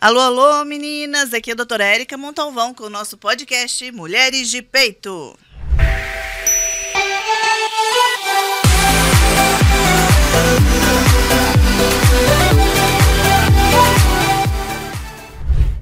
Alô, 0.00 0.20
alô, 0.20 0.64
meninas! 0.64 1.34
Aqui 1.34 1.50
é 1.50 1.54
a 1.54 1.56
doutora 1.56 1.82
Érica 1.82 2.16
Montalvão 2.16 2.72
com 2.72 2.84
o 2.84 2.88
nosso 2.88 3.18
podcast 3.18 3.90
Mulheres 3.90 4.48
de 4.48 4.62
Peito. 4.62 5.36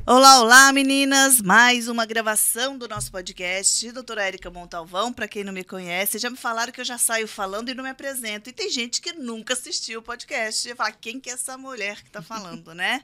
Olá, 0.06 0.40
olá, 0.40 0.72
meninas! 0.72 1.42
Mais 1.42 1.86
uma 1.86 2.06
gravação 2.06 2.78
do 2.78 2.88
nosso 2.88 3.12
podcast. 3.12 3.92
Doutora 3.92 4.24
Érica 4.24 4.50
Montalvão, 4.50 5.12
para 5.12 5.28
quem 5.28 5.44
não 5.44 5.52
me 5.52 5.62
conhece, 5.62 6.18
já 6.18 6.30
me 6.30 6.38
falaram 6.38 6.72
que 6.72 6.80
eu 6.80 6.86
já 6.86 6.96
saio 6.96 7.28
falando 7.28 7.68
e 7.68 7.74
não 7.74 7.84
me 7.84 7.90
apresento. 7.90 8.48
E 8.48 8.52
tem 8.54 8.70
gente 8.70 9.02
que 9.02 9.12
nunca 9.12 9.52
assistiu 9.52 10.00
o 10.00 10.02
podcast. 10.02 10.66
E 10.66 10.74
fala, 10.74 10.92
quem 10.92 11.20
que 11.20 11.28
é 11.28 11.34
essa 11.34 11.58
mulher 11.58 11.96
que 11.96 12.08
está 12.08 12.22
falando, 12.22 12.74
né? 12.74 13.02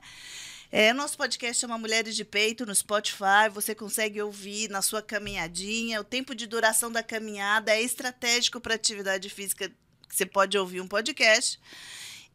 É, 0.74 0.90
nosso 0.94 1.18
podcast 1.18 1.60
chama 1.60 1.76
Mulheres 1.76 2.16
de 2.16 2.24
Peito 2.24 2.64
no 2.64 2.74
Spotify. 2.74 3.50
Você 3.52 3.74
consegue 3.74 4.22
ouvir 4.22 4.70
na 4.70 4.80
sua 4.80 5.02
caminhadinha. 5.02 6.00
O 6.00 6.04
tempo 6.04 6.34
de 6.34 6.46
duração 6.46 6.90
da 6.90 7.02
caminhada 7.02 7.72
é 7.72 7.82
estratégico 7.82 8.58
para 8.58 8.74
atividade 8.74 9.28
física. 9.28 9.70
Você 10.08 10.24
pode 10.24 10.56
ouvir 10.56 10.80
um 10.80 10.88
podcast. 10.88 11.60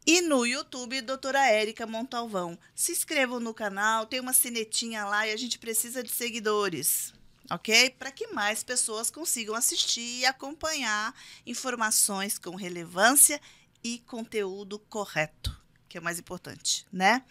E 0.06 0.20
no 0.20 0.46
YouTube, 0.46 1.00
doutora 1.00 1.48
Érica 1.48 1.84
Montalvão. 1.84 2.56
Se 2.76 2.92
inscrevam 2.92 3.40
no 3.40 3.52
canal, 3.52 4.06
tem 4.06 4.20
uma 4.20 4.32
sinetinha 4.32 5.04
lá 5.04 5.26
e 5.26 5.32
a 5.32 5.36
gente 5.36 5.58
precisa 5.58 6.00
de 6.00 6.10
seguidores, 6.12 7.12
ok? 7.50 7.90
Para 7.90 8.12
que 8.12 8.28
mais 8.28 8.62
pessoas 8.62 9.10
consigam 9.10 9.56
assistir 9.56 10.20
e 10.20 10.24
acompanhar 10.24 11.12
informações 11.44 12.38
com 12.38 12.54
relevância 12.54 13.40
e 13.82 13.98
conteúdo 14.06 14.78
correto, 14.78 15.60
que 15.88 15.98
é 15.98 16.00
o 16.00 16.04
mais 16.04 16.20
importante, 16.20 16.86
né? 16.92 17.24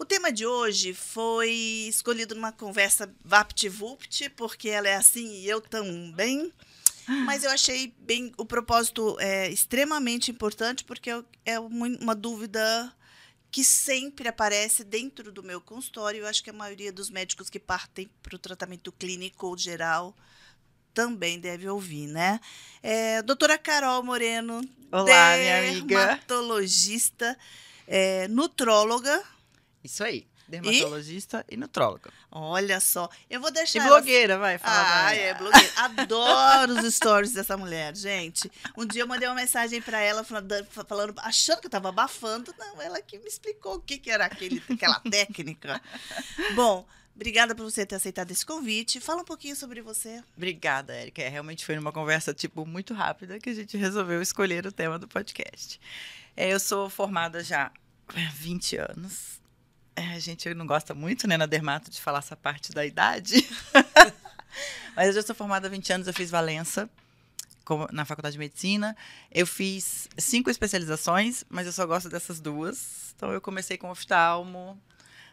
O 0.00 0.04
tema 0.06 0.32
de 0.32 0.46
hoje 0.46 0.94
foi 0.94 1.50
escolhido 1.86 2.34
numa 2.34 2.50
conversa 2.50 3.14
vapt-vupt, 3.22 4.30
porque 4.30 4.70
ela 4.70 4.88
é 4.88 4.96
assim 4.96 5.30
e 5.34 5.46
eu 5.46 5.60
também. 5.60 6.50
Mas 7.26 7.44
eu 7.44 7.50
achei 7.50 7.94
bem 7.98 8.32
o 8.38 8.46
propósito 8.46 9.18
é 9.20 9.50
extremamente 9.50 10.30
importante 10.30 10.84
porque 10.84 11.10
é 11.44 11.60
uma 11.60 12.14
dúvida 12.14 12.90
que 13.50 13.62
sempre 13.62 14.26
aparece 14.26 14.84
dentro 14.84 15.30
do 15.30 15.42
meu 15.42 15.60
consultório. 15.60 16.20
Eu 16.20 16.26
acho 16.26 16.42
que 16.42 16.48
a 16.48 16.54
maioria 16.54 16.90
dos 16.90 17.10
médicos 17.10 17.50
que 17.50 17.60
partem 17.60 18.08
para 18.22 18.34
o 18.34 18.38
tratamento 18.38 18.90
clínico 18.92 19.48
ou 19.48 19.58
geral 19.58 20.16
também 20.94 21.38
deve 21.38 21.68
ouvir, 21.68 22.06
né? 22.06 22.40
É, 22.82 23.20
doutora 23.20 23.58
Carol 23.58 24.02
Moreno, 24.02 24.66
Olá, 24.90 25.36
minha 25.36 25.58
amiga. 25.58 26.06
dermatologista, 26.06 27.36
é, 27.86 28.26
nutróloga. 28.28 29.22
Isso 29.82 30.04
aí. 30.04 30.26
Dermatologista 30.50 31.44
e, 31.48 31.54
e 31.54 31.56
nutróloga. 31.56 32.10
Olha 32.30 32.80
só. 32.80 33.08
Eu 33.30 33.40
vou 33.40 33.52
deixar. 33.52 33.84
E 33.84 33.88
blogueira, 33.88 34.36
vai, 34.36 34.58
fala. 34.58 35.06
Ah, 35.06 35.14
é, 35.14 35.32
blogueira. 35.34 35.72
Adoro 35.76 36.72
os 36.72 36.94
stories 36.94 37.32
dessa 37.32 37.56
mulher, 37.56 37.96
gente. 37.96 38.50
Um 38.76 38.84
dia 38.84 39.02
eu 39.02 39.06
mandei 39.06 39.28
uma 39.28 39.34
mensagem 39.36 39.80
para 39.80 40.00
ela 40.00 40.24
falando, 40.24 40.64
falando, 40.66 41.14
achando 41.18 41.60
que 41.60 41.66
eu 41.66 41.70
tava 41.70 41.88
abafando. 41.88 42.52
Não, 42.58 42.82
ela 42.82 43.00
que 43.00 43.18
me 43.18 43.28
explicou 43.28 43.76
o 43.76 43.80
que, 43.80 43.96
que 43.96 44.10
era 44.10 44.26
aquele, 44.26 44.62
aquela 44.68 44.98
técnica. 45.08 45.80
Bom. 46.54 46.86
Obrigada 47.14 47.54
por 47.54 47.64
você 47.64 47.84
ter 47.84 47.96
aceitado 47.96 48.30
esse 48.30 48.46
convite. 48.46 48.98
Fala 48.98 49.20
um 49.20 49.24
pouquinho 49.26 49.54
sobre 49.54 49.82
você. 49.82 50.22
Obrigada, 50.34 50.94
Érica. 50.94 51.20
É, 51.20 51.28
realmente 51.28 51.66
foi 51.66 51.76
numa 51.76 51.92
conversa, 51.92 52.32
tipo, 52.32 52.64
muito 52.64 52.94
rápida 52.94 53.38
que 53.38 53.50
a 53.50 53.54
gente 53.54 53.76
resolveu 53.76 54.22
escolher 54.22 54.64
o 54.64 54.72
tema 54.72 54.98
do 54.98 55.06
podcast. 55.06 55.78
É, 56.34 56.50
eu 56.50 56.58
sou 56.58 56.88
formada 56.88 57.44
já 57.44 57.70
há 58.08 58.30
20 58.32 58.76
anos 58.76 59.39
a 60.00 60.18
gente 60.18 60.52
não 60.54 60.66
gosta 60.66 60.94
muito, 60.94 61.26
né, 61.26 61.36
na 61.36 61.46
Dermato, 61.46 61.90
de 61.90 62.00
falar 62.00 62.18
essa 62.18 62.36
parte 62.36 62.72
da 62.72 62.84
idade. 62.84 63.46
Mas 64.96 65.08
eu 65.08 65.12
já 65.14 65.22
sou 65.22 65.34
formada 65.34 65.66
há 65.66 65.70
20 65.70 65.92
anos, 65.92 66.06
eu 66.06 66.14
fiz 66.14 66.30
Valença 66.30 66.88
na 67.92 68.04
Faculdade 68.04 68.32
de 68.32 68.38
Medicina. 68.38 68.96
Eu 69.30 69.46
fiz 69.46 70.08
cinco 70.18 70.50
especializações, 70.50 71.44
mas 71.48 71.66
eu 71.66 71.72
só 71.72 71.86
gosto 71.86 72.08
dessas 72.08 72.40
duas. 72.40 73.14
Então 73.14 73.32
eu 73.32 73.40
comecei 73.40 73.76
com 73.76 73.90
oftalmo, 73.90 74.76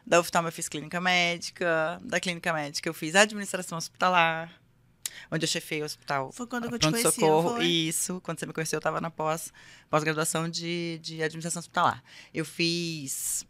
da 0.05 0.19
oftalmo 0.19 0.47
eu 0.47 0.51
fiz 0.51 0.69
clínica 0.69 1.01
médica, 1.01 1.99
da 2.03 2.19
clínica 2.19 2.53
médica 2.53 2.87
eu 2.87 2.93
fiz 2.93 3.15
administração 3.15 3.77
hospitalar, 3.77 4.53
onde 5.31 5.45
eu 5.45 5.47
chefei 5.47 5.81
o 5.81 5.85
hospital. 5.85 6.31
Foi 6.31 6.45
quando 6.45 6.65
eu 6.69 6.77
te 6.77 6.89
conheci, 6.89 7.11
socorro. 7.11 7.55
Foi? 7.55 7.65
Isso, 7.65 8.21
quando 8.21 8.39
você 8.39 8.45
me 8.45 8.53
conheceu, 8.53 8.77
eu 8.77 8.79
estava 8.79 9.01
na 9.01 9.09
pós, 9.09 9.51
pós-graduação 9.89 10.49
de, 10.49 10.99
de 11.01 11.23
administração 11.23 11.61
hospitalar. 11.61 12.03
Eu 12.33 12.45
fiz 12.45 13.46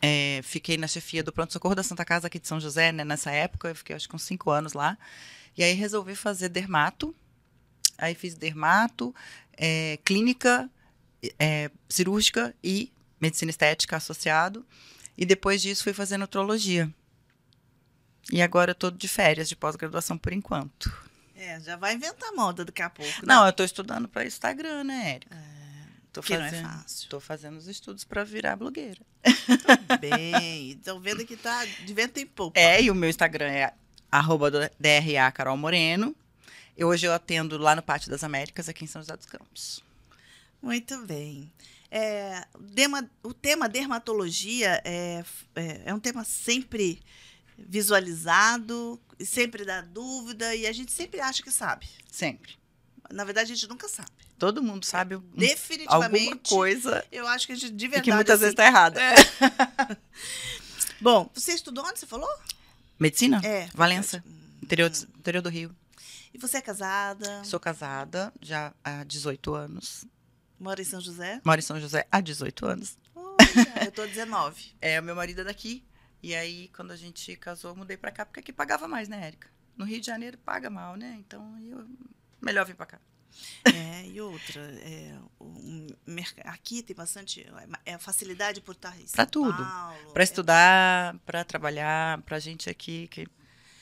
é, 0.00 0.40
fiquei 0.42 0.76
na 0.76 0.86
chefia 0.86 1.22
do 1.22 1.32
pronto-socorro 1.32 1.74
da 1.74 1.82
Santa 1.82 2.04
Casa 2.04 2.26
aqui 2.28 2.38
de 2.38 2.46
São 2.46 2.60
José, 2.60 2.92
né? 2.92 3.04
Nessa 3.04 3.30
época, 3.30 3.68
eu 3.68 3.74
fiquei 3.74 3.96
acho 3.96 4.08
que 4.08 4.14
uns 4.14 4.22
cinco 4.22 4.50
anos 4.50 4.72
lá. 4.72 4.96
E 5.56 5.62
aí 5.62 5.74
resolvi 5.74 6.14
fazer 6.14 6.48
dermato. 6.48 7.14
Aí 7.96 8.14
fiz 8.14 8.34
dermato, 8.34 9.12
é, 9.56 9.98
clínica 10.04 10.70
é, 11.36 11.68
cirúrgica 11.88 12.54
e 12.62 12.92
medicina 13.20 13.50
estética 13.50 13.96
associado. 13.96 14.64
E 15.16 15.26
depois 15.26 15.60
disso 15.60 15.82
fui 15.82 15.92
fazer 15.92 16.16
nutrologia. 16.16 16.88
E 18.32 18.40
agora 18.40 18.70
eu 18.70 18.74
tô 18.74 18.90
de 18.90 19.08
férias 19.08 19.48
de 19.48 19.56
pós-graduação 19.56 20.16
por 20.16 20.32
enquanto. 20.32 20.92
É, 21.34 21.58
já 21.60 21.76
vai 21.76 21.94
inventar 21.94 22.32
moda 22.32 22.64
daqui 22.64 22.82
a 22.82 22.90
pouco. 22.90 23.10
Né? 23.10 23.34
Não, 23.34 23.46
eu 23.46 23.52
tô 23.52 23.64
estudando 23.64 24.06
para 24.06 24.26
Instagram, 24.26 24.84
né, 24.84 25.12
Érica? 25.14 25.34
É. 25.34 25.57
Tô 26.18 26.22
que 26.22 26.36
fazendo, 26.36 26.62
não 26.62 26.70
é 26.70 26.72
fácil. 26.72 27.08
Tô 27.08 27.20
fazendo 27.20 27.56
os 27.58 27.68
estudos 27.68 28.02
para 28.02 28.24
virar 28.24 28.56
blogueira. 28.56 29.00
Bem, 30.00 30.72
estão 30.72 30.98
vendo 30.98 31.24
que 31.24 31.36
tá 31.36 31.64
de 31.64 31.94
vento 31.94 32.18
em 32.18 32.26
pouco. 32.26 32.58
É, 32.58 32.82
e 32.82 32.90
o 32.90 32.94
meu 32.94 33.08
Instagram 33.08 33.46
é 33.46 33.72
arroba 34.10 34.50
DRA 34.50 35.30
Carol 35.32 35.56
Moreno. 35.56 36.16
E 36.76 36.84
hoje 36.84 37.06
eu 37.06 37.12
atendo 37.12 37.56
lá 37.56 37.76
no 37.76 37.82
Pátio 37.82 38.10
das 38.10 38.24
Américas, 38.24 38.68
aqui 38.68 38.84
em 38.84 38.88
São 38.88 39.00
José 39.00 39.16
dos 39.16 39.26
Campos. 39.26 39.80
Muito 40.60 40.98
bem. 41.06 41.52
É, 41.88 42.44
o 43.22 43.32
tema 43.32 43.68
dermatologia 43.68 44.82
é, 44.84 45.22
é, 45.54 45.82
é 45.84 45.94
um 45.94 46.00
tema 46.00 46.24
sempre 46.24 47.00
visualizado, 47.56 49.00
sempre 49.24 49.64
dá 49.64 49.82
dúvida, 49.82 50.52
e 50.56 50.66
a 50.66 50.72
gente 50.72 50.90
sempre 50.90 51.20
acha 51.20 51.44
que 51.44 51.52
sabe. 51.52 51.86
Sempre. 52.10 52.58
Na 53.10 53.24
verdade, 53.24 53.52
a 53.52 53.54
gente 53.54 53.68
nunca 53.68 53.88
sabe. 53.88 54.10
Todo 54.38 54.62
mundo 54.62 54.84
sabe 54.84 55.16
Definitivamente, 55.34 56.26
alguma 56.26 56.36
coisa. 56.48 57.04
Eu 57.10 57.26
acho 57.26 57.46
que 57.46 57.52
a 57.52 57.56
gente 57.56 57.72
de 57.72 57.88
verdade. 57.88 58.08
E 58.08 58.10
que 58.10 58.14
muitas 58.14 58.34
assim, 58.34 58.40
vezes 58.40 58.52
está 58.52 58.66
errada. 58.66 59.00
É. 59.00 59.14
Bom, 61.00 61.30
você 61.34 61.52
estudou 61.52 61.84
onde 61.84 61.98
você 61.98 62.06
falou? 62.06 62.28
Medicina? 62.98 63.40
É. 63.44 63.68
Valença, 63.74 64.22
interior, 64.62 64.90
interior 64.90 65.42
do 65.42 65.48
Rio. 65.48 65.74
E 66.34 66.38
você 66.38 66.58
é 66.58 66.60
casada? 66.60 67.42
Sou 67.44 67.58
casada 67.58 68.32
já 68.40 68.74
há 68.84 69.04
18 69.04 69.54
anos. 69.54 70.04
Mora 70.58 70.82
em 70.82 70.84
São 70.84 71.00
José? 71.00 71.40
Moro 71.44 71.58
em 71.58 71.62
São 71.62 71.80
José 71.80 72.06
há 72.10 72.20
18 72.20 72.66
anos. 72.66 72.98
Olha, 73.14 73.84
eu 73.86 73.92
tô 73.92 74.04
19. 74.04 74.76
é, 74.82 75.00
o 75.00 75.02
meu 75.02 75.14
marido 75.14 75.40
é 75.40 75.44
daqui. 75.44 75.84
E 76.22 76.34
aí, 76.34 76.68
quando 76.68 76.90
a 76.90 76.96
gente 76.96 77.36
casou, 77.36 77.76
mudei 77.76 77.96
para 77.96 78.10
cá, 78.10 78.26
porque 78.26 78.40
aqui 78.40 78.52
pagava 78.52 78.88
mais, 78.88 79.08
né, 79.08 79.24
Érica? 79.24 79.48
No 79.76 79.84
Rio 79.84 80.00
de 80.00 80.06
Janeiro 80.06 80.36
paga 80.38 80.68
mal, 80.68 80.96
né? 80.96 81.16
Então, 81.20 81.56
eu 81.60 81.86
melhor 82.40 82.64
vir 82.64 82.74
para 82.74 82.86
cá. 82.86 83.00
É, 83.64 84.06
e 84.06 84.20
outra, 84.20 84.60
é, 84.80 85.16
um, 85.40 85.86
aqui 86.44 86.82
tem 86.82 86.96
bastante 86.96 87.46
é, 87.84 87.92
é 87.92 87.98
facilidade 87.98 88.60
por 88.60 88.72
estar 88.72 88.96
Para 89.12 89.26
tudo. 89.26 89.66
Para 90.12 90.22
é 90.22 90.24
estudar, 90.24 91.14
é... 91.14 91.18
para 91.24 91.44
trabalhar, 91.44 92.22
para 92.22 92.38
gente 92.38 92.68
aqui. 92.68 93.06
Que... 93.08 93.26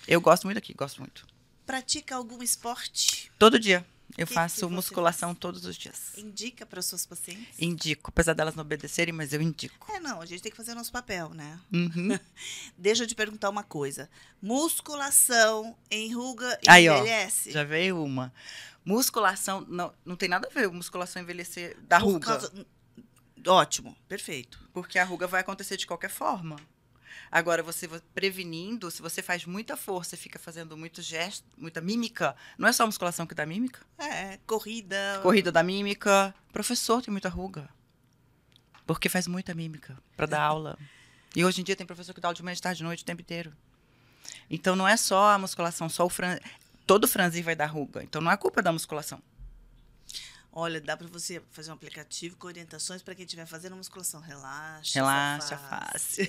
Eu 0.06 0.20
gosto 0.20 0.44
muito 0.44 0.58
aqui, 0.58 0.74
gosto 0.74 1.00
muito. 1.00 1.26
Pratica 1.64 2.14
algum 2.14 2.42
esporte? 2.42 3.30
Todo 3.38 3.58
dia. 3.58 3.84
Eu 4.16 4.26
que 4.26 4.32
faço 4.32 4.66
que 4.66 4.74
musculação 4.74 5.30
faz? 5.30 5.38
todos 5.38 5.64
os 5.64 5.76
dias. 5.76 6.16
Indica 6.16 6.64
para 6.64 6.80
suas 6.80 7.04
pacientes? 7.04 7.58
Indico, 7.58 8.10
apesar 8.10 8.32
delas 8.34 8.54
não 8.54 8.62
obedecerem, 8.62 9.12
mas 9.12 9.32
eu 9.32 9.42
indico. 9.42 9.86
É, 9.92 10.00
não, 10.00 10.20
a 10.20 10.26
gente 10.26 10.42
tem 10.42 10.50
que 10.50 10.56
fazer 10.56 10.72
o 10.72 10.74
nosso 10.74 10.92
papel, 10.92 11.30
né? 11.30 11.58
Uhum. 11.72 12.18
Deixa 12.78 13.04
eu 13.04 13.06
te 13.06 13.14
perguntar 13.14 13.50
uma 13.50 13.62
coisa. 13.62 14.08
Musculação 14.40 15.76
enruga 15.90 16.58
e 16.62 16.70
Aí, 16.70 16.86
envelhece? 16.86 17.50
Ó, 17.50 17.52
já 17.52 17.64
veio 17.64 18.02
uma. 18.02 18.32
Musculação, 18.84 19.66
não, 19.68 19.92
não 20.04 20.16
tem 20.16 20.28
nada 20.28 20.48
a 20.48 20.50
ver 20.50 20.70
musculação 20.70 21.20
envelhecer 21.20 21.76
da 21.82 21.98
Por 21.98 22.12
ruga. 22.12 22.26
Causa... 22.26 22.66
Ótimo, 23.46 23.96
perfeito. 24.08 24.58
Porque 24.72 24.98
a 24.98 25.04
ruga 25.04 25.26
vai 25.26 25.40
acontecer 25.40 25.76
de 25.76 25.86
qualquer 25.86 26.10
forma. 26.10 26.56
Agora, 27.30 27.62
você 27.62 27.88
prevenindo, 28.14 28.90
se 28.90 29.02
você 29.02 29.22
faz 29.22 29.44
muita 29.44 29.76
força 29.76 30.14
e 30.14 30.18
fica 30.18 30.38
fazendo 30.38 30.76
muito 30.76 31.02
gesto, 31.02 31.44
muita 31.56 31.80
mímica, 31.80 32.36
não 32.56 32.68
é 32.68 32.72
só 32.72 32.86
musculação 32.86 33.26
que 33.26 33.34
dá 33.34 33.44
mímica? 33.44 33.80
É, 33.98 34.38
corrida. 34.46 35.20
Corrida 35.22 35.50
da 35.50 35.62
mímica. 35.62 36.34
Professor 36.52 37.02
tem 37.02 37.12
muita 37.12 37.28
ruga. 37.28 37.68
Porque 38.86 39.08
faz 39.08 39.26
muita 39.26 39.54
mímica 39.54 39.98
para 40.16 40.26
dar 40.26 40.42
aula. 40.42 40.78
E 41.34 41.44
hoje 41.44 41.60
em 41.60 41.64
dia 41.64 41.76
tem 41.76 41.86
professor 41.86 42.14
que 42.14 42.20
dá 42.20 42.28
aula 42.28 42.34
de 42.34 42.42
manhã, 42.42 42.54
de 42.54 42.62
tarde, 42.62 42.78
de 42.78 42.84
noite, 42.84 43.02
o 43.02 43.06
tempo 43.06 43.20
inteiro. 43.20 43.52
Então 44.48 44.76
não 44.76 44.86
é 44.86 44.96
só 44.96 45.30
a 45.30 45.38
musculação, 45.38 45.88
só 45.88 46.06
o 46.06 46.08
fran... 46.08 46.38
todo 46.86 47.08
franzir 47.08 47.44
vai 47.44 47.56
dar 47.56 47.66
ruga. 47.66 48.02
Então 48.02 48.22
não 48.22 48.30
é 48.30 48.36
culpa 48.36 48.62
da 48.62 48.72
musculação. 48.72 49.20
Olha, 50.58 50.80
dá 50.80 50.96
para 50.96 51.06
você 51.08 51.42
fazer 51.50 51.70
um 51.70 51.74
aplicativo 51.74 52.34
com 52.38 52.46
orientações 52.46 53.02
para 53.02 53.14
quem 53.14 53.26
estiver 53.26 53.44
fazendo 53.44 53.76
musculação. 53.76 54.22
Relaxa. 54.22 54.98
Relaxa, 54.98 55.58
face. 55.58 56.26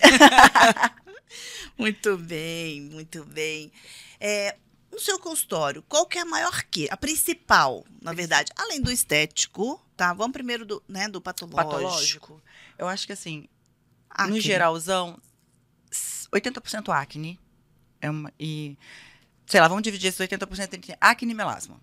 muito 1.79 2.18
bem, 2.18 2.81
muito 2.81 3.24
bem. 3.24 3.71
É, 4.19 4.57
no 4.91 5.00
seu 5.00 5.18
consultório, 5.18 5.81
qual 5.83 6.06
que 6.06 6.18
é 6.18 6.24
a 6.24 6.25
maior 6.25 6.63
que? 6.63 6.89
A 6.91 6.97
principal, 6.97 7.85
na 8.01 8.12
verdade, 8.12 8.51
além 8.57 8.81
do 8.81 8.91
estético, 8.91 9.81
tá? 9.95 10.13
Vamos 10.13 10.33
primeiro 10.33 10.65
do, 10.65 10.83
né, 10.89 11.07
do 11.07 11.21
patológico. 11.21 11.63
Patológico. 11.63 12.44
Eu 12.77 12.89
acho 12.89 13.07
que 13.07 13.13
assim, 13.13 13.47
Acne. 14.09 14.35
no 14.35 14.41
geralzão, 14.41 15.18
80% 16.33 16.94
acne. 16.94 17.39
É 18.01 18.09
uma, 18.09 18.33
e, 18.38 18.77
sei 19.45 19.62
lá, 19.62 19.69
vamos 19.69 19.83
dividir 19.83 20.09
esses 20.09 20.19
80% 20.19 20.74
entre 20.74 20.97
acne 21.00 21.31
e 21.31 21.33
melasma. 21.33 21.79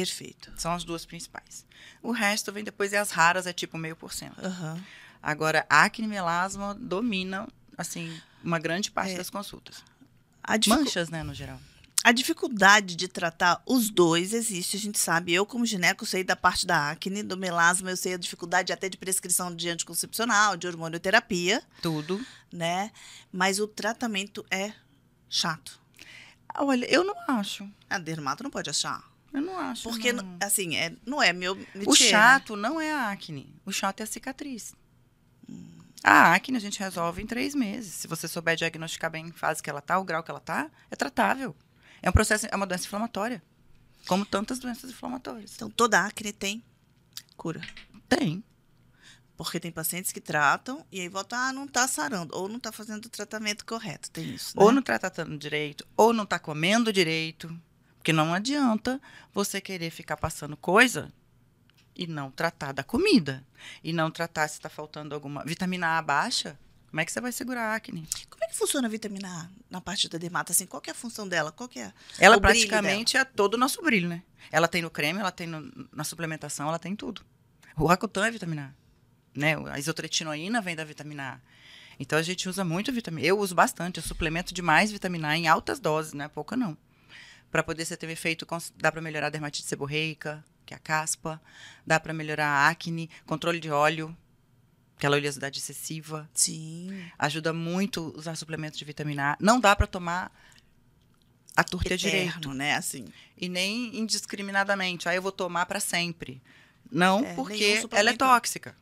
Perfeito. 0.00 0.52
São 0.56 0.72
as 0.72 0.84
duas 0.84 1.04
principais. 1.06 1.64
O 2.02 2.12
resto 2.12 2.52
vem 2.52 2.62
depois 2.62 2.92
e 2.92 2.96
as 2.96 3.10
raras 3.10 3.46
é 3.46 3.52
tipo 3.52 3.78
meio 3.78 3.96
por 3.96 4.12
cento. 4.12 4.36
Agora, 5.22 5.64
acne 5.68 6.06
e 6.06 6.08
melasma 6.08 6.74
dominam, 6.74 7.48
assim, 7.76 8.14
uma 8.44 8.58
grande 8.58 8.90
parte 8.90 9.14
É. 9.14 9.16
das 9.16 9.30
consultas. 9.30 9.82
Dificu- 10.60 10.84
Manchas, 10.84 11.08
né, 11.08 11.22
no 11.22 11.34
geral. 11.34 11.58
a 12.04 12.12
dificuldade 12.12 12.94
de 12.94 13.08
tratar 13.08 13.60
os 13.66 13.90
dois 13.90 14.32
existe, 14.32 14.76
a 14.76 14.80
gente 14.80 14.98
sabe. 14.98 15.32
Eu, 15.34 15.44
como 15.44 15.66
gineco, 15.66 16.06
sei 16.06 16.22
da 16.22 16.36
parte 16.36 16.64
da 16.66 16.90
acne, 16.90 17.22
do 17.24 17.36
melasma, 17.36 17.90
eu 17.90 17.96
sei 17.96 18.14
a 18.14 18.18
dificuldade 18.18 18.72
até 18.72 18.88
de 18.88 18.96
prescrição 18.96 19.52
de 19.56 19.68
anticoncepcional, 19.68 20.56
de 20.56 20.68
hormonioterapia, 20.68 21.60
Tudo. 21.82 22.24
né? 22.52 22.92
Mas 23.32 23.58
o 23.58 23.66
tratamento 23.66 24.46
é 24.50 24.72
chato. 25.28 25.80
Olha, 26.54 26.86
eu 26.86 27.02
não 27.02 27.14
acho. 27.28 27.68
A 27.90 27.98
dermato 27.98 28.44
não 28.44 28.50
pode 28.50 28.70
achar. 28.70 29.02
Eu 29.36 29.42
não 29.42 29.58
acho. 29.58 29.82
Porque, 29.82 30.14
não. 30.14 30.38
assim, 30.40 30.76
é, 30.76 30.96
não 31.04 31.22
é 31.22 31.30
meu 31.30 31.52
O 31.52 31.56
métier, 31.56 31.86
né? 31.86 31.94
chato 31.94 32.56
não 32.56 32.80
é 32.80 32.90
a 32.90 33.10
acne. 33.10 33.54
O 33.66 33.70
chato 33.70 34.00
é 34.00 34.04
a 34.04 34.06
cicatriz. 34.06 34.74
A 36.02 36.32
acne 36.32 36.56
a 36.56 36.60
gente 36.60 36.80
resolve 36.80 37.22
em 37.22 37.26
três 37.26 37.54
meses. 37.54 37.92
Se 37.92 38.08
você 38.08 38.26
souber 38.26 38.56
diagnosticar 38.56 39.10
bem 39.10 39.26
em 39.26 39.32
fase 39.32 39.62
que 39.62 39.68
ela 39.68 39.82
tá, 39.82 39.98
o 39.98 40.04
grau 40.04 40.22
que 40.22 40.30
ela 40.30 40.40
tá, 40.40 40.70
é 40.90 40.96
tratável. 40.96 41.54
É 42.00 42.08
um 42.08 42.12
processo, 42.12 42.46
é 42.50 42.56
uma 42.56 42.66
doença 42.66 42.86
inflamatória. 42.86 43.42
Como 44.08 44.24
tantas 44.24 44.58
doenças 44.58 44.90
inflamatórias. 44.90 45.52
Então, 45.54 45.68
toda 45.68 46.00
acne 46.00 46.32
tem 46.32 46.64
cura. 47.36 47.60
Tem. 48.08 48.42
Porque 49.36 49.60
tem 49.60 49.70
pacientes 49.70 50.12
que 50.12 50.20
tratam 50.20 50.82
e 50.90 50.98
aí 50.98 51.08
volta, 51.10 51.36
ah, 51.36 51.52
não 51.52 51.68
tá 51.68 51.86
sarando, 51.86 52.34
ou 52.34 52.48
não 52.48 52.58
tá 52.58 52.72
fazendo 52.72 53.04
o 53.04 53.10
tratamento 53.10 53.66
correto. 53.66 54.10
Tem 54.10 54.34
isso, 54.34 54.56
né? 54.56 54.64
Ou 54.64 54.72
não 54.72 54.80
tá 54.80 54.98
tratando 54.98 55.36
direito, 55.36 55.86
ou 55.94 56.14
não 56.14 56.24
tá 56.24 56.38
comendo 56.38 56.90
direito. 56.90 57.54
Porque 58.06 58.12
não 58.12 58.32
adianta 58.32 59.00
você 59.34 59.60
querer 59.60 59.90
ficar 59.90 60.16
passando 60.16 60.56
coisa 60.56 61.12
e 61.92 62.06
não 62.06 62.30
tratar 62.30 62.70
da 62.70 62.84
comida. 62.84 63.44
E 63.82 63.92
não 63.92 64.12
tratar 64.12 64.46
se 64.46 64.54
está 64.54 64.68
faltando 64.68 65.12
alguma 65.12 65.42
vitamina 65.44 65.98
A 65.98 66.02
baixa. 66.02 66.56
Como 66.88 67.00
é 67.00 67.04
que 67.04 67.10
você 67.10 67.20
vai 67.20 67.32
segurar 67.32 67.72
a 67.72 67.74
acne? 67.74 68.06
Como 68.30 68.44
é 68.44 68.46
que 68.46 68.54
funciona 68.54 68.86
a 68.86 68.90
vitamina 68.90 69.26
A 69.28 69.48
na 69.68 69.80
parte 69.80 70.08
da 70.08 70.18
dermata? 70.18 70.52
Assim, 70.52 70.66
qual 70.66 70.80
é 70.86 70.90
a 70.92 70.94
função 70.94 71.26
dela? 71.26 71.50
Qual 71.50 71.68
que 71.68 71.80
é? 71.80 71.92
Ela 72.20 72.36
praticamente 72.40 73.16
é 73.16 73.24
todo 73.24 73.54
o 73.54 73.58
nosso 73.58 73.82
brilho, 73.82 74.08
né? 74.08 74.22
Ela 74.52 74.68
tem 74.68 74.82
no 74.82 74.88
creme, 74.90 75.18
ela 75.18 75.32
tem 75.32 75.48
no- 75.48 75.68
na 75.92 76.04
suplementação, 76.04 76.68
ela 76.68 76.78
tem 76.78 76.94
tudo. 76.94 77.22
O 77.76 77.86
Rakutan 77.86 78.28
é 78.28 78.30
vitamina 78.30 78.72
A. 79.36 79.36
Né? 79.36 79.56
A 79.72 79.80
isotretinoína 79.80 80.60
vem 80.62 80.76
da 80.76 80.84
vitamina 80.84 81.32
A. 81.32 81.38
Então 81.98 82.16
a 82.20 82.22
gente 82.22 82.48
usa 82.48 82.64
muito 82.64 82.92
vitamina 82.92 83.26
Eu 83.26 83.36
uso 83.40 83.52
bastante, 83.52 83.96
eu 83.96 84.02
suplemento 84.04 84.54
demais 84.54 84.92
vitamina 84.92 85.30
A 85.30 85.36
em 85.36 85.48
altas 85.48 85.80
doses, 85.80 86.12
não 86.12 86.24
é 86.24 86.28
pouca 86.28 86.56
não. 86.56 86.78
Para 87.50 87.62
poder 87.62 87.84
você 87.84 87.96
ter 87.96 88.06
um 88.06 88.10
efeito, 88.10 88.46
dá 88.76 88.90
para 88.90 89.00
melhorar 89.00 89.28
a 89.28 89.30
dermatite 89.30 89.66
seborreica, 89.66 90.44
que 90.64 90.74
é 90.74 90.76
a 90.76 90.80
caspa, 90.80 91.40
dá 91.86 91.98
para 91.98 92.12
melhorar 92.12 92.46
a 92.46 92.68
acne, 92.68 93.08
controle 93.24 93.60
de 93.60 93.70
óleo, 93.70 94.16
aquela 94.96 95.16
oleosidade 95.16 95.58
excessiva. 95.58 96.28
Sim. 96.34 97.04
Ajuda 97.18 97.52
muito 97.52 98.12
usar 98.16 98.34
suplementos 98.34 98.78
de 98.78 98.84
vitamina 98.84 99.32
A. 99.32 99.36
Não 99.40 99.60
dá 99.60 99.76
para 99.76 99.86
tomar 99.86 100.32
a 101.54 101.64
torta 101.64 101.94
Eterno, 101.94 102.10
direito 102.10 102.52
né? 102.52 102.74
Assim. 102.74 103.06
e 103.36 103.48
nem 103.48 103.96
indiscriminadamente. 103.96 105.08
Aí 105.08 105.16
eu 105.16 105.22
vou 105.22 105.32
tomar 105.32 105.64
para 105.66 105.80
sempre. 105.80 106.42
Não, 106.90 107.24
É, 107.24 107.34
porque 107.34 107.82
ela 107.92 108.10
é 108.10 108.16
tóxica. 108.16 108.76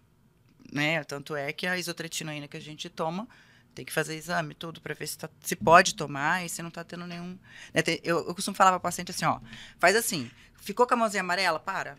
Né? 0.73 1.05
Tanto 1.05 1.37
é 1.37 1.53
que 1.53 1.67
a 1.67 1.79
isotretinoína 1.79 2.49
que 2.49 2.57
a 2.57 2.61
gente 2.61 2.89
toma 2.89 3.29
tem 3.75 3.85
que 3.85 3.93
fazer 3.93 4.15
exame 4.17 4.55
tudo 4.55 4.81
para 4.81 4.95
ver 4.95 5.07
se, 5.07 5.19
tá- 5.19 5.29
se 5.41 5.57
pode 5.57 5.95
tomar 5.95 6.45
e 6.45 6.49
se 6.49 6.63
não 6.63 6.71
tá 6.71 6.83
tendo 6.85 7.07
nenhum. 7.07 7.39
né, 7.73 7.83
Eu, 8.03 8.27
eu 8.29 8.35
costumo 8.35 8.57
falar 8.57 8.71
para 8.71 8.81
paciente 8.81 9.11
assim, 9.11 9.25
ó, 9.25 9.41
faz 9.79 9.95
assim, 9.97 10.31
ficou 10.57 10.87
com 10.87 10.95
a 10.95 10.97
mãozinha 10.97 11.21
amarela, 11.23 11.59
para, 11.61 11.97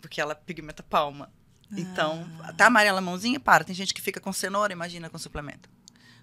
porque 0.00 0.20
ela 0.20 0.34
pigmenta 0.34 0.82
a 0.82 0.84
palma. 0.84 1.32
Então, 1.74 2.28
Ah. 2.42 2.52
tá 2.52 2.66
amarela 2.66 2.98
a 2.98 3.00
mãozinha, 3.02 3.40
para. 3.40 3.64
Tem 3.64 3.74
gente 3.74 3.94
que 3.94 4.02
fica 4.02 4.20
com 4.20 4.32
cenoura, 4.32 4.72
imagina 4.72 5.08
com 5.08 5.16
suplemento. 5.18 5.70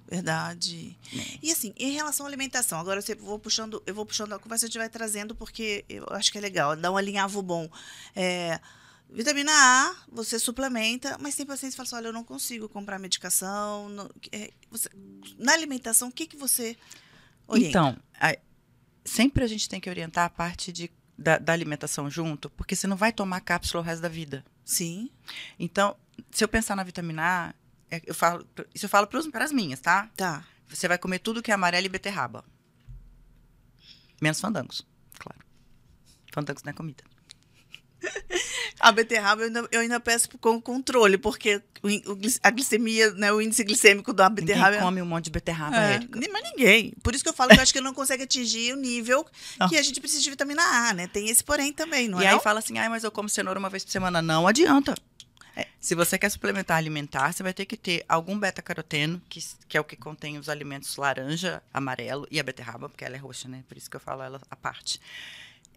Verdade. 0.07 0.98
E 1.42 1.51
assim, 1.51 1.74
em 1.77 1.92
relação 1.92 2.25
à 2.25 2.30
alimentação, 2.30 2.80
agora 2.80 3.00
eu 3.07 3.18
vou 3.18 3.38
puxando, 3.38 3.81
eu 3.86 3.94
vou 3.94 4.06
puxando 4.06 4.33
a 4.33 4.39
conversa, 4.39 4.66
a 4.66 4.68
gente 4.68 4.77
vai 4.77 4.89
trazendo, 4.89 5.36
porque 5.36 5.86
eu 5.88 6.06
acho 6.12 6.31
que 6.31 6.38
é 6.38 6.42
legal, 6.42 6.75
dá 6.75 6.92
um 6.92 6.98
alinhavo 6.98 7.42
bom. 7.44 7.69
É, 8.16 8.60
vitamina 9.09 9.51
A, 9.51 9.95
você 10.11 10.38
suplementa, 10.39 11.17
mas 11.19 11.35
tem 11.35 11.45
pacientes 11.45 11.73
que 11.73 11.77
falam 11.77 11.88
assim, 11.88 11.95
olha, 11.95 12.07
eu 12.07 12.13
não 12.13 12.23
consigo 12.23 12.69
comprar 12.69 13.00
medicação. 13.00 13.89
não- 13.89 14.09
é, 14.31 14.51
você- 14.69 14.89
na 15.38 15.53
alimentação, 15.53 16.09
o 16.09 16.11
que, 16.11 16.27
que 16.27 16.38
você 16.38 16.77
orienta? 17.47 17.69
Então, 17.69 17.97
a- 18.19 18.38
sempre 19.03 19.44
a 19.44 19.47
gente 19.47 19.67
tem 19.67 19.79
que 19.81 19.89
orientar 19.89 20.25
a 20.25 20.29
parte 20.29 20.71
de, 20.71 20.91
da, 21.17 21.38
da 21.38 21.51
alimentação 21.53 22.09
junto, 22.09 22.50
porque 22.51 22.75
você 22.75 22.88
não 22.88 22.95
vai 22.95 23.11
tomar 23.11 23.41
cápsula 23.41 23.81
o 23.81 23.85
resto 23.85 24.01
da 24.01 24.09
vida. 24.09 24.45
Sim, 24.63 25.09
Então, 25.57 25.95
se 26.31 26.44
eu 26.44 26.47
pensar 26.47 26.75
na 26.75 26.83
vitamina 26.83 27.23
A, 27.23 27.53
é- 27.95 28.01
eu 28.06 28.13
falo, 28.13 28.45
isso 28.75 28.85
eu 28.85 28.89
falo 28.89 29.07
para 29.07 29.44
as 29.44 29.51
minhas, 29.51 29.79
tá? 29.79 30.09
tá. 30.15 30.45
Você 30.67 30.88
vai 30.88 31.00
comer 31.00 31.17
tudo 31.19 31.41
que 31.41 31.50
é 31.50 31.53
amarelo 31.56 31.88
e 31.88 31.89
beterraba. 31.89 32.45
Menos 34.21 34.39
fandangos, 34.39 34.85
claro. 35.17 35.39
Fandangos 36.31 36.61
não 36.63 36.69
é 36.69 36.73
comida. 36.73 37.03
A 38.80 38.92
beterraba 38.92 39.42
eu 39.42 39.48
ainda, 39.48 39.68
eu 39.72 39.80
ainda 39.81 40.00
peço 40.00 40.30
com 40.40 40.62
controle, 40.62 41.18
porque 41.18 41.62
o 41.84 41.88
o 42.14 42.20
a 42.44 42.50
glicemia, 42.50 43.12
né, 43.12 43.31
o 43.31 43.42
índice 43.42 43.64
glicêmico 43.64 44.14
da 44.14 44.30
beterraba 44.30 44.68
Ninguém 44.72 44.80
é 44.80 44.84
come 44.84 45.02
um 45.02 45.06
monte 45.06 45.26
de 45.26 45.31
beterraba, 45.31 45.76
É, 45.78 45.94
Érica. 45.96 46.20
nem- 46.20 46.30
mas 46.31 46.44
ninguém. 46.44 46.94
Por 47.04 47.14
isso 47.14 47.24
que 47.24 47.30
eu 47.30 47.34
falo 47.34 47.50
que 47.52 47.58
eu 47.58 47.62
acho 47.64 47.74
que 47.74 47.81
não 47.81 47.94
consegue 47.94 48.24
atingir 48.24 48.74
o 48.74 48.78
nível 48.78 49.26
Não. 49.60 49.68
que 49.70 49.78
a 49.78 49.81
gente 49.81 50.00
precisa 50.00 50.22
de 50.22 50.30
vitamina 50.30 50.62
A, 50.64 50.94
né? 50.94 51.08
Tem 51.08 51.30
esse 51.30 51.44
porém 51.44 51.72
também, 51.74 52.08
não 52.08 52.22
e 52.22 52.26
é? 52.26 52.28
aí 52.30 52.34
não? 52.36 52.42
fala 52.42 52.60
assim, 52.60 52.78
ai, 52.78 52.88
mas 52.90 53.04
eu 53.04 53.12
como 53.12 53.28
cenoura 53.30 53.60
uma 53.60 53.70
vez 53.70 53.84
por 53.84 53.92
semana. 53.92 54.22
Não 54.22 54.48
adianta. 54.48 54.96
É, 55.56 55.68
se 55.80 55.94
você 55.94 56.18
quer 56.18 56.30
suplementar 56.30 56.78
alimentar, 56.78 57.34
você 57.34 57.44
vai 57.44 57.54
ter 57.54 57.66
que 57.66 57.76
ter 57.76 58.06
algum 58.08 58.40
beta-caroteno, 58.40 59.22
que, 59.28 59.42
que 59.68 59.76
é 59.76 59.81
o 59.81 59.84
que 59.84 59.96
contém 59.98 60.38
os 60.38 60.48
alimentos 60.48 60.96
laranja, 60.96 61.62
amarelo 61.74 62.26
e 62.31 62.40
a 62.40 62.44
beterraba, 62.44 62.88
porque 62.88 63.04
ela 63.04 63.16
é 63.16 63.19
roxa, 63.19 63.50
né? 63.50 63.62
Por 63.68 63.76
isso 63.78 63.90
que 63.90 63.95
eu 63.98 64.00
falo 64.00 64.21
ela 64.24 64.40
à 64.50 64.56
parte. 64.56 65.02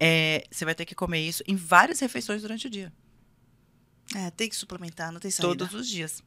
É, 0.05 0.45
você 0.51 0.65
vai 0.65 0.75
ter 0.75 0.85
que 0.85 0.95
comer 0.95 1.21
isso 1.21 1.45
em 1.47 1.55
várias 1.55 2.01
refeições 2.01 2.43
durante 2.43 2.67
o 2.67 2.71
dia. 2.71 2.93
É, 4.15 4.31
tem 4.31 4.49
que 4.49 4.57
suplementar, 4.57 5.13
não 5.13 5.21
tem 5.21 5.31
saída. 5.31 5.55
Todos 5.57 5.75
os 5.75 5.89
dias. 5.89 6.23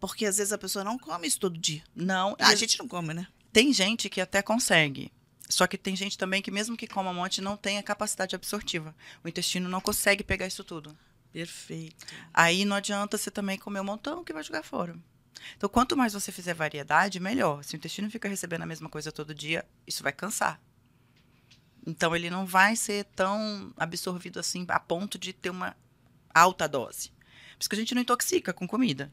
Porque 0.00 0.26
às 0.26 0.38
vezes 0.38 0.52
a 0.52 0.58
pessoa 0.58 0.84
não 0.84 0.98
come 0.98 1.26
isso 1.26 1.38
todo 1.38 1.56
dia. 1.58 1.82
Não, 1.94 2.36
a 2.38 2.54
gente 2.54 2.78
não 2.78 2.88
come, 2.88 3.14
né? 3.14 3.26
tem 3.52 3.72
gente 3.72 4.08
que 4.08 4.20
até 4.20 4.40
consegue. 4.42 5.12
Só 5.48 5.66
que 5.66 5.76
tem 5.76 5.94
gente 5.94 6.16
também 6.16 6.40
que, 6.40 6.50
mesmo 6.50 6.76
que 6.76 6.86
coma 6.86 7.10
um 7.10 7.14
monte, 7.14 7.42
não 7.42 7.56
tem 7.56 7.76
a 7.76 7.82
capacidade 7.82 8.34
absortiva. 8.34 8.94
O 9.22 9.28
intestino 9.28 9.68
não 9.68 9.80
consegue 9.80 10.24
pegar 10.24 10.46
isso 10.46 10.64
tudo. 10.64 10.96
Perfeito. 11.30 12.06
Aí 12.32 12.64
não 12.64 12.76
adianta 12.76 13.18
você 13.18 13.30
também 13.30 13.58
comer 13.58 13.80
um 13.80 13.84
montão 13.84 14.24
que 14.24 14.32
vai 14.32 14.42
jogar 14.42 14.62
fora. 14.62 14.96
Então, 15.56 15.68
quanto 15.68 15.96
mais 15.96 16.14
você 16.14 16.32
fizer 16.32 16.54
variedade, 16.54 17.20
melhor. 17.20 17.62
Se 17.62 17.74
o 17.74 17.76
intestino 17.76 18.10
fica 18.10 18.28
recebendo 18.28 18.62
a 18.62 18.66
mesma 18.66 18.88
coisa 18.88 19.12
todo 19.12 19.34
dia, 19.34 19.64
isso 19.86 20.02
vai 20.02 20.12
cansar. 20.12 20.60
Então, 21.86 22.14
ele 22.14 22.30
não 22.30 22.46
vai 22.46 22.76
ser 22.76 23.04
tão 23.16 23.72
absorvido 23.76 24.38
assim 24.38 24.64
a 24.68 24.78
ponto 24.78 25.18
de 25.18 25.32
ter 25.32 25.50
uma 25.50 25.76
alta 26.32 26.68
dose. 26.68 27.10
Por 27.10 27.60
isso 27.60 27.68
que 27.68 27.76
a 27.76 27.78
gente 27.78 27.94
não 27.94 28.02
intoxica 28.02 28.52
com 28.52 28.66
comida. 28.66 29.12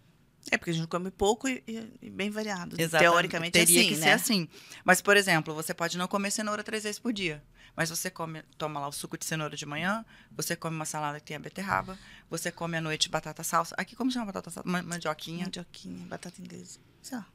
É 0.52 0.58
porque 0.58 0.72
a 0.72 0.74
gente 0.74 0.88
come 0.88 1.12
pouco 1.12 1.48
e, 1.48 1.64
e- 2.02 2.10
bem 2.10 2.30
variado. 2.30 2.76
Exatamente. 2.80 3.12
Teoricamente 3.12 3.58
é 3.58 3.66
Teria 3.66 3.82
assim, 3.82 3.90
que 3.90 3.96
né? 3.98 4.04
ser 4.04 4.10
assim. 4.12 4.50
Mas, 4.84 5.02
por 5.02 5.18
exemplo, 5.18 5.54
você 5.54 5.74
pode 5.74 5.98
não 5.98 6.08
comer 6.08 6.32
cenoura 6.32 6.64
três 6.64 6.84
vezes 6.84 6.98
por 6.98 7.12
dia. 7.12 7.44
Mas 7.76 7.90
você 7.90 8.10
come, 8.10 8.42
toma 8.58 8.80
lá 8.80 8.88
o 8.88 8.92
suco 8.92 9.18
de 9.18 9.26
cenoura 9.26 9.56
de 9.56 9.66
manhã, 9.66 10.04
você 10.32 10.56
come 10.56 10.76
uma 10.76 10.86
salada 10.86 11.20
que 11.20 11.28
tem 11.28 11.38
a 11.38 11.40
beterraba, 11.40 11.98
você 12.30 12.52
come 12.52 12.78
à 12.78 12.82
noite 12.82 13.10
batata 13.10 13.44
salsa. 13.44 13.76
Aqui 13.78 13.96
como 13.96 14.12
chama 14.12 14.26
batata 14.28 14.50
salsa? 14.50 14.68
Ma- 14.70 14.82
Mandioquinha. 14.82 15.46
Mandioquinha, 15.46 16.06
batata 16.08 16.42
inglesa. 16.42 16.80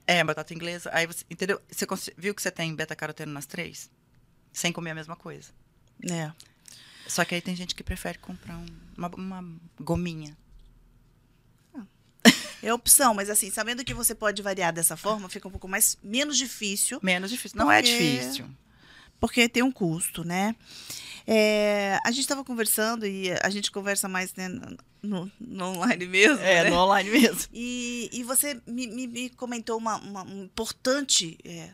É, 0.06 0.22
batata 0.24 0.52
inglesa. 0.52 0.90
Aí 0.92 1.06
você, 1.06 1.24
entendeu? 1.30 1.60
Você 1.70 1.86
viu 2.16 2.34
que 2.34 2.42
você 2.42 2.50
tem 2.50 2.74
beta-caroteno 2.74 3.32
nas 3.32 3.46
três? 3.46 3.90
Sem 4.54 4.72
comer 4.72 4.92
a 4.92 4.94
mesma 4.94 5.16
coisa. 5.16 5.50
É. 6.10 6.32
Só 7.06 7.22
que 7.26 7.34
aí 7.34 7.42
tem 7.42 7.54
gente 7.54 7.74
que 7.74 7.82
prefere 7.84 8.16
comprar 8.16 8.56
um- 8.56 8.66
uma, 8.96 9.08
uma 9.08 9.60
gominha. 9.78 10.34
É 12.62 12.72
opção, 12.72 13.12
mas 13.12 13.28
assim, 13.28 13.50
sabendo 13.50 13.84
que 13.84 13.92
você 13.92 14.14
pode 14.14 14.40
variar 14.40 14.72
dessa 14.72 14.96
forma, 14.96 15.28
fica 15.28 15.46
um 15.46 15.50
pouco 15.50 15.68
mais 15.68 15.98
menos 16.02 16.38
difícil, 16.38 16.98
Menos 17.02 17.30
difícil. 17.30 17.58
Não 17.58 17.70
é 17.70 17.82
Porque- 17.82 17.98
difícil. 17.98 18.46
porque 19.20 19.48
tem 19.50 19.62
um 19.62 19.70
custo, 19.70 20.24
né? 20.24 20.56
É, 21.26 21.98
a 22.02 22.10
gente 22.10 22.20
estava 22.20 22.42
conversando 22.42 23.06
e 23.06 23.30
a 23.42 23.50
gente 23.50 23.70
conversa 23.70 24.08
mais 24.08 24.34
né, 24.34 24.48
no, 25.02 25.30
no 25.38 25.64
online 25.66 26.06
mesmo. 26.06 26.42
É, 26.42 26.64
né? 26.64 26.70
no 26.70 26.76
online 26.76 27.10
mesmo. 27.10 27.50
E, 27.52 28.08
e 28.10 28.22
você 28.22 28.58
me, 28.66 28.86
me, 28.86 29.06
me 29.08 29.28
comentou 29.30 29.76
uma, 29.76 29.96
uma 29.96 30.22
um 30.24 30.44
importante. 30.44 31.36
é, 31.44 31.70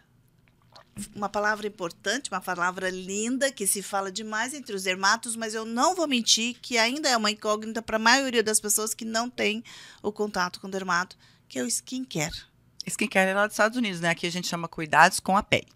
uma 1.14 1.28
palavra 1.28 1.66
importante, 1.66 2.30
uma 2.30 2.40
palavra 2.40 2.90
linda 2.90 3.50
que 3.52 3.66
se 3.66 3.82
fala 3.82 4.10
demais 4.10 4.54
entre 4.54 4.74
os 4.74 4.84
dermatos, 4.84 5.36
mas 5.36 5.54
eu 5.54 5.64
não 5.64 5.94
vou 5.94 6.06
mentir 6.06 6.56
que 6.60 6.78
ainda 6.78 7.08
é 7.08 7.16
uma 7.16 7.30
incógnita 7.30 7.82
para 7.82 7.96
a 7.96 8.00
maioria 8.00 8.42
das 8.42 8.60
pessoas 8.60 8.94
que 8.94 9.04
não 9.04 9.28
tem 9.28 9.62
o 10.02 10.12
contato 10.12 10.60
com 10.60 10.66
o 10.66 10.70
dermato, 10.70 11.16
que 11.48 11.58
é 11.58 11.62
o 11.62 11.66
skincare. 11.66 12.44
Skincare 12.86 13.30
é 13.30 13.34
lá 13.34 13.46
dos 13.46 13.54
Estados 13.54 13.76
Unidos, 13.76 14.00
né? 14.00 14.10
Aqui 14.10 14.26
a 14.26 14.30
gente 14.30 14.48
chama 14.48 14.68
cuidados 14.68 15.20
com 15.20 15.36
a 15.36 15.42
pele. 15.42 15.68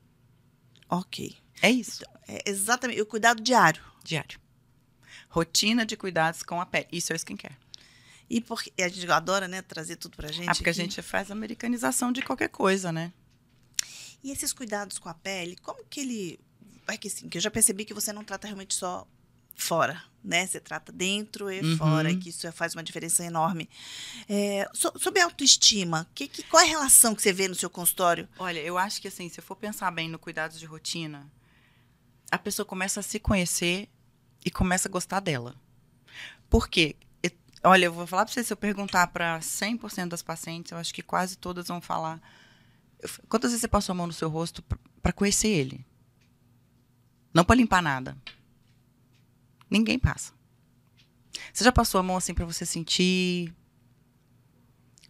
Ok. 0.89 1.37
É 1.61 1.71
isso. 1.71 2.05
É 2.27 2.43
exatamente 2.49 3.01
o 3.01 3.07
cuidado 3.07 3.43
diário. 3.43 3.83
Diário. 4.03 4.39
Rotina 5.29 5.85
de 5.85 5.97
cuidados 5.97 6.43
com 6.43 6.61
a 6.61 6.67
pele. 6.67 6.87
Isso 6.93 7.13
é 7.13 7.15
o 7.15 7.17
skincare. 7.17 7.57
E 8.29 8.41
porque 8.41 8.73
a 8.83 8.89
gente 8.89 9.11
adora, 9.11 9.47
né, 9.47 9.63
trazer 9.63 9.97
tudo 9.97 10.17
pra 10.17 10.33
gente. 10.33 10.49
ah, 10.49 10.55
porque 10.55 10.71
a 10.71 10.73
aqui. 10.73 10.81
gente 10.81 11.03
faz 11.03 11.31
americanização 11.31 12.11
de 12.11 12.23
qualquer 12.23 12.49
coisa, 12.49 12.91
né? 12.91 13.13
E 14.25 14.33
esses 14.33 14.53
cuidados 14.53 14.99
com 14.99 15.09
a 15.09 15.15
pele, 15.15 15.55
como 15.63 15.85
que 15.85 16.01
ele. 16.01 16.41
É 16.89 16.97
que 16.97 17.09
sim, 17.11 17.29
que 17.29 17.39
eu 17.39 17.43
já 17.43 17.51
percebi 17.51 17.85
que 17.85 17.95
você 17.95 18.13
não 18.13 18.25
trata 18.25 18.47
realmente 18.49 18.75
só 18.75 19.07
fora, 19.55 20.03
né? 20.25 20.47
Você 20.47 20.59
trata 20.59 20.91
dentro 20.91 21.51
e 21.53 21.61
Uhum. 21.61 21.77
fora, 21.77 22.11
e 22.11 22.17
que 22.17 22.31
isso 22.31 22.51
faz 22.53 22.75
uma 22.75 22.83
diferença 22.83 23.23
enorme. 23.25 23.69
É, 24.29 24.69
so- 24.75 24.93
sobre 24.99 25.21
a 25.21 25.25
autoestima, 25.25 26.07
que, 26.15 26.27
que, 26.27 26.43
qual 26.43 26.63
é 26.63 26.67
a 26.67 26.69
relação 26.69 27.15
que 27.15 27.23
você 27.23 27.33
vê 27.33 27.47
no 27.49 27.55
seu 27.55 27.71
consultório? 27.71 28.29
Olha, 28.39 28.59
eu 28.61 28.77
acho 28.77 29.01
que 29.01 29.09
assim, 29.09 29.29
se 29.29 29.39
eu 29.39 29.45
for 29.45 29.57
pensar 29.57 29.91
bem 29.91 30.09
no 30.09 30.19
cuidados 30.19 30.59
de 30.59 30.67
rotina, 30.67 31.31
a 32.31 32.39
pessoa 32.39 32.67
começa 32.67 33.01
a 33.01 33.03
se 33.03 33.19
conhecer 33.21 33.89
e 34.45 34.51
começa 34.51 34.89
a 34.89 34.91
gostar 34.91 35.21
dela. 35.21 35.55
Por 36.51 36.69
quê? 36.69 36.97
Olha, 37.63 37.87
eu 37.87 37.93
vou 37.95 38.07
falar 38.07 38.27
pra 38.27 38.35
você, 38.35 38.45
se 38.45 38.53
eu 38.53 38.57
perguntar 38.59 39.07
para 39.07 39.41
100% 39.41 40.09
das 40.11 40.23
pacientes, 40.23 40.71
eu 40.73 40.77
acho 40.79 40.93
que 40.93 41.03
quase 41.03 41.37
todas 41.39 41.69
vão 41.69 41.81
falar. 41.81 42.21
Quantas 43.29 43.51
vezes 43.51 43.61
você 43.61 43.69
passou 43.69 43.93
a 43.93 43.97
mão 43.97 44.07
no 44.07 44.13
seu 44.13 44.29
rosto 44.29 44.63
para 45.03 45.13
conhecer 45.13 45.49
ele? 45.49 45.85
Não 47.33 47.45
para 47.45 47.57
limpar 47.57 47.83
nada. 47.83 48.17
Ninguém 49.69 49.99
passa. 49.99 50.33
Você 51.53 51.65
já 51.65 51.73
passou 51.73 51.99
a 51.99 52.03
mão 52.03 52.17
assim 52.17 52.33
para 52.33 52.45
você 52.45 52.65
sentir? 52.65 53.53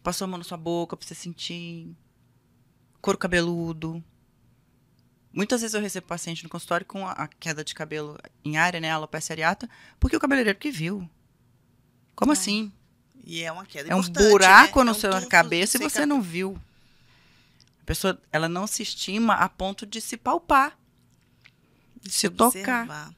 Passou 0.02 0.24
a 0.24 0.28
mão 0.28 0.38
na 0.38 0.44
sua 0.44 0.56
boca 0.56 0.96
para 0.96 1.06
você 1.06 1.14
sentir? 1.14 1.94
couro 3.04 3.18
cabeludo. 3.18 4.02
Muitas 5.30 5.60
vezes 5.60 5.74
eu 5.74 5.80
recebo 5.80 6.06
paciente 6.06 6.42
no 6.42 6.48
consultório 6.48 6.86
com 6.86 7.06
a, 7.06 7.28
queda 7.28 7.62
de 7.62 7.74
cabelo 7.74 8.16
em 8.42 8.56
área, 8.56 8.80
né, 8.80 8.90
alopecia 8.90 9.34
areata, 9.34 9.68
porque 10.00 10.16
o 10.16 10.20
cabeleireiro 10.20 10.58
que 10.58 10.70
viu. 10.70 11.08
Como 12.14 12.30
Ah, 12.30 12.34
assim? 12.34 12.72
E 13.22 13.42
é 13.42 13.52
uma 13.52 13.66
queda 13.66 13.90
É 13.90 13.94
um 13.94 14.00
buraco 14.00 14.78
né? 14.78 14.84
no 14.84 14.90
É 14.92 14.96
um 14.96 14.98
seu 14.98 15.28
cabeça 15.28 15.76
e 15.76 15.80
você 15.80 16.06
não 16.06 16.22
viu. 16.22 16.58
A 17.84 17.86
pessoa, 17.86 18.18
ela 18.32 18.48
não 18.48 18.66
se 18.66 18.82
estima 18.82 19.34
a 19.34 19.46
ponto 19.46 19.84
de 19.84 20.00
se 20.00 20.16
palpar, 20.16 20.74
de 22.00 22.10
se 22.10 22.30
tocar. 22.30 22.46
observar. 22.46 23.14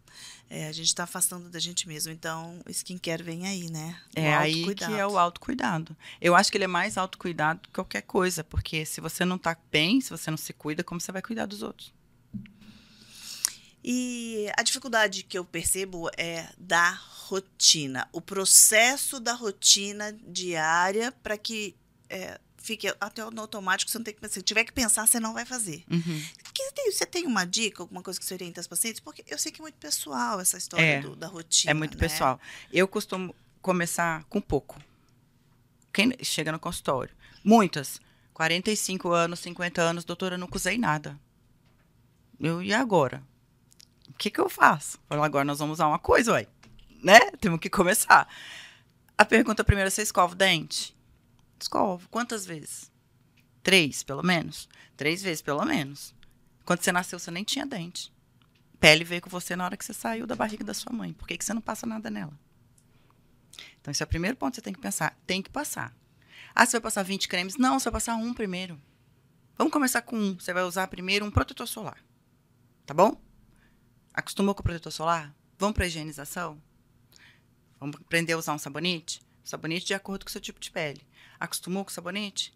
É, 0.51 0.67
a 0.67 0.73
gente 0.73 0.89
está 0.89 1.05
afastando 1.05 1.49
da 1.49 1.61
gente 1.61 1.87
mesmo. 1.87 2.13
Então, 2.13 2.61
o 2.67 2.71
skincare 2.71 3.23
vem 3.23 3.47
aí, 3.47 3.71
né? 3.71 3.97
O 4.17 4.19
É 4.19 4.35
aí 4.35 4.75
que 4.75 4.83
é 4.83 5.07
o 5.07 5.17
autocuidado. 5.17 5.97
Eu 6.21 6.35
acho 6.35 6.51
que 6.51 6.57
ele 6.57 6.65
é 6.65 6.69
mais 6.69 6.99
autocuidado 6.99 7.61
do 7.61 7.69
que 7.69 7.75
qualquer 7.75 8.03
coisa, 8.03 8.43
porque 8.43 8.85
se 8.85 9.01
você 9.01 9.25
não 9.25 9.39
tá 9.39 9.57
bem, 9.71 10.01
se 10.01 10.11
você 10.11 10.33
não 10.33 10.39
se 10.39 10.53
cuida, 10.53 10.83
como 10.83 11.01
você 11.01 11.13
vai 11.13 11.23
cuidar 11.23 11.47
dos 11.47 11.63
outros? 11.63 11.95
E 13.85 14.51
a 14.59 14.65
dificuldade 14.65 15.23
que 15.23 15.39
eu 15.39 15.45
percebo 15.45 16.11
é 16.17 16.49
da 16.59 16.91
rotina, 16.91 18.09
o 18.13 18.21
processo 18.21 19.21
da 19.21 19.33
rotina 19.33 20.13
diária 20.27 21.13
para 21.13 21.39
que 21.39 21.77
é, 22.09 22.41
fique 22.67 22.93
até 23.01 23.25
no 23.31 23.41
automático, 23.41 23.91
você 23.91 23.99
não 23.99 24.05
tem 24.05 24.13
que 24.15 24.21
pensar. 24.21 24.35
Se 24.35 24.43
tiver 24.43 24.65
que 24.65 24.73
pensar, 24.73 25.07
você 25.07 25.21
não 25.21 25.33
vai 25.33 25.45
fazer. 25.45 25.85
Uhum. 25.91 26.01
Você 26.55 26.73
tem, 26.73 26.91
você 26.93 27.07
tem 27.07 27.27
uma 27.27 27.45
dica, 27.45 27.83
alguma 27.83 28.03
coisa 28.03 28.19
que 28.19 28.27
você 28.27 28.35
orienta 28.35 28.61
as 28.61 28.67
pacientes? 28.67 29.01
Porque 29.01 29.25
eu 29.29 29.39
sei 29.39 29.53
que 29.53 29.61
é 29.61 29.63
muito 29.63 29.77
pessoal 29.77 30.41
essa 30.41 30.59
história 30.59 30.85
É, 30.85 31.01
do- 31.01 31.15
da 31.17 31.29
rotina. 31.29 31.71
É 31.71 31.75
muito 31.75 31.95
né? 31.95 32.01
pessoal. 32.01 32.41
Eu 32.73 32.89
costumo 32.89 33.35
começar 33.63 34.25
com 34.25 34.41
pouco. 34.41 34.77
Quem 35.93 36.13
chega 36.23 36.51
no 36.53 36.59
consultório? 36.59 37.15
Muitas. 37.45 38.01
45 38.35 39.11
anos, 39.13 39.39
50 39.41 39.81
anos, 39.81 40.05
doutora, 40.05 40.37
nunca 40.37 40.57
usei 40.57 40.77
nada. 40.77 41.19
Eu, 42.41 42.63
e 42.63 42.75
agora? 42.75 43.23
O 44.09 44.13
que, 44.15 44.31
que 44.31 44.41
eu 44.41 44.49
faço? 44.49 44.99
Falo, 45.09 45.23
agora 45.23 45.45
nós 45.45 45.59
vamos 45.59 45.75
usar 45.75 45.87
uma 45.89 45.99
coisa, 45.99 46.33
ué. 46.33 46.47
Né? 47.03 47.19
Temos 47.41 47.61
que 47.61 47.71
começar. 47.71 48.29
A 49.17 49.25
pergunta 49.25 49.63
primeiro, 49.65 49.91
você 49.91 50.03
escova 50.03 50.33
o 50.33 50.37
dente? 50.37 50.96
Escovo. 51.59 52.09
Quantas 52.09 52.47
vezes? 52.47 52.91
Três, 53.63 54.03
pelo 54.03 54.23
menos? 54.23 54.69
Três 54.97 55.23
vezes, 55.23 55.43
pelo 55.43 55.65
menos. 55.65 56.15
Quando 56.65 56.83
você 56.83 56.93
nasceu, 56.93 57.19
você 57.19 57.31
nem 57.31 57.45
tinha 57.45 57.67
dente. 57.67 58.13
Pele 58.79 59.05
veio 59.05 59.23
com 59.23 59.31
você 59.31 59.57
na 59.57 59.65
hora 59.65 59.77
que 59.77 59.85
você 59.85 59.95
saiu 59.95 60.27
da 60.27 60.37
barriga 60.37 60.65
da 60.65 60.75
sua 60.75 60.93
mãe. 60.93 61.13
Por 61.13 61.27
que, 61.27 61.39
que 61.39 61.45
você 61.45 61.55
não 61.55 61.61
passa 61.61 61.87
nada 61.87 62.11
nela? 62.11 62.39
Então, 63.81 63.91
esse 63.91 64.03
é 64.03 64.05
o 64.05 64.09
primeiro 64.09 64.37
ponto 64.37 64.53
que 64.53 64.57
você 64.57 64.63
tem 64.63 64.73
que 64.73 64.81
pensar. 64.81 65.19
Tem 65.27 65.43
que 65.43 65.51
passar. 65.51 65.97
Ah, 66.55 66.67
você 66.67 66.73
vai 66.73 66.83
passar 66.83 67.03
20 67.03 67.29
cremes? 67.29 67.57
Não, 67.57 67.79
você 67.79 67.91
vai 67.91 68.01
passar 68.01 68.17
um 68.17 68.35
primeiro. 68.35 68.81
Vamos 69.57 69.73
começar 69.73 70.03
com 70.03 70.17
um. 70.17 70.39
Você 70.39 70.53
vai 70.53 70.63
usar 70.65 70.87
primeiro 70.89 71.25
um 71.25 71.31
protetor 71.31 71.67
solar. 71.67 72.03
Tá 72.85 72.93
bom? 72.93 73.21
Acostumou 74.13 74.55
com 74.55 74.61
o 74.61 74.65
protetor 74.65 74.93
solar? 74.93 75.35
Vamos 75.59 75.75
para 75.75 75.87
higienização? 75.87 76.61
Vamos 77.79 77.97
aprender 77.97 78.35
a 78.35 78.39
usar 78.39 78.55
um 78.55 78.59
sabonete? 78.59 79.21
Sabonete 79.45 79.87
de 79.87 79.95
acordo 79.95 80.25
com 80.25 80.29
o 80.29 80.33
seu 80.33 80.41
tipo 80.41 80.61
de 80.61 80.71
pele. 80.71 81.07
Acostumou 81.39 81.85
com 81.85 81.91
sabonete? 81.91 82.53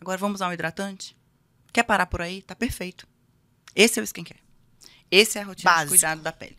Agora 0.00 0.18
vamos 0.18 0.36
usar 0.36 0.48
um 0.48 0.52
hidratante? 0.52 1.16
Quer 1.72 1.82
parar 1.84 2.06
por 2.06 2.20
aí? 2.20 2.42
Tá 2.42 2.54
perfeito. 2.54 3.06
Esse 3.74 3.98
é 3.98 4.02
o 4.02 4.04
skincare. 4.04 4.40
Esse 5.10 5.38
é 5.38 5.42
a 5.42 5.44
rotina 5.44 5.70
Básico. 5.70 5.84
de 5.86 5.90
cuidado 6.00 6.22
da 6.22 6.32
pele. 6.32 6.56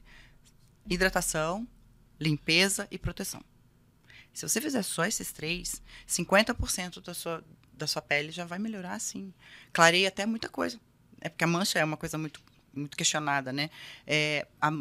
Hidratação, 0.89 1.67
limpeza 2.19 2.87
e 2.91 2.97
proteção. 2.97 3.41
Se 4.33 4.47
você 4.47 4.59
fizer 4.59 4.81
só 4.83 5.05
esses 5.05 5.31
três, 5.31 5.81
50% 6.07 7.01
da 7.01 7.13
sua, 7.13 7.43
da 7.71 7.85
sua 7.87 8.01
pele 8.01 8.31
já 8.31 8.45
vai 8.45 8.57
melhorar, 8.59 8.99
sim. 8.99 9.33
Clareia 9.71 10.07
até 10.07 10.25
muita 10.25 10.49
coisa. 10.49 10.79
É 11.21 11.29
porque 11.29 11.43
a 11.43 11.47
mancha 11.47 11.79
é 11.79 11.83
uma 11.83 11.97
coisa 11.97 12.17
muito, 12.17 12.41
muito 12.73 12.97
questionada, 12.97 13.53
né? 13.53 13.69
É, 14.05 14.47
a- 14.59 14.71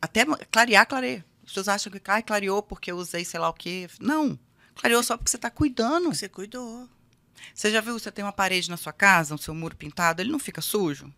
até 0.00 0.24
clarear, 0.50 0.86
clareia. 0.86 1.24
As 1.42 1.48
pessoas 1.48 1.68
acham 1.68 1.90
que 1.90 2.00
ah, 2.10 2.22
clareou 2.22 2.62
porque 2.62 2.92
eu 2.92 2.96
usei 2.98 3.24
sei 3.24 3.40
lá 3.40 3.48
o 3.48 3.54
quê. 3.54 3.88
Não. 3.98 4.38
Clareou 4.78 5.02
só 5.02 5.16
porque 5.16 5.30
você 5.30 5.36
está 5.36 5.50
cuidando. 5.50 6.08
Você 6.14 6.28
cuidou. 6.28 6.88
Você 7.54 7.70
já 7.70 7.80
viu, 7.80 7.98
você 7.98 8.10
tem 8.10 8.24
uma 8.24 8.32
parede 8.32 8.70
na 8.70 8.76
sua 8.76 8.92
casa, 8.92 9.34
um 9.34 9.38
seu 9.38 9.54
muro 9.54 9.76
pintado, 9.76 10.22
ele 10.22 10.30
não 10.30 10.38
fica 10.38 10.60
sujo? 10.60 11.12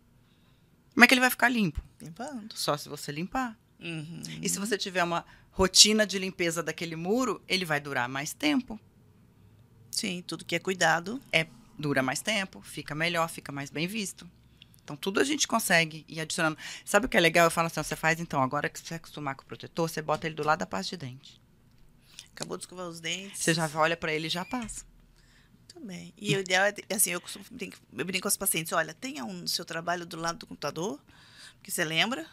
Como 0.93 1.03
é 1.03 1.07
que 1.07 1.13
ele 1.13 1.21
vai 1.21 1.29
ficar 1.29 1.49
limpo? 1.49 1.81
Limpando. 2.01 2.55
Só 2.55 2.75
se 2.75 2.89
você 2.89 3.11
limpar. 3.11 3.57
Uhum. 3.79 4.21
E 4.41 4.49
se 4.49 4.59
você 4.59 4.77
tiver 4.77 5.03
uma 5.03 5.25
rotina 5.51 6.05
de 6.05 6.19
limpeza 6.19 6.61
daquele 6.61 6.95
muro, 6.95 7.41
ele 7.47 7.65
vai 7.65 7.79
durar 7.79 8.07
mais 8.07 8.33
tempo. 8.33 8.79
Sim, 9.89 10.23
tudo 10.27 10.45
que 10.45 10.55
é 10.55 10.59
cuidado. 10.59 11.21
Dura 11.77 12.03
mais 12.03 12.21
tempo, 12.21 12.61
fica 12.61 12.93
melhor, 12.93 13.27
fica 13.27 13.51
mais 13.51 13.71
bem 13.71 13.87
visto. 13.87 14.29
Então, 14.83 14.95
tudo 14.95 15.19
a 15.19 15.23
gente 15.23 15.47
consegue 15.47 16.05
ir 16.07 16.19
adicionando. 16.19 16.57
Sabe 16.85 17.07
o 17.07 17.09
que 17.09 17.17
é 17.17 17.19
legal? 17.19 17.45
Eu 17.45 17.51
falo 17.51 17.65
assim, 17.67 17.79
ó, 17.79 17.83
você 17.83 17.95
faz 17.95 18.19
então, 18.19 18.43
agora 18.43 18.69
que 18.69 18.79
você 18.79 18.95
acostumar 18.95 19.35
com 19.35 19.41
o 19.41 19.45
protetor, 19.45 19.89
você 19.89 20.01
bota 20.01 20.27
ele 20.27 20.35
do 20.35 20.45
lado 20.45 20.59
da 20.59 20.65
pasta 20.67 20.95
de 20.95 21.05
dente. 21.05 21.40
Acabou 22.35 22.57
de 22.57 22.63
escovar 22.63 22.87
os 22.87 22.99
dentes. 22.99 23.39
Você 23.39 23.53
já 23.53 23.69
olha 23.75 23.97
pra 23.97 24.13
ele 24.13 24.27
e 24.27 24.29
já 24.29 24.45
passa. 24.45 24.85
Muito 25.75 25.87
bem. 25.87 26.13
E 26.17 26.35
o 26.35 26.39
ideal 26.39 26.65
é, 26.65 26.73
assim, 26.93 27.11
eu 27.11 27.21
costumo 27.21 27.45
brinco, 27.51 27.77
eu 27.97 28.05
brinco 28.05 28.23
com 28.23 28.27
os 28.27 28.37
pacientes, 28.37 28.73
olha, 28.73 28.93
tenha 28.93 29.23
um 29.23 29.33
no 29.33 29.47
seu 29.47 29.63
trabalho 29.65 30.05
do 30.05 30.17
lado 30.17 30.39
do 30.39 30.47
computador, 30.47 30.99
porque 31.55 31.71
você 31.71 31.83
lembra? 31.83 32.25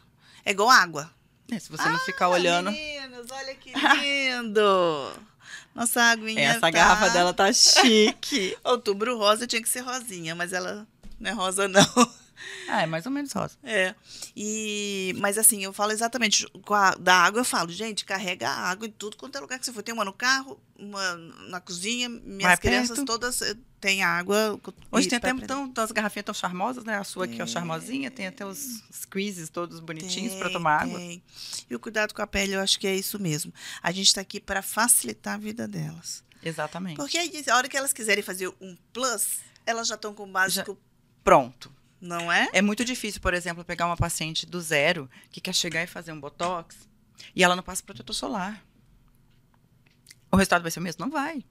É 0.44 0.50
igual 0.50 0.70
água. 0.70 1.10
É, 1.50 1.58
se 1.58 1.70
você 1.70 1.88
não 1.88 1.98
ficar 2.00 2.28
olhando. 2.28 2.70
Meninos, 2.70 3.30
olha 3.30 3.54
que 3.54 3.72
lindo! 4.00 5.12
Nossa 5.74 6.02
aguinha 6.02 6.50
Essa 6.50 6.60
tá... 6.60 6.70
garrafa 6.70 7.10
dela 7.10 7.32
tá 7.32 7.50
chique. 7.54 8.56
Outubro 8.64 9.16
rosa 9.16 9.46
tinha 9.46 9.62
que 9.62 9.68
ser 9.68 9.80
rosinha, 9.80 10.34
mas 10.34 10.52
ela 10.52 10.86
não 11.18 11.30
é 11.30 11.32
rosa, 11.32 11.68
não. 11.68 11.82
ah, 12.68 12.82
é 12.82 12.86
mais 12.86 13.06
ou 13.06 13.12
menos 13.12 13.32
rosa. 13.32 13.56
É. 13.62 13.94
E, 14.36 15.14
mas 15.18 15.38
assim, 15.38 15.62
eu 15.64 15.72
falo 15.72 15.92
exatamente 15.92 16.46
a, 16.70 16.94
da 16.96 17.14
água, 17.16 17.40
eu 17.40 17.44
falo, 17.44 17.70
gente, 17.70 18.04
carrega 18.04 18.48
a 18.48 18.68
água 18.70 18.86
em 18.86 18.90
tudo 18.90 19.16
quanto 19.16 19.36
é 19.36 19.40
lugar 19.40 19.58
que 19.58 19.64
você 19.64 19.72
for. 19.72 19.82
Tem 19.82 19.94
uma 19.94 20.04
no 20.04 20.12
carro, 20.12 20.60
uma 20.78 21.14
na 21.48 21.60
cozinha, 21.60 22.08
minhas 22.08 22.42
Vai 22.42 22.56
crianças 22.56 22.96
perto. 22.96 23.06
todas 23.06 23.42
eh, 23.42 23.54
têm 23.80 24.02
água. 24.02 24.60
Hoje 24.90 25.08
tem 25.08 25.16
até 25.16 25.30
aprender. 25.30 25.46
tão, 25.46 25.68
tão, 25.68 25.84
as 25.84 25.92
garrafinhas 25.92 26.24
tão 26.26 26.34
charmosas, 26.34 26.84
né? 26.84 26.96
A 26.98 27.04
sua 27.04 27.24
aqui, 27.24 27.34
ó, 27.36 27.44
Tem. 27.44 27.46
charmosinha. 27.46 28.10
Tem 28.10 28.26
até 28.26 28.44
os 28.46 28.82
squeezes 28.92 29.48
todos 29.48 29.80
bonitinhos 29.80 30.34
para 30.34 30.44
Tem, 30.46 30.52
tomar 30.52 30.82
água. 30.82 30.98
tem. 30.98 31.22
E 31.68 31.74
o 31.74 31.80
cuidado 31.80 32.14
com 32.14 32.22
a 32.22 32.26
pele, 32.26 32.52
eu 32.54 32.60
acho 32.60 32.78
que 32.78 32.86
é 32.86 32.94
isso 32.94 33.18
mesmo. 33.18 33.52
A 33.82 33.90
gente 33.90 34.08
está 34.08 34.20
aqui 34.20 34.40
para 34.40 34.62
facilitar 34.62 35.34
a 35.34 35.38
vida 35.38 35.66
delas. 35.66 36.22
Exatamente. 36.42 36.96
Porque 36.96 37.18
aí, 37.18 37.44
a 37.50 37.56
hora 37.56 37.68
que 37.68 37.76
elas 37.76 37.92
quiserem 37.92 38.22
fazer 38.22 38.48
um 38.60 38.76
plus, 38.92 39.38
elas 39.66 39.88
já 39.88 39.96
estão 39.96 40.14
com 40.14 40.24
o 40.24 40.26
básico, 40.32 40.78
Pronto. 41.24 41.70
Não 42.00 42.30
é? 42.30 42.48
É 42.52 42.62
muito 42.62 42.84
difícil, 42.84 43.20
por 43.20 43.34
exemplo, 43.34 43.64
pegar 43.64 43.86
uma 43.86 43.96
paciente 43.96 44.46
do 44.46 44.60
zero 44.60 45.10
que 45.30 45.40
quer 45.40 45.54
chegar 45.54 45.82
e 45.82 45.86
fazer 45.86 46.12
um 46.12 46.20
botox 46.20 46.88
E 47.34 47.42
ela 47.42 47.56
não 47.56 47.62
passa 47.62 47.82
protetor 47.82 48.14
solar. 48.14 48.64
O 50.30 50.36
resultado 50.36 50.62
vai 50.62 50.70
ser 50.70 50.80
o 50.80 50.82
mesmo? 50.82 51.04
Não 51.04 51.10
vai. 51.10 51.44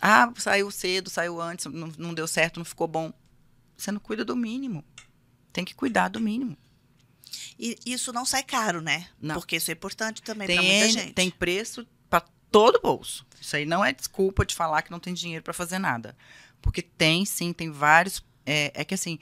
Ah, 0.00 0.32
saiu 0.36 0.70
cedo, 0.70 1.10
saiu 1.10 1.40
antes, 1.40 1.66
não, 1.66 1.92
não 1.98 2.14
deu 2.14 2.26
certo, 2.26 2.58
não 2.58 2.64
ficou 2.64 2.86
bom. 2.86 3.12
Você 3.76 3.92
não 3.92 4.00
cuida 4.00 4.24
do 4.24 4.36
mínimo. 4.36 4.84
Tem 5.52 5.64
que 5.64 5.74
cuidar 5.74 6.08
do 6.08 6.20
mínimo. 6.20 6.56
E 7.58 7.76
isso 7.84 8.12
não 8.12 8.24
sai 8.24 8.42
caro, 8.42 8.80
né? 8.80 9.08
Não. 9.20 9.34
Porque 9.34 9.56
isso 9.56 9.70
é 9.70 9.74
importante 9.74 10.22
também 10.22 10.46
para 10.46 10.62
muita 10.62 10.88
gente. 10.88 11.12
tem 11.12 11.30
preço 11.30 11.86
para 12.08 12.24
todo 12.50 12.80
bolso. 12.80 13.26
Isso 13.40 13.56
aí 13.56 13.66
não 13.66 13.84
é 13.84 13.92
desculpa 13.92 14.46
de 14.46 14.54
falar 14.54 14.82
que 14.82 14.90
não 14.90 15.00
tem 15.00 15.12
dinheiro 15.12 15.42
para 15.42 15.52
fazer 15.52 15.78
nada. 15.78 16.16
Porque 16.62 16.80
tem, 16.80 17.24
sim, 17.24 17.52
tem 17.52 17.70
vários. 17.70 18.24
É, 18.48 18.72
é 18.74 18.84
que 18.84 18.94
assim. 18.94 19.18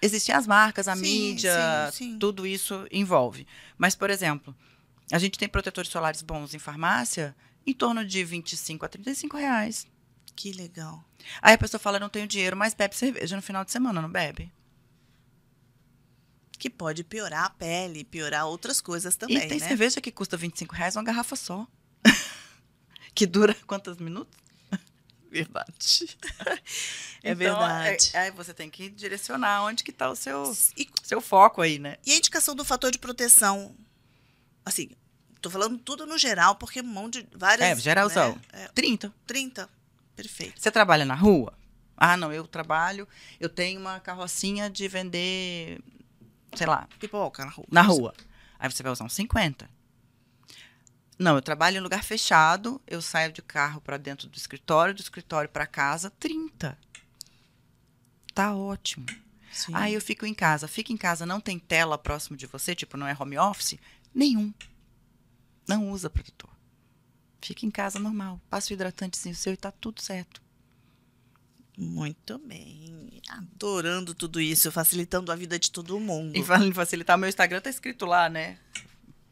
Existem 0.00 0.32
as 0.32 0.46
marcas, 0.46 0.86
a 0.86 0.94
Sim, 0.94 1.02
mídia, 1.02 1.90
sim, 1.90 2.12
sim. 2.12 2.18
tudo 2.20 2.46
isso 2.46 2.86
envolve. 2.92 3.44
Mas, 3.76 3.96
por 3.96 4.10
exemplo, 4.10 4.54
a 5.10 5.18
gente 5.18 5.36
tem 5.36 5.48
protetores 5.48 5.90
solares 5.90 6.22
bons 6.22 6.54
em 6.54 6.58
farmácia 6.58 7.34
em 7.66 7.72
torno 7.72 8.04
de 8.04 8.22
25 8.22 8.84
a 8.84 8.88
35 8.88 9.36
reais. 9.36 9.88
Que 10.36 10.52
legal. 10.52 11.04
Aí 11.42 11.54
a 11.54 11.58
pessoa 11.58 11.80
fala, 11.80 11.98
não 11.98 12.08
tenho 12.08 12.28
dinheiro, 12.28 12.56
mas 12.56 12.74
bebe 12.74 12.94
cerveja 12.94 13.34
no 13.34 13.42
final 13.42 13.64
de 13.64 13.72
semana, 13.72 14.00
não 14.00 14.10
bebe? 14.10 14.52
Que 16.58 16.70
pode 16.70 17.02
piorar 17.02 17.46
a 17.46 17.50
pele, 17.50 18.04
piorar 18.04 18.46
outras 18.46 18.80
coisas 18.80 19.16
também, 19.16 19.36
e 19.36 19.48
tem 19.48 19.58
né? 19.58 19.66
cerveja 19.66 20.00
que 20.00 20.12
custa 20.12 20.36
25 20.36 20.74
reais 20.74 20.94
uma 20.94 21.02
garrafa 21.02 21.34
só. 21.34 21.66
que 23.14 23.26
dura 23.26 23.54
quantos 23.66 23.96
minutos? 23.98 24.38
Verdade. 25.30 26.16
é 27.22 27.32
Então, 27.32 27.36
verdade. 27.36 28.10
é- 28.14 28.18
Aí 28.18 28.30
você 28.30 28.54
tem 28.54 28.70
que 28.70 28.88
direcionar 28.88 29.62
onde 29.64 29.84
que 29.84 29.92
tá 29.92 30.10
o 30.10 30.16
seu, 30.16 30.56
E, 30.76 30.88
seu 31.02 31.20
foco 31.20 31.60
aí, 31.60 31.78
né? 31.78 31.96
e 32.06 32.12
a 32.12 32.16
indicação 32.16 32.54
do 32.54 32.64
fator 32.64 32.90
de 32.90 32.98
proteção? 32.98 33.74
Assim, 34.64 34.90
tô 35.40 35.50
falando 35.50 35.78
tudo 35.78 36.06
no 36.06 36.16
geral, 36.18 36.56
porque 36.56 36.80
um 36.80 36.84
monte 36.84 37.22
de 37.22 37.28
várias. 37.36 37.66
É, 37.68 37.76
geralzão. 37.80 38.34
né? 38.52 38.64
É, 38.64 38.68
30. 38.68 39.12
30. 39.26 39.68
Perfeito. 40.16 40.60
Você 40.60 40.70
trabalha 40.70 41.04
na 41.04 41.14
rua? 41.14 41.52
Ah, 41.96 42.16
não, 42.16 42.32
eu 42.32 42.46
trabalho, 42.46 43.06
eu 43.40 43.48
tenho 43.48 43.80
uma 43.80 43.98
carrocinha 44.00 44.70
de 44.70 44.86
vender, 44.88 45.80
sei 46.54 46.66
lá, 46.66 46.88
Pipoca 46.98 47.44
na 47.44 47.50
rua. 47.50 47.66
na 47.70 47.82
rua. 47.82 48.14
Aí 48.58 48.70
você 48.70 48.82
vai 48.82 48.92
usar 48.92 49.04
uns 49.04 49.12
50. 49.14 49.68
Não, 51.18 51.34
eu 51.34 51.42
trabalho 51.42 51.78
em 51.78 51.80
lugar 51.80 52.04
fechado, 52.04 52.80
eu 52.86 53.02
saio 53.02 53.32
de 53.32 53.42
carro 53.42 53.80
para 53.80 53.96
dentro 53.96 54.28
do 54.28 54.36
escritório, 54.36 54.94
do 54.94 55.00
escritório 55.00 55.50
para 55.50 55.66
casa, 55.66 56.10
30. 56.10 56.78
Tá 58.32 58.54
ótimo. 58.54 59.04
Sim. 59.50 59.72
Aí 59.74 59.94
eu 59.94 60.00
fico 60.00 60.24
em 60.24 60.34
casa. 60.34 60.68
Fica 60.68 60.92
em 60.92 60.96
casa, 60.96 61.26
não 61.26 61.40
tem 61.40 61.58
tela 61.58 61.98
próximo 61.98 62.36
de 62.36 62.46
você, 62.46 62.74
tipo, 62.74 62.96
não 62.96 63.08
é 63.08 63.16
home 63.18 63.36
office? 63.36 63.78
Nenhum. 64.14 64.54
Não 65.66 65.90
usa 65.90 66.08
protetor. 66.08 66.50
Fica 67.42 67.66
em 67.66 67.70
casa 67.70 67.98
normal. 67.98 68.40
Passa 68.48 68.70
o 68.70 68.74
hidratantezinho 68.74 69.34
seu 69.34 69.52
e 69.52 69.56
tá 69.56 69.72
tudo 69.72 70.00
certo. 70.00 70.40
Muito 71.76 72.38
bem. 72.38 73.20
Adorando 73.28 74.14
tudo 74.14 74.40
isso, 74.40 74.70
facilitando 74.70 75.30
a 75.30 75.36
vida 75.36 75.58
de 75.58 75.70
todo 75.70 75.98
mundo. 75.98 76.36
E 76.36 76.42
falando 76.42 76.68
em 76.68 76.74
facilitar, 76.74 77.18
meu 77.18 77.28
Instagram 77.28 77.60
tá 77.60 77.70
escrito 77.70 78.06
lá, 78.06 78.28
né? 78.28 78.58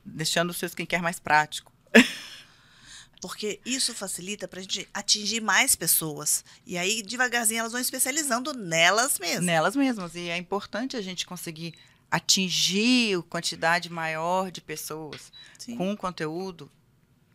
Deixando 0.04 0.50
o 0.50 0.54
seu 0.54 0.68
skincare 0.68 1.02
mais 1.02 1.18
prático. 1.18 1.75
Porque 3.20 3.60
isso 3.64 3.94
facilita 3.94 4.46
pra 4.46 4.60
gente 4.60 4.86
atingir 4.92 5.40
mais 5.40 5.74
pessoas. 5.74 6.44
E 6.66 6.76
aí, 6.76 7.02
devagarzinho, 7.02 7.60
elas 7.60 7.72
vão 7.72 7.80
especializando 7.80 8.52
nelas 8.52 9.18
mesmas. 9.18 9.44
Nelas 9.44 9.74
mesmas. 9.76 10.14
E 10.14 10.28
é 10.28 10.36
importante 10.36 10.96
a 10.96 11.00
gente 11.02 11.24
conseguir 11.26 11.74
atingir 12.10 13.18
a 13.18 13.22
quantidade 13.22 13.90
maior 13.90 14.50
de 14.50 14.60
pessoas 14.60 15.32
Sim. 15.58 15.76
com 15.76 15.96
conteúdo 15.96 16.70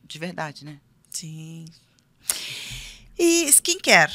de 0.03 0.17
verdade, 0.19 0.63
né? 0.63 0.79
Sim. 1.09 1.65
E 3.17 3.47
skincare? 3.49 4.13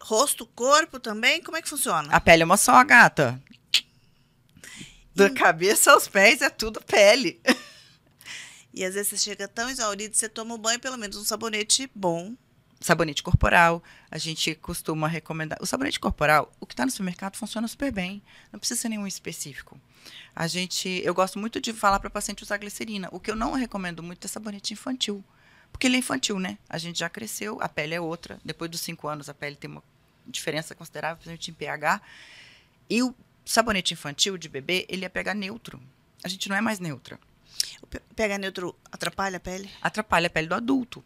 Rosto, 0.00 0.46
corpo 0.46 0.98
também? 0.98 1.42
Como 1.42 1.56
é 1.56 1.62
que 1.62 1.68
funciona? 1.68 2.12
A 2.12 2.20
pele 2.20 2.42
é 2.42 2.44
uma 2.46 2.56
só, 2.56 2.82
gata. 2.84 3.40
Da 5.14 5.26
E- 5.26 5.30
cabeça 5.30 5.92
aos 5.92 6.08
pés 6.08 6.40
é 6.40 6.48
tudo 6.50 6.80
pele. 6.80 7.40
E 8.72 8.84
às 8.84 8.94
vezes 8.94 9.08
você 9.08 9.18
chega 9.18 9.48
tão 9.48 9.68
exaurido, 9.68 10.16
você 10.16 10.28
toma 10.28 10.54
um 10.54 10.58
banho, 10.58 10.78
pelo 10.78 10.96
menos 10.96 11.16
um 11.16 11.24
sabonete 11.24 11.90
bom. 11.94 12.34
Sabonete 12.80 13.22
corporal, 13.22 13.82
a 14.10 14.16
gente 14.16 14.54
costuma 14.54 15.06
recomendar. 15.06 15.58
O 15.60 15.66
sabonete 15.66 16.00
corporal, 16.00 16.50
o 16.58 16.66
que 16.66 16.72
está 16.72 16.86
no 16.86 16.90
supermercado 16.90 17.36
funciona 17.36 17.68
super 17.68 17.92
bem. 17.92 18.22
Não 18.50 18.58
precisa 18.58 18.80
ser 18.80 18.88
nenhum 18.88 19.06
específico. 19.06 19.78
A 20.34 20.46
gente, 20.46 20.88
eu 21.04 21.12
gosto 21.12 21.38
muito 21.38 21.60
de 21.60 21.72
falar 21.72 22.00
para 22.00 22.08
paciente 22.08 22.42
usar 22.42 22.56
glicerina. 22.56 23.08
O 23.12 23.20
que 23.20 23.30
eu 23.30 23.36
não 23.36 23.52
recomendo 23.52 24.02
muito 24.02 24.24
é 24.24 24.28
sabonete 24.28 24.72
infantil. 24.72 25.22
Porque 25.70 25.86
ele 25.86 25.96
é 25.96 25.98
infantil, 25.98 26.38
né? 26.38 26.56
A 26.68 26.78
gente 26.78 26.98
já 26.98 27.08
cresceu, 27.10 27.58
a 27.60 27.68
pele 27.68 27.94
é 27.94 28.00
outra. 28.00 28.40
Depois 28.44 28.70
dos 28.70 28.80
5 28.80 29.08
anos, 29.08 29.28
a 29.28 29.34
pele 29.34 29.56
tem 29.56 29.70
uma 29.70 29.82
diferença 30.26 30.74
considerável, 30.74 31.16
principalmente 31.16 31.50
em 31.50 31.54
pH. 31.54 32.00
E 32.88 33.02
o 33.02 33.14
sabonete 33.44 33.92
infantil 33.92 34.38
de 34.38 34.48
bebê, 34.48 34.86
ele 34.88 35.04
é 35.04 35.08
pH 35.08 35.34
neutro. 35.34 35.80
A 36.24 36.28
gente 36.28 36.48
não 36.48 36.56
é 36.56 36.60
mais 36.60 36.78
neutra. 36.78 37.18
O 37.82 37.86
pH 38.14 38.38
neutro 38.38 38.76
atrapalha 38.90 39.36
a 39.36 39.40
pele? 39.40 39.70
atrapalha 39.80 40.26
a 40.26 40.30
pele 40.30 40.48
do 40.48 40.54
adulto. 40.54 41.04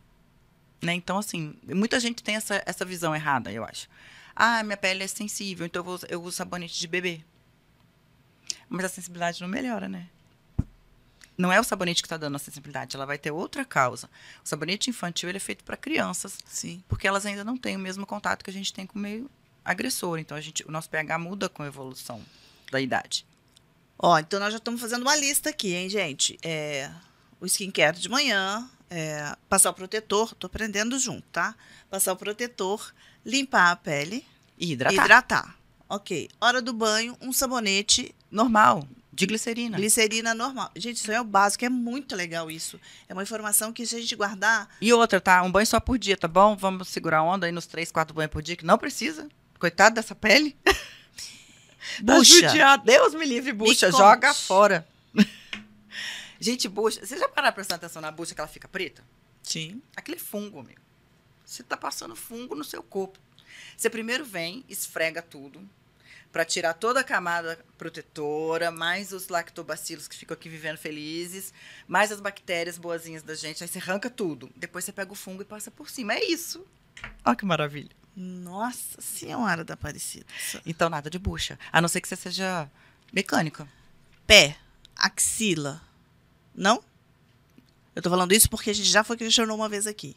Né? 0.83 0.92
Então, 0.92 1.18
assim, 1.18 1.57
muita 1.64 1.98
gente 1.98 2.22
tem 2.22 2.37
essa, 2.37 2.62
essa 2.66 2.85
visão 2.85 3.14
errada, 3.14 3.50
eu 3.50 3.64
acho. 3.64 3.88
Ah, 4.37 4.62
minha 4.62 4.77
pele 4.77 5.03
é 5.03 5.07
sensível, 5.07 5.64
então 5.64 5.81
eu, 5.81 5.85
vou, 5.85 5.98
eu 6.09 6.22
uso 6.22 6.37
sabonete 6.37 6.79
de 6.79 6.87
bebê. 6.87 7.24
Mas 8.68 8.85
a 8.85 8.88
sensibilidade 8.88 9.40
não 9.40 9.48
melhora, 9.48 9.88
né? 9.88 10.09
Não 11.37 11.53
é 11.53 11.59
o 11.59 11.64
sabonete 11.64 12.03
que 12.03 12.07
está 12.07 12.16
dando 12.16 12.37
a 12.37 12.38
sensibilidade, 12.38 12.96
ela 12.96 13.07
vai 13.07 13.18
ter 13.18 13.31
outra 13.31 13.64
causa. 13.64 14.09
O 14.44 14.48
sabonete 14.48 14.90
infantil 14.90 15.29
ele 15.29 15.38
é 15.38 15.40
feito 15.40 15.64
para 15.64 15.77
crianças, 15.77 16.38
Sim. 16.46 16.83
porque 16.88 17.09
elas 17.09 17.27
ainda 17.27 17.42
não 17.44 17.57
têm 17.57 17.77
o 17.77 17.81
mesmo 17.81 18.07
contato 18.07 18.44
que 18.44 18.50
a 18.50 18.53
gente 18.53 18.72
tem 18.72 18.87
com 18.87 18.98
o 18.98 19.03
meio 19.03 19.31
agressor. 19.64 20.18
Então, 20.18 20.37
a 20.37 20.40
gente, 20.40 20.64
o 20.66 20.70
nosso 20.70 20.88
pH 20.90 21.18
muda 21.18 21.48
com 21.48 21.62
a 21.62 21.66
evolução 21.66 22.22
da 22.70 22.81
idade. 22.81 23.27
Ó, 23.99 24.19
então 24.19 24.39
nós 24.41 24.53
já 24.53 24.59
estamos 24.59 24.81
fazendo 24.81 25.03
uma 25.03 25.17
lista 25.17 25.51
aqui, 25.51 25.75
hein, 25.75 25.89
gente? 25.89 26.39
É, 26.43 26.91
o 27.41 27.47
skincare 27.47 27.99
de 27.99 28.09
manhã, 28.09 28.69
é, 28.91 29.35
passar 29.49 29.71
o 29.71 29.75
protetor, 29.75 30.35
tô 30.35 30.47
aprendendo 30.47 30.99
junto, 30.99 31.23
tá? 31.33 31.55
Passar 31.91 32.13
o 32.13 32.17
protetor, 32.17 32.93
limpar 33.25 33.71
a 33.71 33.77
pele, 33.77 34.25
E 34.59 34.73
hidratar. 34.73 35.05
hidratar. 35.05 35.57
Ok. 35.89 36.29
Hora 36.41 36.61
do 36.61 36.73
banho, 36.73 37.17
um 37.21 37.33
sabonete, 37.33 38.15
Normal, 38.31 38.87
de 39.13 39.27
glicerina. 39.27 39.77
glicerina 39.77 40.35
normal. 40.35 40.71
Gente, 40.75 40.97
isso 40.97 41.13
é 41.13 41.21
o 41.21 41.25
básico, 41.25 41.65
é 41.65 41.69
muito 41.69 42.17
legal 42.17 42.51
isso. 42.51 42.81
É 43.09 43.13
uma 43.13 43.23
informação 43.23 43.73
que 43.73 43.87
se 43.87 43.95
a 43.95 44.01
gente 44.01 44.17
guardar, 44.17 44.69
E 44.81 44.93
outra, 44.93 45.21
tá? 45.21 45.43
Um 45.45 45.53
banho 45.53 45.67
só 45.67 45.79
por 45.79 45.97
dia, 45.99 46.17
tá 46.17 46.27
bom? 46.27 46.57
Vamos 46.57 46.89
segurar 46.89 47.19
a 47.19 47.23
onda 47.23 47.47
aí 47.47 47.53
nos 47.53 47.67
três, 47.67 47.93
quatro 47.93 48.13
banhos 48.15 48.33
por 48.33 48.43
dia, 48.43 48.57
que 48.57 48.67
não 48.67 48.77
precisa. 48.77 49.29
Coitado 49.59 49.95
dessa 49.95 50.15
pele. 50.17 50.57
Tá 52.05 52.16
bucha. 52.16 52.49
judiado. 52.49 52.85
Deus 52.85 53.14
me 53.14 53.25
livre, 53.25 53.53
bucha. 53.53 53.87
Me 53.87 53.92
joga 53.92 54.29
conte. 54.29 54.47
fora. 54.47 54.88
Gente, 56.40 56.68
bucha. 56.68 57.05
Você 57.05 57.16
já 57.16 57.29
pararam 57.29 57.53
pra 57.53 57.53
prestar 57.53 57.77
atenção 57.77 58.03
na 58.03 58.11
bucha 58.11 58.35
que 58.35 58.40
ela 58.40 58.49
fica 58.49 58.68
preta? 58.68 59.03
Sim. 59.42 59.83
Aquele 59.97 60.16
é 60.16 60.20
fungo, 60.20 60.61
amigo. 60.61 60.81
Você 61.44 61.62
tá 61.62 61.77
passando 61.77 62.16
fungo 62.16 62.55
no 62.55 62.64
seu 62.64 62.83
corpo. 62.83 63.18
Você 63.77 63.88
primeiro 63.90 64.25
vem, 64.25 64.64
esfrega 64.68 65.23
tudo, 65.23 65.61
pra 66.33 66.44
tirar 66.44 66.75
toda 66.75 67.01
a 67.01 67.05
camada 67.05 67.59
protetora, 67.79 68.70
mais 68.70 69.12
os 69.12 69.29
lactobacilos 69.29 70.09
que 70.09 70.16
ficam 70.16 70.35
aqui 70.35 70.49
vivendo 70.49 70.77
felizes, 70.77 71.53
mais 71.87 72.11
as 72.11 72.20
bactérias 72.20 72.77
boazinhas 72.77 73.23
da 73.23 73.35
gente. 73.35 73.62
Aí 73.62 73.68
você 73.68 73.79
arranca 73.79 74.11
tudo. 74.11 74.51
Depois 74.57 74.85
você 74.85 74.92
pega 74.92 75.12
o 75.12 75.14
fungo 75.14 75.42
e 75.42 75.44
passa 75.44 75.70
por 75.70 75.88
cima. 75.88 76.14
É 76.14 76.25
isso. 76.25 76.66
Olha 77.25 77.37
que 77.37 77.44
maravilha. 77.44 77.90
Nossa 78.16 79.00
Senhora 79.00 79.64
da 79.64 79.74
Aparecida. 79.74 80.27
Então, 80.64 80.88
nada 80.88 81.11
de 81.11 81.18
bucha. 81.18 81.59
A 81.72 81.81
não 81.81 81.88
ser 81.88 82.00
que 82.00 82.09
você 82.09 82.16
seja 82.16 82.70
mecânica. 83.12 83.66
Pé, 84.27 84.57
axila. 84.96 85.83
Não? 86.55 86.83
Eu 87.94 88.03
tô 88.03 88.11
falando 88.11 88.33
isso 88.33 88.48
porque 88.48 88.70
a 88.70 88.74
gente 88.74 88.88
já 88.88 89.03
foi 89.05 89.16
questionou 89.16 89.57
uma 89.57 89.68
vez 89.68 89.87
aqui. 89.87 90.16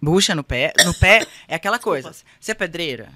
Bucha 0.00 0.34
no 0.34 0.44
pé. 0.44 0.72
No 0.84 0.94
pé 0.94 1.26
é 1.46 1.54
aquela 1.54 1.78
coisa. 1.78 2.14
Você 2.40 2.52
é 2.52 2.54
pedreira, 2.54 3.12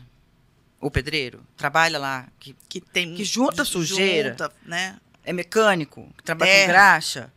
o 0.80 0.90
pedreiro, 0.90 1.46
trabalha 1.56 1.98
lá, 1.98 2.28
que 2.40 2.56
Que 2.68 2.80
tem. 2.80 3.14
Que 3.14 3.24
junta 3.24 3.64
sujeira. 3.64 4.30
Junta, 4.30 4.52
né? 4.64 4.98
é 5.24 5.32
mecânico, 5.32 6.12
que 6.16 6.24
trabalha 6.24 6.50
Terra. 6.50 6.66
com 6.66 6.72
graxa. 6.72 7.32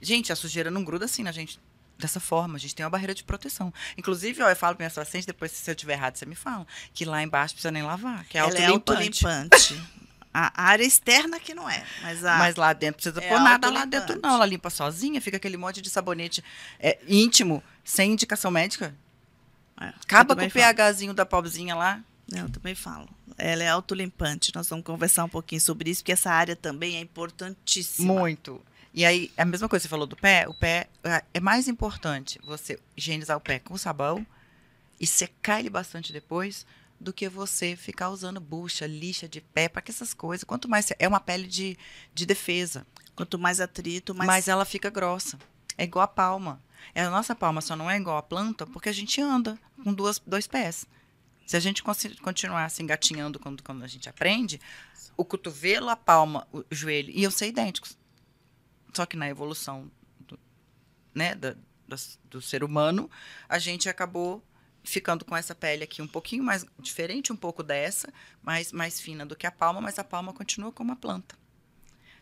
Gente, 0.00 0.32
a 0.32 0.36
sujeira 0.36 0.70
não 0.70 0.84
gruda 0.84 1.06
assim 1.06 1.22
na 1.22 1.32
gente 1.32 1.58
dessa 2.00 2.18
forma. 2.20 2.56
A 2.56 2.58
gente 2.58 2.74
tem 2.74 2.84
uma 2.84 2.90
barreira 2.90 3.14
de 3.14 3.22
proteção. 3.22 3.72
Inclusive, 3.96 4.42
ó, 4.42 4.48
eu 4.48 4.56
falo 4.56 4.74
para 4.74 4.82
minhas 4.84 4.94
pacientes, 4.94 5.26
depois 5.26 5.52
se 5.52 5.70
eu 5.70 5.74
tiver 5.74 5.92
errado, 5.92 6.16
você 6.16 6.26
me 6.26 6.34
fala, 6.34 6.66
que 6.92 7.04
lá 7.04 7.22
embaixo 7.22 7.54
precisa 7.54 7.70
nem 7.70 7.82
lavar, 7.82 8.24
que 8.24 8.36
é 8.36 8.40
Ela 8.40 8.50
é 8.50 8.66
autolimpante. 8.66 9.26
autolimpante. 9.26 9.82
a 10.32 10.62
área 10.62 10.84
externa 10.84 11.38
que 11.40 11.54
não 11.54 11.68
é, 11.68 11.84
mas 12.02 12.24
a. 12.24 12.38
Mas 12.38 12.56
lá 12.56 12.72
dentro 12.72 13.02
precisa 13.02 13.20
É 13.24 13.28
pôr 13.28 13.40
nada 13.40 13.68
lá 13.70 13.84
dentro, 13.84 14.18
não. 14.22 14.34
Ela 14.34 14.46
limpa 14.46 14.70
sozinha, 14.70 15.20
fica 15.20 15.36
aquele 15.36 15.56
monte 15.56 15.80
de 15.82 15.90
sabonete 15.90 16.42
é, 16.78 16.98
íntimo, 17.06 17.62
sem 17.84 18.12
indicação 18.12 18.50
médica. 18.50 18.94
É, 19.80 19.88
Acaba 20.02 20.36
com 20.36 20.44
o 20.44 20.50
pHzinho 20.50 21.14
da 21.14 21.24
pobrezinha 21.26 21.74
lá. 21.74 22.00
Eu 22.32 22.48
também 22.48 22.74
falo. 22.76 23.08
Ela 23.36 23.64
é 23.64 23.68
autolimpante. 23.68 24.52
Nós 24.54 24.68
vamos 24.68 24.84
conversar 24.84 25.24
um 25.24 25.28
pouquinho 25.28 25.60
sobre 25.60 25.90
isso, 25.90 26.02
porque 26.02 26.12
essa 26.12 26.30
área 26.30 26.54
também 26.54 26.96
é 26.96 27.00
importantíssima. 27.00 28.12
Muito. 28.12 28.62
E 28.92 29.04
aí, 29.04 29.30
a 29.36 29.44
mesma 29.44 29.68
coisa 29.68 29.82
que 29.82 29.88
você 29.88 29.90
falou 29.90 30.06
do 30.06 30.16
pé, 30.16 30.48
o 30.48 30.54
pé 30.54 30.88
é, 31.04 31.22
é 31.34 31.40
mais 31.40 31.68
importante 31.68 32.40
você 32.44 32.78
higienizar 32.96 33.36
o 33.36 33.40
pé 33.40 33.60
com 33.60 33.76
sabão 33.76 34.26
e 34.98 35.06
secar 35.06 35.60
ele 35.60 35.70
bastante 35.70 36.12
depois 36.12 36.66
do 36.98 37.12
que 37.12 37.28
você 37.28 37.74
ficar 37.76 38.10
usando 38.10 38.40
bucha, 38.40 38.86
lixa 38.86 39.28
de 39.28 39.40
pé, 39.40 39.68
para 39.68 39.80
que 39.80 39.90
essas 39.90 40.12
coisas. 40.12 40.44
Quanto 40.44 40.68
mais. 40.68 40.88
É 40.98 41.08
uma 41.08 41.20
pele 41.20 41.46
de, 41.46 41.78
de 42.12 42.26
defesa. 42.26 42.86
Quanto 43.14 43.38
mais 43.38 43.60
atrito, 43.60 44.14
mais. 44.14 44.26
Mas 44.26 44.48
ela 44.48 44.64
fica 44.64 44.90
grossa. 44.90 45.38
É 45.78 45.84
igual 45.84 46.04
a 46.04 46.08
palma. 46.08 46.60
É, 46.94 47.02
a 47.02 47.10
nossa 47.10 47.34
palma 47.34 47.60
só 47.60 47.76
não 47.76 47.90
é 47.90 47.96
igual 47.96 48.16
a 48.16 48.22
planta 48.22 48.66
porque 48.66 48.88
a 48.88 48.92
gente 48.92 49.20
anda 49.20 49.58
com 49.82 49.94
duas, 49.94 50.18
dois 50.26 50.46
pés. 50.46 50.86
Se 51.46 51.56
a 51.56 51.60
gente 51.60 51.82
continuar 51.82 52.64
assim 52.64 52.82
engatinhando 52.82 53.38
quando, 53.38 53.62
quando 53.62 53.82
a 53.82 53.86
gente 53.86 54.08
aprende, 54.08 54.60
o 55.16 55.24
cotovelo, 55.24 55.88
a 55.88 55.96
palma, 55.96 56.46
o 56.52 56.64
joelho 56.70 57.10
iam 57.10 57.30
ser 57.30 57.48
idênticos. 57.48 57.98
Só 58.92 59.06
que 59.06 59.16
na 59.16 59.28
evolução 59.28 59.90
do, 60.20 60.38
né, 61.14 61.34
da, 61.34 61.52
do, 61.86 61.96
do 62.24 62.42
ser 62.42 62.64
humano, 62.64 63.10
a 63.48 63.58
gente 63.58 63.88
acabou 63.88 64.42
ficando 64.82 65.24
com 65.24 65.36
essa 65.36 65.54
pele 65.54 65.84
aqui 65.84 66.00
um 66.00 66.06
pouquinho 66.06 66.42
mais 66.42 66.64
diferente, 66.78 67.32
um 67.32 67.36
pouco 67.36 67.62
dessa, 67.62 68.12
mais, 68.42 68.72
mais 68.72 69.00
fina 69.00 69.26
do 69.26 69.36
que 69.36 69.46
a 69.46 69.50
palma, 69.50 69.80
mas 69.80 69.98
a 69.98 70.04
palma 70.04 70.32
continua 70.32 70.72
como 70.72 70.90
uma 70.90 70.96
planta. 70.96 71.38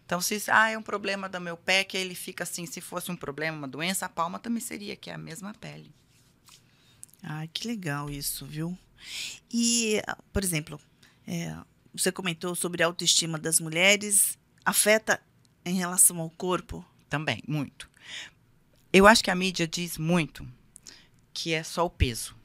Então, 0.04 0.20
se 0.20 0.42
ah, 0.50 0.70
é 0.70 0.78
um 0.78 0.82
problema 0.82 1.28
do 1.28 1.38
meu 1.38 1.56
pé, 1.56 1.84
que 1.84 1.96
ele 1.96 2.14
fica 2.14 2.42
assim, 2.42 2.64
se 2.64 2.80
fosse 2.80 3.10
um 3.10 3.16
problema, 3.16 3.58
uma 3.58 3.68
doença, 3.68 4.06
a 4.06 4.08
palma 4.08 4.38
também 4.38 4.60
seria, 4.60 4.96
que 4.96 5.10
é 5.10 5.14
a 5.14 5.18
mesma 5.18 5.52
pele. 5.54 5.92
Ah, 7.22 7.46
que 7.52 7.68
legal 7.68 8.08
isso, 8.08 8.46
viu? 8.46 8.76
E, 9.52 10.00
por 10.32 10.42
exemplo, 10.42 10.80
é, 11.26 11.54
você 11.92 12.10
comentou 12.10 12.54
sobre 12.54 12.82
a 12.82 12.86
autoestima 12.86 13.38
das 13.38 13.60
mulheres, 13.60 14.38
afeta 14.64 15.20
em 15.68 15.74
relação 15.74 16.20
ao 16.20 16.30
corpo? 16.30 16.84
Também, 17.08 17.42
muito. 17.46 17.88
Eu 18.92 19.06
acho 19.06 19.22
que 19.22 19.30
a 19.30 19.34
mídia 19.34 19.66
diz 19.66 19.98
muito 19.98 20.48
que 21.32 21.52
é 21.52 21.62
só 21.62 21.84
o 21.84 21.90
peso. 21.90 22.36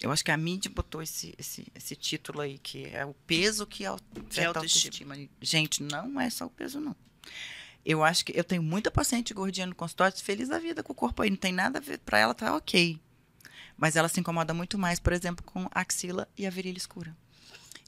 Eu 0.00 0.12
acho 0.12 0.24
que 0.24 0.30
a 0.30 0.36
mídia 0.36 0.70
botou 0.70 1.00
esse, 1.00 1.34
esse, 1.38 1.66
esse 1.74 1.96
título 1.96 2.40
aí, 2.40 2.58
que 2.58 2.86
é 2.86 3.04
o 3.04 3.14
peso 3.26 3.66
que 3.66 3.86
afeta 3.86 4.40
é 4.40 4.44
a 4.44 4.48
autoestima. 4.48 5.14
autoestima. 5.14 5.28
Gente, 5.40 5.82
não 5.82 6.20
é 6.20 6.28
só 6.28 6.46
o 6.46 6.50
peso, 6.50 6.80
não. 6.80 6.94
Eu 7.84 8.02
acho 8.02 8.24
que 8.24 8.32
eu 8.36 8.44
tenho 8.44 8.62
muita 8.62 8.90
paciente 8.90 9.32
gordinha 9.32 9.66
no 9.66 9.74
consultório, 9.74 10.16
feliz 10.18 10.48
da 10.48 10.58
vida 10.58 10.82
com 10.82 10.92
o 10.92 10.96
corpo 10.96 11.22
aí, 11.22 11.30
não 11.30 11.36
tem 11.36 11.52
nada 11.52 11.78
a 11.78 11.80
ver, 11.80 11.98
pra 11.98 12.18
ela 12.18 12.34
tá 12.34 12.54
ok. 12.56 13.00
Mas 13.76 13.94
ela 13.94 14.08
se 14.08 14.18
incomoda 14.18 14.52
muito 14.52 14.76
mais, 14.76 14.98
por 14.98 15.12
exemplo, 15.12 15.44
com 15.44 15.66
a 15.70 15.80
axila 15.80 16.28
e 16.36 16.46
a 16.46 16.50
virilha 16.50 16.78
escura. 16.78 17.16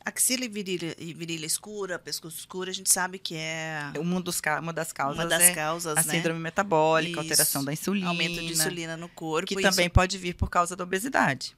Axila 0.05 0.45
e 0.45 0.49
virilha, 0.49 0.95
e 0.99 1.13
virilha 1.13 1.45
escura, 1.45 1.99
pescoço 1.99 2.39
escuro, 2.39 2.71
a 2.71 2.73
gente 2.73 2.91
sabe 2.91 3.19
que 3.19 3.35
é. 3.35 3.93
Uma, 3.99 4.21
dos, 4.21 4.41
uma 4.61 4.73
das 4.73 4.93
causas. 4.93 5.19
Uma 5.19 5.27
das 5.27 5.43
é 5.43 5.55
causas, 5.55 5.97
a 5.99 6.03
né? 6.03 6.15
síndrome 6.15 6.41
metabólica, 6.41 7.11
Isso. 7.11 7.21
alteração 7.21 7.65
da 7.65 7.73
insulina. 7.73 8.09
Aumento 8.09 8.41
de 8.41 8.53
insulina 8.53 8.97
no 8.97 9.09
corpo. 9.09 9.47
Que 9.47 9.55
isso... 9.55 9.63
também 9.63 9.91
pode 9.91 10.17
vir 10.17 10.35
por 10.35 10.49
causa 10.49 10.77
da 10.77 10.85
obesidade. 10.85 11.57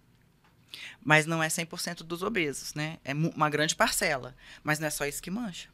Mas 1.02 1.26
não 1.26 1.42
é 1.42 1.48
100% 1.48 2.02
dos 2.02 2.22
obesos, 2.22 2.74
né? 2.74 2.98
É 3.04 3.12
uma 3.12 3.48
grande 3.48 3.74
parcela. 3.74 4.34
Mas 4.62 4.78
não 4.78 4.86
é 4.86 4.90
só 4.90 5.06
isso 5.06 5.22
que 5.22 5.30
mancha. 5.30 5.68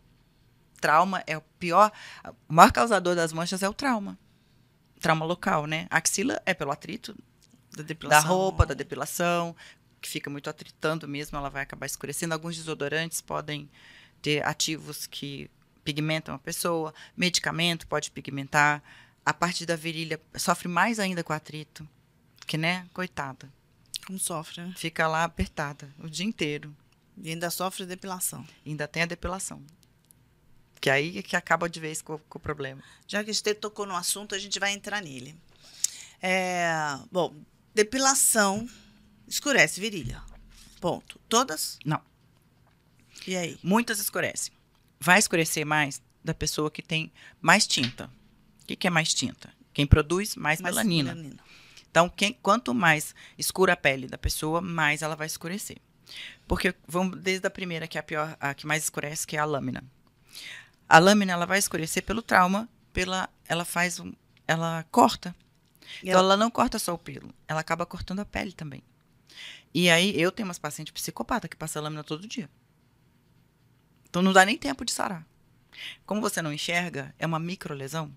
Trauma 0.81 1.22
é 1.26 1.37
o 1.37 1.40
pior. 1.59 1.90
O 2.48 2.55
maior 2.55 2.72
causador 2.72 3.14
das 3.14 3.33
manchas 3.33 3.62
é 3.62 3.68
o 3.68 3.74
trauma. 3.74 4.18
Trauma 5.00 5.24
local, 5.24 5.66
né? 5.66 5.87
A 5.90 5.98
axila 5.98 6.40
é 6.46 6.55
pelo 6.55 6.70
atrito 6.70 7.14
da, 7.76 8.09
da 8.09 8.20
roupa, 8.20 8.64
da 8.64 8.74
depilação, 8.74 9.55
que 10.00 10.09
fica 10.09 10.30
muito 10.30 10.48
atritando 10.50 11.09
mesmo, 11.09 11.37
ela 11.37 11.48
vai 11.48 11.62
acabar 11.62 11.87
escurecendo. 11.87 12.35
Alguns 12.35 12.56
desodorantes 12.56 13.20
podem 13.20 13.68
ter 14.22 14.44
ativos 14.44 15.06
que 15.06 15.50
pigmentam 15.85 16.35
a 16.35 16.38
pessoa. 16.38 16.94
Medicamento 17.16 17.87
pode 17.87 18.11
pigmentar. 18.11 18.82
A 19.24 19.35
parte 19.35 19.66
da 19.66 19.76
virilha 19.76 20.20
sofre 20.37 20.68
mais 20.68 20.98
ainda 20.98 21.24
com 21.24 21.32
atrito. 21.32 21.88
Que, 22.46 22.56
né? 22.56 22.87
Coitada. 22.92 23.50
Como 24.06 24.18
sofre, 24.18 24.62
né? 24.62 24.74
Fica 24.76 25.09
lá 25.09 25.24
apertada 25.24 25.92
o 25.98 26.09
dia 26.09 26.26
inteiro. 26.26 26.74
E 27.16 27.30
ainda 27.30 27.50
sofre 27.50 27.87
depilação. 27.87 28.46
E 28.64 28.70
ainda 28.70 28.87
tem 28.87 29.02
a 29.02 29.06
depilação. 29.06 29.62
Que 30.80 30.90
aí 30.90 31.18
é 31.18 31.22
que 31.22 31.35
acaba 31.35 31.68
de 31.68 31.80
vez 31.80 32.02
com, 32.02 32.18
com 32.18 32.38
o 32.38 32.40
problema. 32.40 32.82
Já 33.09 33.24
que 33.24 33.30
a 33.30 33.32
gente 33.32 33.54
tocou 33.54 33.87
no 33.87 33.96
assunto, 33.96 34.35
a 34.35 34.38
gente 34.38 34.61
vai 34.61 34.72
entrar 34.72 35.02
nele. 35.02 35.35
É, 36.22 36.68
bom, 37.11 37.35
depilação 37.74 38.68
escurece 39.26 39.80
virilha. 39.80 40.22
Ponto. 40.80 41.20
Todas? 41.28 41.78
Não. 41.84 42.00
E 43.26 43.36
aí? 43.36 43.58
Muitas 43.62 43.98
escurecem. 43.98 44.52
Vai 45.00 45.18
escurecer 45.18 45.64
mais 45.66 46.02
da 46.22 46.34
pessoa 46.34 46.70
que 46.70 46.82
tem 46.82 47.12
mais 47.40 47.66
tinta. 47.66 48.10
O 48.62 48.66
que, 48.66 48.76
que 48.76 48.86
é 48.86 48.90
mais 48.90 49.14
tinta? 49.14 49.52
Quem 49.72 49.86
produz 49.86 50.36
mais, 50.36 50.60
mais 50.60 50.74
melanina. 50.74 51.14
melanina. 51.14 51.40
Então, 51.90 52.08
quem, 52.08 52.32
quanto 52.42 52.74
mais 52.74 53.14
escura 53.38 53.72
a 53.72 53.76
pele 53.76 54.06
da 54.06 54.18
pessoa, 54.18 54.60
mais 54.60 55.02
ela 55.02 55.16
vai 55.16 55.26
escurecer. 55.26 55.78
Porque 56.46 56.74
vamos 56.86 57.18
desde 57.18 57.46
a 57.46 57.50
primeira, 57.50 57.88
que 57.88 57.96
é 57.96 58.00
a 58.00 58.02
pior, 58.02 58.36
a 58.38 58.54
que 58.54 58.66
mais 58.66 58.84
escurece, 58.84 59.26
que 59.26 59.36
é 59.36 59.40
a 59.40 59.44
lâmina. 59.44 59.82
A 60.88 60.98
lâmina 60.98 61.32
ela 61.32 61.46
vai 61.46 61.58
escurecer 61.58 62.02
pelo 62.02 62.22
trauma, 62.22 62.68
pela 62.92 63.28
ela 63.48 63.64
faz 63.64 63.98
um, 63.98 64.12
ela 64.46 64.84
corta. 64.90 65.34
E 66.02 66.08
então 66.08 66.20
ela... 66.20 66.34
ela 66.34 66.36
não 66.36 66.50
corta 66.50 66.78
só 66.78 66.94
o 66.94 66.98
pelo, 66.98 67.34
ela 67.48 67.60
acaba 67.60 67.86
cortando 67.86 68.20
a 68.20 68.24
pele 68.24 68.52
também. 68.52 68.82
E 69.72 69.90
aí 69.90 70.18
eu 70.20 70.32
tenho 70.32 70.48
umas 70.48 70.58
pacientes 70.58 70.92
psicopatas 70.92 71.50
que 71.50 71.56
passam 71.56 71.82
lâmina 71.82 72.02
todo 72.02 72.26
dia. 72.26 72.48
Então 74.08 74.22
não 74.22 74.32
dá 74.32 74.44
nem 74.44 74.56
tempo 74.56 74.84
de 74.84 74.92
sarar. 74.92 75.26
Como 76.06 76.20
você 76.20 76.40
não 76.40 76.52
enxerga, 76.52 77.14
é 77.18 77.26
uma 77.26 77.38
microlesão. 77.38 78.10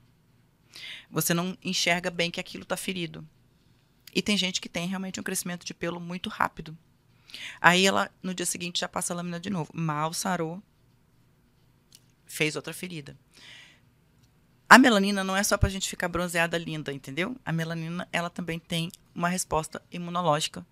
Você 1.11 1.33
não 1.33 1.57
enxerga 1.61 2.09
bem 2.09 2.31
que 2.31 2.39
aquilo 2.39 2.63
está 2.63 2.77
ferido. 2.77 3.27
E 4.15 4.21
tem 4.21 4.37
gente 4.37 4.61
que 4.61 4.69
tem 4.69 4.87
realmente 4.87 5.19
um 5.19 5.23
crescimento 5.23 5.65
de 5.65 5.73
pelo 5.73 5.99
muito 5.99 6.29
rápido. 6.29 6.77
Aí 7.59 7.85
ela, 7.85 8.09
no 8.23 8.33
dia 8.33 8.45
seguinte, 8.45 8.79
já 8.79 8.87
passa 8.87 9.13
a 9.13 9.17
lâmina 9.17 9.39
de 9.39 9.49
novo. 9.49 9.69
Mal 9.73 10.13
sarou, 10.13 10.63
fez 12.25 12.55
outra 12.55 12.73
ferida. 12.73 13.17
A 14.67 14.77
melanina 14.77 15.23
não 15.23 15.35
é 15.35 15.43
só 15.43 15.57
para 15.57 15.67
a 15.67 15.71
gente 15.71 15.89
ficar 15.89 16.07
bronzeada 16.07 16.57
linda, 16.57 16.93
entendeu? 16.93 17.35
A 17.43 17.51
melanina, 17.51 18.07
ela 18.13 18.29
também 18.29 18.59
tem 18.59 18.91
uma 19.13 19.27
resposta 19.27 19.81
imunológica 19.91 20.65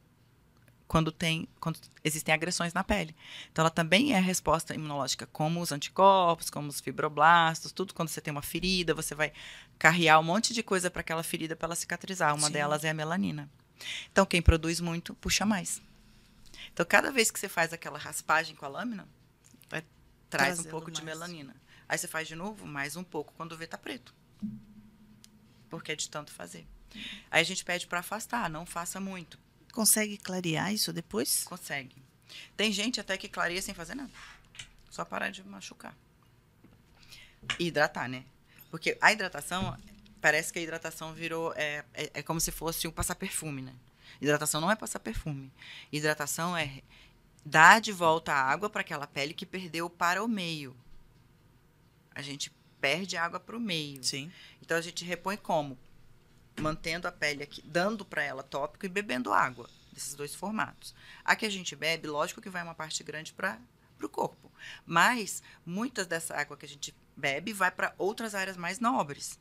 quando 0.88 1.12
tem 1.12 1.48
quando 1.60 1.80
existem 2.04 2.34
agressões 2.34 2.74
na 2.74 2.84
pele. 2.84 3.16
Então 3.52 3.64
ela 3.64 3.70
também 3.70 4.14
é 4.14 4.20
resposta 4.20 4.74
imunológica, 4.74 5.28
como 5.28 5.62
os 5.62 5.72
anticorpos, 5.72 6.50
como 6.50 6.70
os 6.70 6.80
fibroblastos, 6.80 7.72
tudo 7.72 7.94
quando 7.94 8.10
você 8.10 8.22
tem 8.22 8.32
uma 8.32 8.42
ferida, 8.42 8.94
você 8.94 9.14
vai 9.14 9.34
carrear 9.78 10.20
um 10.20 10.24
monte 10.24 10.54
de 10.54 10.64
coisa 10.64 10.90
para 10.90 11.02
aquela 11.02 11.24
ferida 11.24 11.56
para 11.56 11.68
ela 11.68 11.76
cicatrizar. 11.76 12.34
Uma 12.34 12.48
Sim. 12.48 12.54
delas 12.54 12.84
é 12.84 12.90
a 12.90 12.94
melanina. 12.94 13.50
Então 14.12 14.26
quem 14.26 14.42
produz 14.42 14.80
muito 14.80 15.14
puxa 15.16 15.46
mais. 15.46 15.82
Então 16.72 16.86
cada 16.86 17.12
vez 17.12 17.30
que 17.30 17.40
você 17.40 17.50
faz 17.50 17.74
aquela 17.74 18.00
raspagem 18.00 18.56
com 18.56 18.66
a 18.66 18.70
lâmina, 18.70 19.08
vai, 19.70 19.84
traz 20.30 20.60
um 20.60 20.64
pouco 20.64 20.88
mais. 20.88 20.98
de 20.98 21.06
melanina. 21.06 21.56
Aí 21.90 21.98
você 21.98 22.08
faz 22.08 22.28
de 22.28 22.36
novo, 22.36 22.66
mais 22.66 22.96
um 22.96 23.04
pouco 23.04 23.34
quando 23.36 23.58
vê 23.58 23.68
tá 23.68 23.78
preto. 23.78 24.14
Porque 25.70 25.92
é 25.92 25.96
de 25.96 26.10
tanto 26.10 26.32
fazer. 26.32 26.66
Aí 27.30 27.42
a 27.42 27.44
gente 27.44 27.66
pede 27.66 27.88
para 27.88 28.00
afastar, 28.00 28.50
não 28.50 28.66
faça 28.66 29.00
muito 29.00 29.38
Consegue 29.78 30.18
clarear 30.18 30.74
isso 30.74 30.92
depois? 30.92 31.44
Consegue. 31.44 31.96
Tem 32.56 32.72
gente 32.72 33.00
até 33.00 33.16
que 33.16 33.30
clareia 33.30 33.62
sem 33.62 33.76
fazer 33.76 33.94
nada. 33.94 34.10
Só 34.90 35.06
parar 35.06 35.30
de 35.30 35.44
machucar. 35.44 35.96
E 37.60 37.68
hidratar, 37.68 38.10
né? 38.10 38.26
Porque 38.72 38.98
a 39.00 39.14
hidratação, 39.14 39.78
parece 40.20 40.52
que 40.52 40.58
a 40.58 40.64
hidratação 40.64 41.14
virou. 41.14 41.54
É, 41.56 41.86
é, 41.94 42.10
é 42.16 42.24
como 42.24 42.42
se 42.42 42.52
fosse 42.52 42.88
um 42.88 42.92
passar 42.92 43.14
perfume, 43.14 43.62
né? 43.62 43.76
Hidratação 44.20 44.60
não 44.60 44.72
é 44.72 44.76
passar 44.76 45.00
perfume. 45.00 45.54
Hidratação 45.92 46.58
é 46.58 46.82
dar 47.46 47.80
de 47.80 47.92
volta 47.92 48.34
a 48.34 48.42
água 48.42 48.72
para 48.72 48.82
aquela 48.82 49.06
pele 49.06 49.36
que 49.36 49.46
perdeu 49.46 49.88
para 49.92 50.24
o 50.24 50.28
meio. 50.28 50.76
A 52.16 52.24
gente 52.24 52.52
perde 52.82 53.16
água 53.16 53.40
para 53.40 53.56
o 53.56 53.60
meio. 53.60 54.04
Sim. 54.04 54.32
Então 54.60 54.76
a 54.76 54.82
gente 54.82 55.06
repõe 55.06 55.38
como? 55.38 55.78
Mantendo 56.60 57.08
a 57.08 57.12
pele 57.12 57.44
aqui, 57.44 57.62
dando 57.62 58.04
para 58.04 58.24
ela 58.24 58.44
tópico 58.44 58.86
e 58.86 58.90
bebendo 58.90 59.34
água, 59.34 59.70
desses 59.92 60.16
dois 60.16 60.34
formatos. 60.34 60.94
A 61.24 61.36
que 61.36 61.46
a 61.46 61.50
gente 61.50 61.76
bebe, 61.76 62.08
lógico 62.08 62.42
que 62.42 62.50
vai 62.50 62.64
uma 62.64 62.76
parte 62.76 63.04
grande 63.04 63.34
para 63.34 63.60
o 64.02 64.10
corpo, 64.10 64.52
mas 64.86 65.42
muitas 65.66 66.08
dessa 66.08 66.36
água 66.36 66.58
que 66.58 66.66
a 66.66 66.70
gente 66.70 66.96
bebe 67.16 67.54
vai 67.54 67.72
para 67.72 67.94
outras 67.98 68.36
áreas 68.36 68.58
mais 68.58 68.80
nobres, 68.80 69.40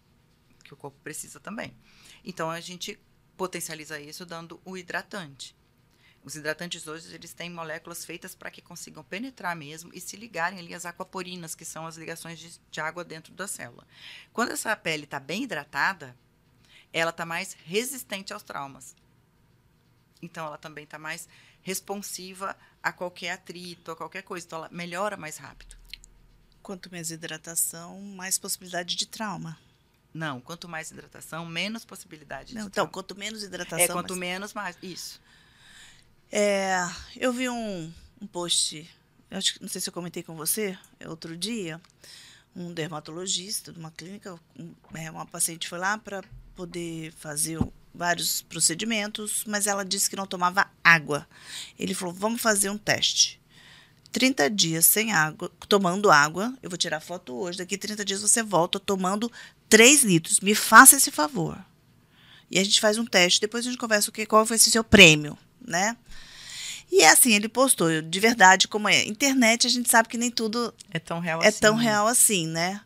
que 0.65 0.75
o 0.75 0.77
corpo 0.77 0.99
precisa 1.03 1.41
também. 1.41 1.77
Então 2.25 2.51
a 2.51 2.61
gente 2.61 2.99
potencializa 3.37 4.01
isso 4.01 4.25
dando 4.25 4.61
o 4.65 4.77
hidratante. 4.77 5.55
Os 6.25 6.35
hidratantes 6.35 6.89
hoje 6.89 7.15
eles 7.15 7.33
têm 7.33 7.49
moléculas 7.49 8.05
feitas 8.05 8.35
para 8.35 8.51
que 8.51 8.61
consigam 8.61 9.05
penetrar 9.05 9.55
mesmo 9.55 9.93
e 9.95 10.01
se 10.01 10.17
ligarem 10.17 10.59
ali 10.59 10.75
às 10.75 10.85
aquaporinas, 10.85 11.55
que 11.55 11.65
são 11.65 11.87
as 11.87 11.97
ligações 11.97 12.37
de, 12.41 12.61
de 12.69 12.81
água 12.81 13.05
dentro 13.05 13.33
da 13.33 13.47
célula. 13.47 13.87
Quando 14.33 14.51
essa 14.51 14.75
pele 14.75 15.05
está 15.05 15.21
bem 15.21 15.45
hidratada, 15.45 16.17
ela 16.93 17.11
está 17.11 17.25
mais 17.27 17.55
resistente 17.65 18.33
aos 18.33 18.43
traumas. 18.43 18.95
Então, 20.23 20.47
ela 20.47 20.59
também 20.59 20.85
está 20.85 20.99
mais 20.99 21.29
responsiva 21.63 22.57
a 22.83 22.93
qualquer 22.93 23.31
atrito, 23.33 23.91
a 23.91 23.97
qualquer 23.97 24.23
coisa. 24.23 24.47
Então, 24.47 24.59
ela 24.61 24.69
melhora 24.73 25.17
mais 25.17 25.37
rápido. 25.37 25.77
Quanto 26.63 26.91
menos 26.91 27.11
hidratação, 27.11 28.01
mais 28.01 28.39
possibilidade 28.39 28.97
de 28.97 29.07
trauma. 29.07 29.59
Não, 30.13 30.41
quanto 30.41 30.67
mais 30.69 30.91
hidratação, 30.91 31.45
menos 31.45 31.85
possibilidade 31.85 32.55
Não, 32.55 32.63
de 32.63 32.67
então, 32.69 32.73
trauma. 32.87 32.93
quanto 32.93 33.15
menos 33.15 33.43
hidratação. 33.43 33.79
É, 33.85 33.89
quanto 33.89 34.11
mais- 34.17 34.21
menos, 34.21 34.55
mais. 34.55 34.77
Isso. 34.83 35.21
É, 36.33 36.79
eu 37.15 37.33
vi 37.33 37.49
um, 37.49 37.93
um 38.21 38.27
post, 38.27 38.91
eu 39.31 39.39
acho 39.39 39.55
que 39.55 39.63
não 39.63 39.69
sei 39.69 39.81
se 39.81 39.89
eu 39.89 39.93
comentei 39.93 40.23
com 40.23 40.35
você, 40.35 40.77
é 40.99 41.09
outro 41.09 41.37
dia, 41.37 41.81
um 42.55 42.73
dermatologista 42.73 43.73
de 43.73 43.79
uma 43.79 43.91
clínica, 43.91 44.39
um- 44.59 44.75
é, 44.95 45.11
uma 45.11 45.27
paciente 45.27 45.69
foi 45.69 45.79
lá 45.79 45.97
para 45.99 46.25
poder 46.57 47.13
fazer 47.19 47.59
vários 47.95 48.43
procedimentos, 48.43 49.45
mas 49.47 49.67
ela 49.67 49.85
disse 49.85 50.09
que 50.11 50.17
não 50.17 50.27
tomava 50.27 50.67
água. 50.83 51.27
Ele 51.79 51.95
falou: 51.95 52.15
vamos 52.15 52.41
fazer 52.41 52.71
um 52.71 52.79
teste. 52.79 53.41
30 54.13 54.49
dias 54.49 54.87
sem 54.87 55.13
água, 55.13 55.51
tomando 55.69 56.11
água, 56.11 56.55
eu 56.63 56.71
vou 56.71 56.79
tirar 56.79 57.01
foto 57.01 57.35
hoje, 57.35 57.59
daqui 57.59 57.77
30 57.77 58.03
dias 58.03 58.23
você 58.23 58.43
volta 58.43 58.81
tomando 58.81 59.31
3 59.69 60.05
litros. 60.05 60.41
Me 60.41 60.55
faça 60.55 60.97
esse 60.97 61.11
favor. 61.11 61.63
E 62.51 62.59
a 62.59 62.65
gente 62.65 62.81
faz 62.81 62.97
um 62.97 63.05
teste, 63.05 63.41
depois 63.41 63.67
a 63.67 63.69
gente 63.71 63.79
conversa 63.79 64.09
o 64.09 64.13
que, 64.13 64.25
qual 64.25 64.45
vai 64.47 64.57
ser 64.57 64.71
seu 64.71 64.83
prêmio, 64.85 65.37
né? 65.61 65.97
E 66.91 67.03
é 67.03 67.11
assim, 67.11 67.35
ele 67.35 67.49
postou, 67.49 68.01
de 68.01 68.21
verdade, 68.21 68.69
como 68.69 68.89
é. 68.89 69.05
Internet, 69.05 69.67
a 69.67 69.71
gente 69.71 69.91
sabe 69.91 70.09
que 70.09 70.17
nem 70.17 70.31
tudo 70.31 70.73
É 70.91 70.99
tão 70.99 71.19
real 71.19 71.43
é 71.43 71.49
assim. 71.49 71.61
tão 71.61 71.77
né? 71.77 71.83
real 71.83 72.07
assim, 72.07 72.47
né? 72.47 72.81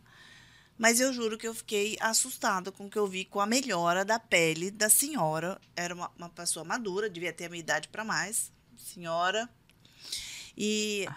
Mas 0.81 0.99
eu 0.99 1.13
juro 1.13 1.37
que 1.37 1.47
eu 1.47 1.53
fiquei 1.53 1.95
assustada 1.99 2.71
com 2.71 2.87
o 2.87 2.89
que 2.89 2.97
eu 2.97 3.05
vi 3.05 3.23
com 3.23 3.39
a 3.39 3.45
melhora 3.45 4.03
da 4.03 4.17
pele 4.17 4.71
da 4.71 4.89
senhora. 4.89 5.61
Era 5.75 5.93
uma, 5.93 6.09
uma 6.17 6.27
pessoa 6.27 6.65
madura, 6.65 7.07
devia 7.07 7.31
ter 7.31 7.45
a 7.45 7.49
minha 7.49 7.59
idade 7.59 7.87
para 7.87 8.03
mais, 8.03 8.51
senhora. 8.75 9.47
E 10.57 11.07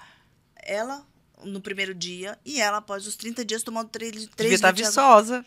ela, 0.57 1.07
no 1.42 1.62
primeiro 1.62 1.94
dia, 1.94 2.38
e 2.44 2.61
ela, 2.61 2.77
após 2.77 3.07
os 3.07 3.16
30 3.16 3.42
dias, 3.42 3.62
tomando 3.62 3.88
3, 3.88 4.12
Devia 4.12 4.29
três 4.37 4.53
estar 4.53 4.70
litros 4.70 4.92
de 4.92 5.00
água. 5.00 5.22
viçosa. 5.22 5.46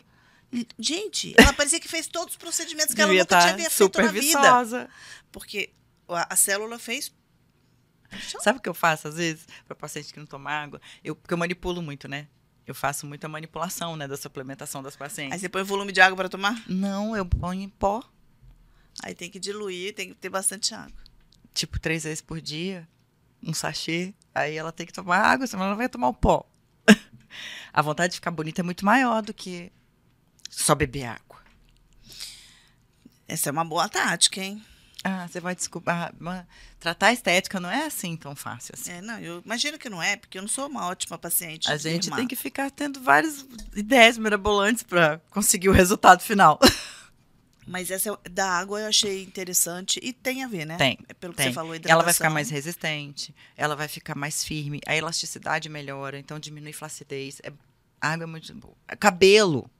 Gente, 0.76 1.34
ela 1.38 1.52
parecia 1.52 1.78
que 1.78 1.86
fez 1.86 2.08
todos 2.08 2.34
os 2.34 2.38
procedimentos 2.38 2.96
que 2.96 3.00
ela 3.00 3.10
Devia 3.10 3.22
nunca 3.22 3.38
tinha 3.54 3.68
estar 3.68 3.70
feito 3.70 4.02
na 4.02 4.10
vida. 4.10 4.20
viçosa. 4.40 4.90
Porque 5.30 5.70
a, 6.08 6.34
a 6.34 6.36
célula 6.36 6.76
fez. 6.76 7.12
Sabe 8.42 8.58
o 8.58 8.62
que 8.62 8.68
eu 8.68 8.74
faço 8.74 9.06
às 9.06 9.14
vezes 9.14 9.46
para 9.64 9.76
paciente 9.76 10.12
que 10.12 10.18
não 10.18 10.26
toma 10.26 10.50
água? 10.50 10.80
Eu, 11.04 11.14
porque 11.14 11.32
eu 11.34 11.38
manipulo 11.38 11.80
muito, 11.80 12.08
né? 12.08 12.26
Eu 12.68 12.74
faço 12.74 13.06
muita 13.06 13.26
manipulação, 13.28 13.96
né, 13.96 14.06
da 14.06 14.14
suplementação 14.16 14.82
das 14.82 14.92
Aí 14.92 14.98
pacientes. 14.98 15.40
você 15.40 15.48
põe 15.48 15.62
volume 15.62 15.90
de 15.90 16.02
água 16.02 16.14
para 16.14 16.28
tomar? 16.28 16.62
Não, 16.68 17.16
eu 17.16 17.24
ponho 17.24 17.62
em 17.62 17.68
pó, 17.68 18.02
Aí 19.02 19.14
tem 19.14 19.30
que 19.30 19.38
diluir, 19.38 19.94
tem 19.94 20.08
que 20.08 20.14
ter 20.14 20.28
bastante 20.28 20.74
água. 20.74 20.92
tipo 21.54 21.78
três 21.80 22.04
vezes 22.04 22.20
por 22.20 22.40
dia, 22.42 22.86
um 23.42 23.54
sachê. 23.54 24.12
Aí 24.34 24.54
ela 24.56 24.70
tem 24.70 24.84
que 24.84 24.92
tomar 24.92 25.18
água, 25.18 25.46
senão 25.46 25.62
ela 25.62 25.70
não 25.70 25.78
vai 25.78 25.88
tomar 25.88 26.08
o 26.08 26.14
pó. 26.14 26.44
A 27.72 27.80
vontade 27.80 28.10
de 28.12 28.16
ficar 28.16 28.30
bonita 28.32 28.60
é 28.60 28.64
muito 28.64 28.84
maior 28.84 29.22
do 29.22 29.32
que 29.32 29.72
só 30.50 30.74
beber 30.74 31.04
água. 31.04 31.38
Essa 33.26 33.48
é 33.48 33.52
uma 33.52 33.64
boa 33.64 33.88
tática, 33.88 34.40
hein? 34.42 34.62
Ah, 35.08 35.26
você 35.28 35.40
vai 35.40 35.54
desculpar. 35.54 36.14
mas 36.18 36.44
Tratar 36.78 37.08
a 37.08 37.12
estética 37.12 37.58
não 37.58 37.70
é 37.70 37.86
assim 37.86 38.16
tão 38.16 38.36
fácil 38.36 38.74
assim. 38.78 38.92
É, 38.92 39.00
não, 39.00 39.18
eu 39.18 39.42
imagino 39.44 39.78
que 39.78 39.88
não 39.88 40.02
é, 40.02 40.16
porque 40.16 40.38
eu 40.38 40.42
não 40.42 40.48
sou 40.48 40.66
uma 40.68 40.86
ótima 40.86 41.16
paciente. 41.18 41.70
A 41.70 41.76
gente 41.76 42.10
tem 42.10 42.26
que 42.28 42.36
ficar 42.36 42.70
tendo 42.70 43.00
várias 43.00 43.46
ideias 43.74 44.16
mirabolantes 44.18 44.82
para 44.82 45.18
conseguir 45.30 45.68
o 45.68 45.72
resultado 45.72 46.22
final. 46.22 46.58
Mas 47.66 47.90
essa 47.90 48.18
é- 48.24 48.28
da 48.30 48.50
água 48.50 48.80
eu 48.80 48.86
achei 48.86 49.22
interessante 49.24 50.00
e 50.02 50.12
tem 50.12 50.42
a 50.42 50.48
ver, 50.48 50.64
né? 50.64 50.76
Tem, 50.78 50.98
É 51.08 51.12
Pelo 51.14 51.32
que 51.34 51.38
tem. 51.38 51.48
você 51.48 51.52
falou, 51.52 51.74
hidratação. 51.74 51.94
Ela 51.96 52.04
vai 52.04 52.14
ficar 52.14 52.30
mais 52.30 52.48
resistente, 52.48 53.34
ela 53.56 53.76
vai 53.76 53.88
ficar 53.88 54.14
mais 54.14 54.42
firme, 54.42 54.80
a 54.86 54.96
elasticidade 54.96 55.68
melhora, 55.68 56.18
então 56.18 56.38
diminui 56.38 56.72
flacidez. 56.72 57.40
É, 57.42 57.52
a 58.00 58.12
água 58.12 58.24
é 58.24 58.26
muito 58.26 58.54
boa. 58.54 58.74
Cabelo. 58.98 59.70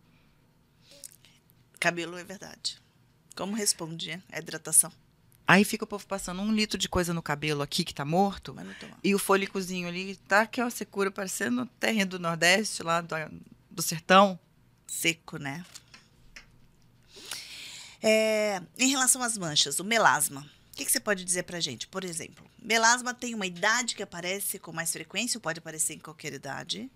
Cabelo 1.81 2.19
é 2.19 2.25
verdade. 2.25 2.79
Como 3.37 3.55
responde 3.55 4.21
a 4.33 4.38
hidratação? 4.38 4.93
Aí 5.48 5.64
fica 5.64 5.84
o 5.84 5.87
povo 5.87 6.06
passando 6.06 6.42
um 6.42 6.52
litro 6.52 6.76
de 6.76 6.90
coisa 6.90 7.14
no 7.14 7.22
cabelo 7.22 7.62
aqui 7.62 7.82
que 7.82 7.94
tá 7.94 8.04
morto. 8.04 8.54
E 9.02 9.14
o 9.14 9.18
fôlicozinho 9.18 9.88
ali 9.88 10.14
tá 10.14 10.46
que 10.46 10.61
ó, 10.61 10.68
secura 10.68 11.11
parecendo 11.11 11.62
o 11.62 11.66
terreno 11.66 12.11
do 12.11 12.18
Nordeste, 12.18 12.82
lá 12.82 13.00
do, 13.00 13.14
do 13.70 13.80
sertão. 13.80 14.38
Seco, 14.87 15.38
né? 15.38 15.64
É, 18.02 18.61
em 18.76 18.90
relação 18.90 19.22
às 19.22 19.38
manchas, 19.38 19.80
o 19.80 19.84
melasma. 19.84 20.42
O 20.70 20.76
que, 20.76 20.84
que 20.84 20.92
você 20.92 21.00
pode 21.00 21.24
dizer 21.24 21.44
pra 21.44 21.61
gente? 21.61 21.88
Por 21.88 22.04
exemplo, 22.04 22.44
melasma 22.62 23.14
tem 23.14 23.34
uma 23.34 23.46
idade 23.46 23.94
que 23.94 24.02
aparece 24.02 24.58
com 24.58 24.70
mais 24.70 24.92
frequência, 24.92 25.38
ou 25.38 25.42
pode 25.42 25.61
aparecer 25.61 25.94
em 25.94 25.98
qualquer 25.98 26.34
idade. 26.34 26.90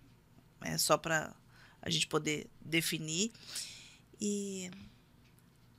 É 0.60 0.76
só 0.76 0.98
para 0.98 1.34
a 1.80 1.88
gente 1.88 2.06
poder 2.06 2.46
definir. 2.60 3.32
E 4.20 4.70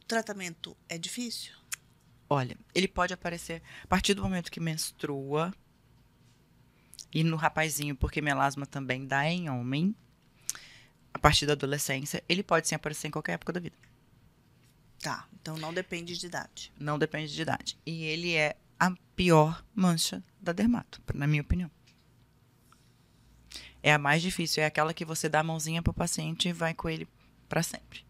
o 0.01 0.05
tratamento 0.05 0.75
é 0.89 0.97
difícil? 0.97 1.53
Olha, 2.33 2.57
ele 2.73 2.87
pode 2.87 3.13
aparecer 3.13 3.61
a 3.83 3.87
partir 3.87 4.15
do 4.15 4.23
momento 4.23 4.51
que 4.51 4.59
menstrua. 4.59 5.53
E 7.13 7.23
no 7.23 7.35
rapazinho, 7.35 7.95
porque 7.95 8.23
melasma 8.23 8.65
também 8.65 9.05
dá 9.05 9.23
em 9.29 9.51
homem. 9.51 9.95
A 11.13 11.19
partir 11.19 11.45
da 11.45 11.53
adolescência, 11.53 12.23
ele 12.27 12.41
pode 12.41 12.67
sim 12.67 12.73
aparecer 12.73 13.07
em 13.07 13.11
qualquer 13.11 13.33
época 13.33 13.53
da 13.53 13.59
vida. 13.59 13.77
Tá, 14.99 15.27
então 15.39 15.55
não 15.57 15.71
depende 15.71 16.17
de 16.17 16.25
idade. 16.25 16.73
Não 16.79 16.97
depende 16.97 17.31
de 17.31 17.39
idade. 17.39 17.77
E 17.85 18.03
ele 18.03 18.33
é 18.33 18.57
a 18.79 18.91
pior 19.15 19.63
mancha 19.75 20.23
da 20.41 20.51
dermato, 20.51 21.03
na 21.13 21.27
minha 21.27 21.43
opinião. 21.43 21.69
É 23.83 23.93
a 23.93 23.99
mais 23.99 24.23
difícil, 24.23 24.63
é 24.63 24.65
aquela 24.65 24.91
que 24.91 25.05
você 25.05 25.29
dá 25.29 25.41
a 25.41 25.43
mãozinha 25.43 25.83
pro 25.83 25.93
paciente 25.93 26.49
e 26.49 26.53
vai 26.53 26.73
com 26.73 26.89
ele 26.89 27.07
para 27.47 27.61
sempre. 27.61 28.03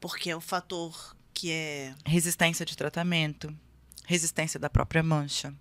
Porque 0.00 0.30
é 0.30 0.34
o 0.34 0.40
fator 0.40 1.14
que 1.40 1.50
é. 1.50 1.94
resistência 2.04 2.66
de 2.66 2.76
tratamento, 2.76 3.54
resistência 4.04 4.60
da 4.60 4.68
própria 4.68 5.02
mancha, 5.02 5.54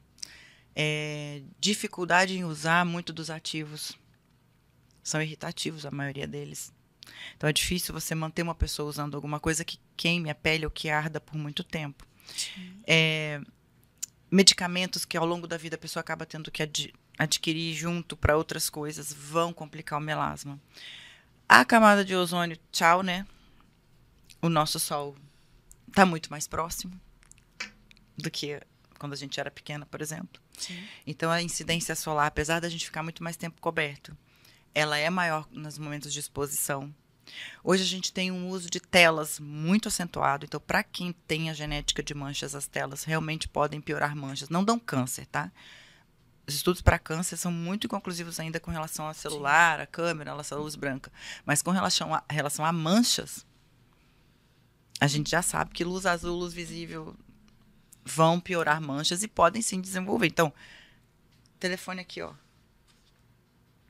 é, 0.75 1.41
dificuldade 1.57 2.37
em 2.37 2.43
usar 2.43 2.85
muito 2.85 3.13
dos 3.13 3.29
ativos. 3.29 3.97
São 5.01 5.21
irritativos 5.21 5.85
a 5.85 5.91
maioria 5.91 6.27
deles. 6.27 6.73
Então 7.37 7.49
é 7.49 7.53
difícil 7.53 7.93
você 7.93 8.13
manter 8.13 8.41
uma 8.41 8.53
pessoa 8.53 8.89
usando 8.89 9.15
alguma 9.15 9.39
coisa 9.39 9.63
que 9.63 9.79
queime 9.95 10.29
a 10.29 10.35
pele 10.35 10.65
ou 10.65 10.71
que 10.71 10.89
arda 10.89 11.21
por 11.21 11.37
muito 11.37 11.63
tempo. 11.63 12.05
É, 12.85 13.41
medicamentos 14.29 15.05
que 15.05 15.15
ao 15.17 15.25
longo 15.25 15.47
da 15.47 15.57
vida 15.57 15.75
a 15.75 15.79
pessoa 15.79 16.01
acaba 16.01 16.25
tendo 16.25 16.51
que 16.51 16.61
ad- 16.61 16.93
adquirir 17.17 17.73
junto 17.73 18.17
para 18.17 18.37
outras 18.37 18.69
coisas 18.69 19.13
vão 19.13 19.53
complicar 19.53 19.97
o 19.97 20.01
melasma. 20.01 20.59
A 21.47 21.63
camada 21.63 22.03
de 22.03 22.13
ozônio, 22.13 22.59
tchau, 22.69 23.01
né? 23.01 23.25
O 24.41 24.49
nosso 24.49 24.79
sol 24.79 25.15
está 25.89 26.05
muito 26.05 26.29
mais 26.31 26.47
próximo 26.47 26.99
do 28.17 28.29
que 28.29 28.59
quando 28.97 29.13
a 29.13 29.15
gente 29.15 29.39
era 29.39 29.49
pequena, 29.49 29.85
por 29.85 30.01
exemplo. 30.01 30.41
Sim. 30.57 30.83
Então 31.07 31.31
a 31.31 31.41
incidência 31.41 31.95
solar, 31.95 32.27
apesar 32.27 32.59
da 32.59 32.69
gente 32.69 32.85
ficar 32.85 33.01
muito 33.01 33.23
mais 33.23 33.37
tempo 33.37 33.61
coberto, 33.61 34.15
ela 34.73 34.97
é 34.97 35.09
maior 35.09 35.47
nos 35.51 35.77
momentos 35.77 36.13
de 36.13 36.19
exposição. 36.19 36.93
Hoje 37.63 37.83
a 37.83 37.85
gente 37.85 38.11
tem 38.11 38.31
um 38.31 38.49
uso 38.49 38.69
de 38.69 38.79
telas 38.79 39.39
muito 39.39 39.87
acentuado, 39.87 40.45
então 40.45 40.59
para 40.59 40.83
quem 40.83 41.13
tem 41.27 41.49
a 41.49 41.53
genética 41.53 42.01
de 42.01 42.13
manchas, 42.13 42.55
as 42.55 42.67
telas 42.67 43.03
realmente 43.03 43.47
podem 43.47 43.79
piorar 43.79 44.15
manchas, 44.15 44.49
não 44.49 44.63
dão 44.63 44.79
câncer, 44.79 45.27
tá? 45.27 45.51
Os 46.47 46.55
estudos 46.55 46.81
para 46.81 46.97
câncer 46.97 47.37
são 47.37 47.51
muito 47.51 47.85
inconclusivos 47.85 48.39
ainda 48.39 48.59
com 48.59 48.71
relação 48.71 49.05
ao 49.05 49.13
celular, 49.13 49.79
a 49.79 49.85
câmera, 49.85 50.31
a 50.31 50.35
nossa 50.35 50.55
luz 50.55 50.75
branca, 50.75 51.11
mas 51.45 51.61
com 51.61 51.69
relação 51.69 52.13
a, 52.13 52.23
relação 52.27 52.65
a 52.65 52.71
manchas, 52.71 53.45
a 54.99 55.07
gente 55.07 55.29
já 55.29 55.41
sabe 55.41 55.71
que 55.71 55.83
luz 55.83 56.05
azul, 56.05 56.37
luz 56.37 56.53
visível 56.53 57.15
vão 58.03 58.39
piorar 58.39 58.81
manchas 58.81 59.23
e 59.23 59.27
podem 59.27 59.61
sim 59.61 59.79
desenvolver. 59.79 60.27
Então, 60.27 60.51
telefone 61.59 62.01
aqui, 62.01 62.21
ó. 62.21 62.33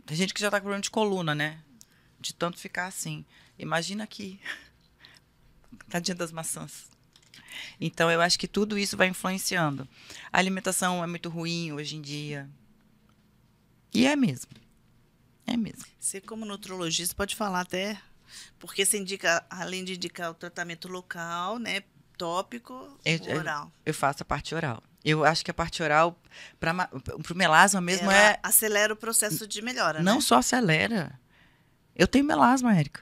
Tem 0.05 0.17
gente 0.17 0.33
que 0.33 0.41
já 0.41 0.51
tá 0.51 0.57
com 0.57 0.63
problema 0.63 0.81
de 0.81 0.89
coluna, 0.89 1.33
né? 1.33 1.61
De 2.19 2.33
tanto 2.33 2.59
ficar 2.59 2.87
assim. 2.87 3.25
Imagina 3.57 4.03
aqui. 4.03 4.39
Tadinha 5.89 6.15
das 6.15 6.31
maçãs. 6.31 6.89
Então, 7.79 8.11
eu 8.11 8.21
acho 8.21 8.37
que 8.37 8.47
tudo 8.47 8.77
isso 8.77 8.97
vai 8.97 9.07
influenciando. 9.07 9.87
A 10.31 10.37
alimentação 10.37 11.03
é 11.03 11.07
muito 11.07 11.29
ruim 11.29 11.71
hoje 11.71 11.95
em 11.95 12.01
dia. 12.01 12.49
E 13.93 14.05
é 14.05 14.15
mesmo. 14.15 14.51
É 15.45 15.57
mesmo. 15.57 15.85
Você, 15.99 16.21
como 16.21 16.45
nutrologista, 16.45 17.15
pode 17.15 17.35
falar 17.35 17.61
até. 17.61 17.99
Porque 18.57 18.85
você 18.85 18.97
indica, 18.97 19.43
além 19.49 19.83
de 19.83 19.95
indicar 19.95 20.29
o 20.31 20.33
tratamento 20.33 20.87
local, 20.87 21.57
né? 21.59 21.83
Tópico, 22.17 22.73
Eu- 23.05 23.19
o 23.21 23.25
eu- 23.27 23.37
oral. 23.37 23.71
Eu 23.85 23.93
faço 23.93 24.23
a 24.23 24.25
parte 24.25 24.53
oral. 24.53 24.83
Eu 25.05 25.23
acho 25.23 25.45
que 25.45 25.49
a 25.51 25.53
parte 25.53 25.81
oral, 25.81 26.19
para 26.59 26.89
o 26.93 27.35
melasma 27.35 27.79
mesmo, 27.79 28.11
Ela 28.11 28.31
é. 28.31 28.39
acelera 28.43 28.93
o 28.93 28.97
processo 28.97 29.47
de 29.47 29.61
melhora, 29.61 30.01
Não 30.03 30.15
né? 30.15 30.21
só 30.21 30.35
acelera. 30.39 31.17
Eu 31.95 32.05
tenho 32.07 32.25
melasma, 32.25 32.75
Érica. 32.77 33.01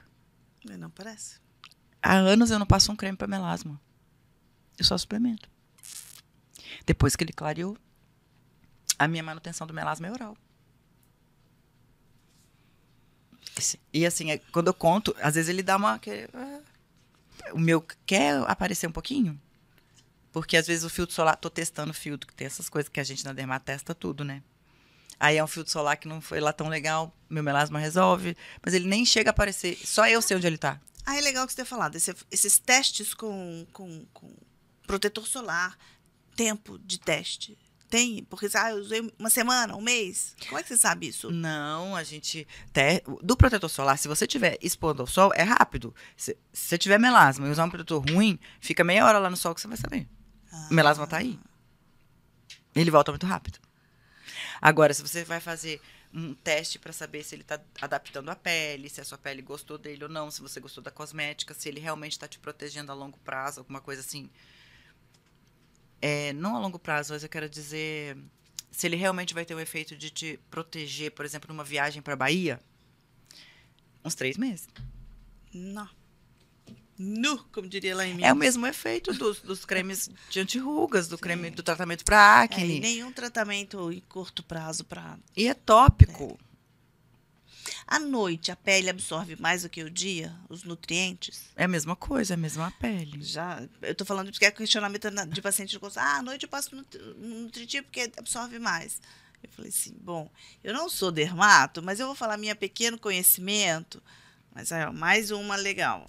Não 0.64 0.88
parece. 0.90 1.40
Há 2.00 2.14
anos 2.14 2.50
eu 2.52 2.58
não 2.60 2.66
passo 2.66 2.92
um 2.92 2.96
creme 2.96 3.16
para 3.16 3.26
melasma. 3.26 3.80
Eu 4.78 4.84
só 4.84 4.96
suplemento. 4.96 5.48
Depois 6.86 7.16
que 7.16 7.24
ele 7.24 7.32
clareou, 7.32 7.76
a 8.96 9.08
minha 9.08 9.22
manutenção 9.22 9.66
do 9.66 9.74
melasma 9.74 10.06
é 10.06 10.12
oral. 10.12 10.36
E 13.92 14.04
assim, 14.06 14.30
é, 14.30 14.38
quando 14.52 14.68
eu 14.68 14.74
conto, 14.74 15.14
às 15.20 15.34
vezes 15.34 15.48
ele 15.48 15.62
dá 15.62 15.76
uma. 15.76 16.00
ah, 16.34 16.60
O 17.52 17.58
meu 17.58 17.80
quer 18.06 18.36
aparecer 18.46 18.86
um 18.86 18.92
pouquinho? 18.92 19.40
Porque 20.32 20.56
às 20.56 20.66
vezes 20.66 20.84
o 20.84 20.90
filtro 20.90 21.14
solar, 21.14 21.36
tô 21.36 21.48
testando 21.50 21.92
filtro, 21.94 22.26
que 22.28 22.34
tem 22.34 22.46
essas 22.46 22.68
coisas 22.68 22.88
que 22.88 23.00
a 23.00 23.04
gente 23.04 23.24
na 23.24 23.32
Dermat 23.32 23.62
testa 23.64 23.94
tudo, 23.94 24.22
né? 24.24 24.42
Aí 25.18 25.36
é 25.36 25.42
um 25.42 25.48
filtro 25.48 25.72
solar 25.72 25.96
que 25.96 26.06
não 26.06 26.20
foi 26.20 26.38
lá 26.38 26.52
tão 26.52 26.68
legal, 26.68 27.12
meu 27.28 27.42
melasma 27.42 27.78
resolve, 27.78 28.36
mas 28.62 28.72
ele 28.74 28.86
nem 28.86 29.04
chega 29.04 29.30
a 29.30 29.32
aparecer, 29.32 29.76
só 29.84 30.06
eu 30.06 30.22
sei 30.22 30.36
onde 30.36 30.46
ele 30.46 30.58
tá. 30.58 30.80
Ah, 31.04 31.16
é 31.16 31.20
legal 31.20 31.44
que 31.46 31.52
você 31.52 31.56
tenha 31.56 31.66
falado. 31.66 31.96
Esse- 31.96 32.14
esses 32.30 32.58
testes 32.58 33.14
com, 33.14 33.66
com, 33.72 34.04
com 34.12 34.32
protetor 34.86 35.26
solar, 35.26 35.76
tempo 36.36 36.78
de 36.78 36.98
teste. 37.00 37.58
Tem? 37.88 38.22
Porque 38.24 38.46
ah, 38.54 38.70
eu 38.72 38.76
usei 38.78 39.12
uma 39.18 39.30
semana, 39.30 39.74
um 39.74 39.80
mês. 39.80 40.36
Como 40.46 40.58
é 40.58 40.62
que 40.62 40.68
você 40.68 40.76
sabe 40.76 41.08
isso? 41.08 41.30
Não, 41.30 41.96
a 41.96 42.02
gente. 42.04 42.46
te- 42.72 43.02
Do 43.22 43.36
protetor 43.36 43.70
solar, 43.70 43.96
se 43.98 44.06
você 44.08 44.26
tiver 44.26 44.58
expondo 44.60 45.02
ao 45.02 45.06
sol, 45.06 45.32
é 45.34 45.42
rápido. 45.42 45.94
Se, 46.16 46.36
se 46.52 46.68
você 46.68 46.76
tiver 46.78 46.98
melasma 46.98 47.46
e 47.46 47.50
usar 47.50 47.64
um 47.64 47.70
protetor 47.70 48.04
ruim, 48.10 48.38
fica 48.60 48.84
meia 48.84 49.06
hora 49.06 49.18
lá 49.18 49.30
no 49.30 49.36
sol 49.36 49.54
que 49.54 49.60
você 49.60 49.68
vai 49.68 49.76
saber. 49.78 50.06
Ah. 50.52 50.68
O 50.70 50.74
melasma 50.74 51.06
tá 51.06 51.16
aí. 51.18 51.38
Ele 52.74 52.90
volta 52.90 53.10
muito 53.10 53.26
rápido. 53.26 53.58
Agora, 54.60 54.92
se 54.92 55.00
você 55.02 55.24
vai 55.24 55.40
fazer 55.40 55.80
um 56.12 56.34
teste 56.34 56.78
para 56.78 56.92
saber 56.92 57.22
se 57.24 57.34
ele 57.34 57.42
tá 57.44 57.60
adaptando 57.80 58.30
a 58.30 58.36
pele, 58.36 58.88
se 58.88 59.00
a 59.00 59.04
sua 59.04 59.18
pele 59.18 59.42
gostou 59.42 59.78
dele 59.78 60.04
ou 60.04 60.10
não, 60.10 60.30
se 60.30 60.40
você 60.40 60.58
gostou 60.60 60.82
da 60.82 60.90
cosmética, 60.90 61.54
se 61.54 61.68
ele 61.68 61.80
realmente 61.80 62.12
está 62.12 62.26
te 62.28 62.38
protegendo 62.38 62.90
a 62.92 62.94
longo 62.94 63.18
prazo, 63.18 63.60
alguma 63.60 63.80
coisa 63.80 64.00
assim. 64.00 64.28
É, 66.00 66.32
não 66.32 66.56
a 66.56 66.60
longo 66.60 66.78
prazo, 66.78 67.12
mas 67.12 67.22
eu 67.22 67.28
quero 67.28 67.48
dizer 67.48 68.16
se 68.70 68.86
ele 68.86 68.96
realmente 68.96 69.34
vai 69.34 69.44
ter 69.44 69.54
o 69.54 69.60
efeito 69.60 69.96
de 69.96 70.10
te 70.10 70.38
proteger, 70.50 71.10
por 71.12 71.24
exemplo, 71.24 71.48
numa 71.52 71.64
viagem 71.64 72.00
para 72.00 72.14
Bahia, 72.14 72.60
uns 74.04 74.14
três 74.14 74.36
meses. 74.36 74.68
Não. 75.52 75.88
Nu, 76.96 77.38
como 77.52 77.68
diria 77.68 77.94
lá 77.94 78.04
em 78.04 78.14
mim. 78.14 78.24
É 78.24 78.32
o 78.32 78.36
mesmo 78.36 78.66
efeito 78.66 79.12
dos, 79.14 79.40
dos 79.40 79.64
cremes 79.64 80.10
de 80.30 80.40
antirrugas, 80.40 81.06
do 81.08 81.16
creme 81.16 81.48
do 81.50 81.62
tratamento 81.62 82.04
para 82.04 82.16
É, 82.16 82.44
acne. 82.44 82.76
e 82.78 82.80
nenhum 82.80 83.12
tratamento 83.12 83.92
em 83.92 84.00
curto 84.00 84.42
prazo 84.42 84.84
para. 84.84 85.16
E 85.36 85.46
é 85.46 85.54
tópico. 85.54 86.38
À 87.86 87.98
noite, 87.98 88.50
a 88.50 88.56
pele 88.56 88.88
absorve 88.90 89.36
mais 89.36 89.62
do 89.62 89.68
que 89.68 89.82
o 89.82 89.90
dia 89.90 90.34
os 90.48 90.64
nutrientes? 90.64 91.44
É 91.56 91.64
a 91.64 91.68
mesma 91.68 91.94
coisa, 91.96 92.32
é 92.32 92.36
a 92.36 92.38
mesma 92.38 92.70
pele. 92.80 93.22
Já, 93.22 93.62
eu 93.82 93.94
tô 93.94 94.04
falando 94.04 94.30
porque 94.30 94.44
é 94.46 94.50
questionamento 94.50 95.10
na- 95.10 95.24
de 95.24 95.40
paciente 95.42 95.70
de 95.70 95.78
consulta. 95.78 96.02
Ah, 96.02 96.16
à 96.18 96.22
noite 96.22 96.42
eu 96.44 96.48
passo 96.48 96.74
nut- 96.74 96.98
nutritivo 97.18 97.84
porque 97.86 98.10
absorve 98.16 98.58
mais. 98.58 99.00
Eu 99.42 99.50
falei 99.50 99.70
assim, 99.70 99.94
bom, 100.00 100.30
eu 100.64 100.74
não 100.74 100.88
sou 100.88 101.12
dermato, 101.12 101.80
mas 101.82 102.00
eu 102.00 102.06
vou 102.06 102.14
falar 102.16 102.36
minha 102.36 102.56
pequeno 102.56 102.98
conhecimento. 102.98 104.02
Mas 104.54 104.72
é 104.72 104.90
mais 104.90 105.30
uma 105.30 105.54
legal. 105.56 106.08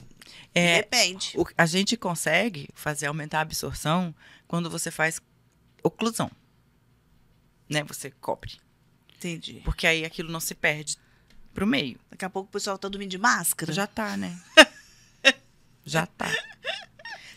É, 0.56 0.78
Depende. 0.82 1.34
o- 1.36 1.46
a 1.58 1.66
gente 1.68 1.96
consegue 1.96 2.68
fazer 2.74 3.06
aumentar 3.06 3.40
a 3.40 3.42
absorção 3.42 4.16
quando 4.48 4.70
você 4.70 4.90
faz 4.90 5.22
oclusão. 5.84 6.32
Né? 7.70 7.84
Você 7.84 8.10
cobre. 8.10 8.60
Entendi. 9.16 9.62
Porque 9.64 9.86
aí 9.86 10.04
aquilo 10.06 10.32
não 10.32 10.40
se 10.40 10.56
perde 10.56 10.98
pro 11.54 11.68
meio. 11.68 12.00
Daqui 12.10 12.26
a 12.26 12.30
pouco 12.30 12.50
o 12.50 12.52
pessoal 12.52 12.78
tá 12.78 12.88
dormindo 12.88 13.12
de 13.12 13.18
máscara. 13.18 13.72
Já 13.74 13.88
tá, 13.88 14.16
né? 14.18 14.40
Já 15.86 16.06
tá. 16.06 16.28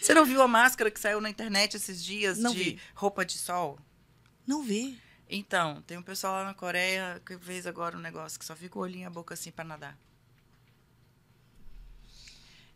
Você 0.00 0.12
não 0.14 0.24
viu 0.24 0.42
a 0.42 0.48
máscara 0.48 0.90
que 0.90 0.98
saiu 1.00 1.20
na 1.20 1.30
internet 1.30 1.76
esses 1.76 2.02
dias 2.02 2.38
Não 2.38 2.52
de 2.52 2.58
vi. 2.64 2.80
roupa 2.94 3.24
de 3.24 3.38
sol? 3.38 3.78
Não 4.46 4.62
vi. 4.62 5.00
Então, 5.28 5.80
tem 5.82 5.96
um 5.96 6.02
pessoal 6.02 6.34
lá 6.34 6.44
na 6.44 6.54
Coreia 6.54 7.22
que 7.24 7.38
fez 7.38 7.66
agora 7.66 7.96
um 7.96 8.00
negócio 8.00 8.38
que 8.38 8.44
só 8.44 8.54
fica 8.54 8.78
o 8.78 8.82
olhinho 8.82 9.04
e 9.04 9.06
a 9.06 9.10
boca 9.10 9.32
assim 9.34 9.50
pra 9.50 9.64
nadar. 9.64 9.96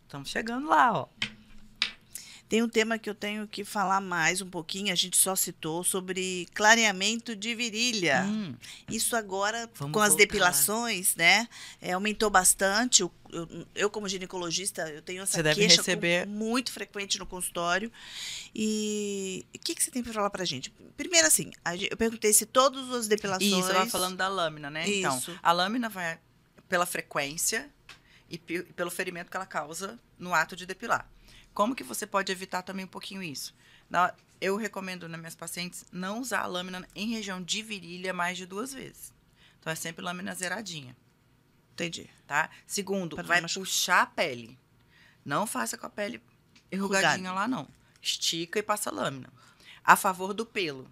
Estamos 0.05 0.29
chegando 0.31 0.68
lá, 0.68 0.92
ó. 0.92 1.09
Tem 2.49 2.63
um 2.63 2.69
tema 2.69 2.97
que 2.97 3.11
eu 3.11 3.15
tenho 3.15 3.49
que 3.49 3.65
falar 3.65 4.01
mais 4.01 4.41
um 4.41 4.49
pouquinho, 4.49 4.93
a 4.93 4.95
gente 4.95 5.17
só 5.17 5.35
citou, 5.35 5.83
sobre 5.83 6.47
clareamento 6.55 7.35
de 7.35 7.53
virilha. 7.57 8.23
Hum, 8.25 8.55
Isso 8.89 9.17
agora, 9.17 9.69
Vamos 9.75 9.93
com 9.93 10.01
as 10.01 10.11
voltar. 10.11 10.25
depilações, 10.25 11.17
né, 11.17 11.49
é, 11.83 11.93
aumentou 11.93 12.31
bastante. 12.31 13.03
Eu, 13.03 13.13
eu- 13.33 13.67
eu, 13.75 13.91
como 13.91 14.09
ginecologista, 14.09 14.89
eu 14.91 15.03
tenho 15.03 15.23
essa 15.23 15.43
Você 15.43 15.55
queixa 15.55 15.83
com- 15.83 16.31
muito 16.31 16.71
frequente 16.71 17.19
no 17.19 17.27
consultório. 17.27 17.91
E 18.55 19.45
o 19.55 19.59
que, 19.59 19.75
que 19.75 19.83
você 19.83 19.91
tem 19.91 20.03
para 20.05 20.13
falar 20.13 20.31
pra 20.31 20.45
gente? 20.45 20.73
Primeiro, 20.97 21.27
assim, 21.27 21.51
eu 21.91 21.97
perguntei 21.97 22.33
se 22.33 22.47
todas 22.47 22.89
as 22.93 23.09
depilações... 23.09 23.51
Isso, 23.51 23.69
eu 23.71 23.75
tava 23.75 23.91
falando 23.91 24.17
da 24.17 24.29
lâmina, 24.29 24.71
né? 24.71 24.89
Então, 24.89 25.19
Isso. 25.19 25.37
a 25.43 25.51
lâmina 25.53 25.89
vai 25.89 26.19
pela 26.69 26.87
frequência 26.87 27.69
e 28.31 28.39
pe- 28.39 28.63
pelo 28.63 28.91
ferimento 28.91 29.31
que 29.31 29.37
ela 29.37 29.47
causa 29.47 29.99
no 30.19 30.33
ato 30.33 30.55
de 30.55 30.65
depilar. 30.65 31.09
Como 31.57 31.75
que 31.75 31.83
você 31.83 32.07
pode 32.07 32.31
evitar 32.31 32.61
também 32.61 32.85
um 32.85 32.88
pouquinho 32.88 33.23
isso? 33.23 33.55
Na- 33.88 34.12
eu 34.42 34.57
recomendo 34.57 35.09
nas 35.09 35.19
minhas 35.19 35.35
pacientes 35.35 35.87
não 35.90 36.21
usar 36.21 36.40
a 36.42 36.47
lâmina 36.47 36.87
em 36.95 37.09
região 37.09 37.42
de 37.42 37.62
virilha 37.62 38.12
mais 38.12 38.37
de 38.37 38.45
duas 38.45 38.75
vezes. 38.75 39.11
Então, 39.59 39.73
é 39.73 39.75
sempre 39.77 40.05
lâmina 40.05 40.35
zeradinha. 40.35 40.95
Entendi. 41.73 42.11
tá? 42.27 42.51
Segundo, 42.66 43.16
não 43.16 43.25
vai 43.25 43.40
machucar. 43.40 43.62
puxar 43.62 44.03
a 44.03 44.07
pele. 44.07 44.59
Não 45.25 45.47
faça 45.47 45.79
com 45.79 45.87
a 45.87 45.90
pele 45.90 46.23
enrugadinha 46.71 47.33
lá, 47.33 47.49
não. 47.49 47.66
Estica 48.03 48.59
e 48.59 48.62
passa 48.62 48.90
lâmina. 48.90 49.31
A 49.85 49.97
favor 49.97 50.35
do 50.35 50.45
pelo, 50.45 50.87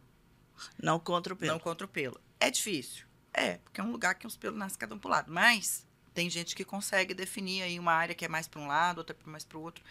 Não 0.83 0.99
contra 0.99 1.35
o 1.35 1.37
pelo. 1.37 1.53
não 1.53 1.59
contra 1.59 1.85
o 1.85 1.89
pelo. 1.89 2.19
É 2.41 2.51
difícil? 2.51 3.05
É, 3.33 3.59
porque 3.59 3.81
é 3.81 3.85
um 3.85 3.93
lugar 3.93 4.15
que 4.15 4.27
os 4.27 4.37
pelos 4.37 4.59
nascem 4.59 4.79
cada 4.79 4.95
um 4.95 4.99
pro 4.99 5.11
lado. 5.11 5.31
Mas 5.33 5.87
tem 6.15 6.31
gente 6.31 6.55
que 6.57 6.65
consegue 6.65 7.13
definir 7.13 7.63
aí 7.63 7.79
uma 7.79 7.93
área 7.93 8.15
que 8.15 8.25
é 8.25 8.29
mais 8.29 8.47
para 8.49 8.61
um 8.61 8.67
lado, 8.67 8.99
outra 8.99 9.17
mais 9.27 9.45
para 9.45 9.59
o 9.59 9.63
outro. 9.63 9.85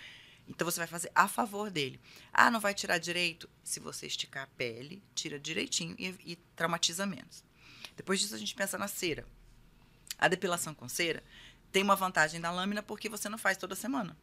Então 0.47 0.65
você 0.69 0.79
vai 0.79 0.87
fazer 0.87 1.11
a 1.15 1.27
favor 1.27 1.69
dele. 1.69 1.99
Ah, 2.33 2.51
não 2.51 2.59
vai 2.59 2.73
tirar 2.73 2.97
direito? 2.97 3.49
Se 3.63 3.79
você 3.79 4.07
esticar 4.07 4.43
a 4.43 4.47
pele, 4.47 5.01
tira 5.15 5.39
direitinho 5.39 5.95
e, 5.97 6.15
e 6.25 6.35
traumatiza 6.55 7.05
menos. 7.05 7.43
Depois 7.95 8.19
disso 8.19 8.35
a 8.35 8.37
gente 8.37 8.53
pensa 8.55 8.77
na 8.77 8.87
cera. 8.87 9.25
A 10.17 10.27
depilação 10.27 10.73
com 10.73 10.87
cera 10.89 11.23
tem 11.71 11.81
uma 11.83 11.95
vantagem 11.95 12.39
da 12.41 12.51
lâmina 12.51 12.83
porque 12.83 13.07
você 13.09 13.29
não 13.29 13.37
faz 13.37 13.57
toda 13.57 13.75
semana. 13.75 14.17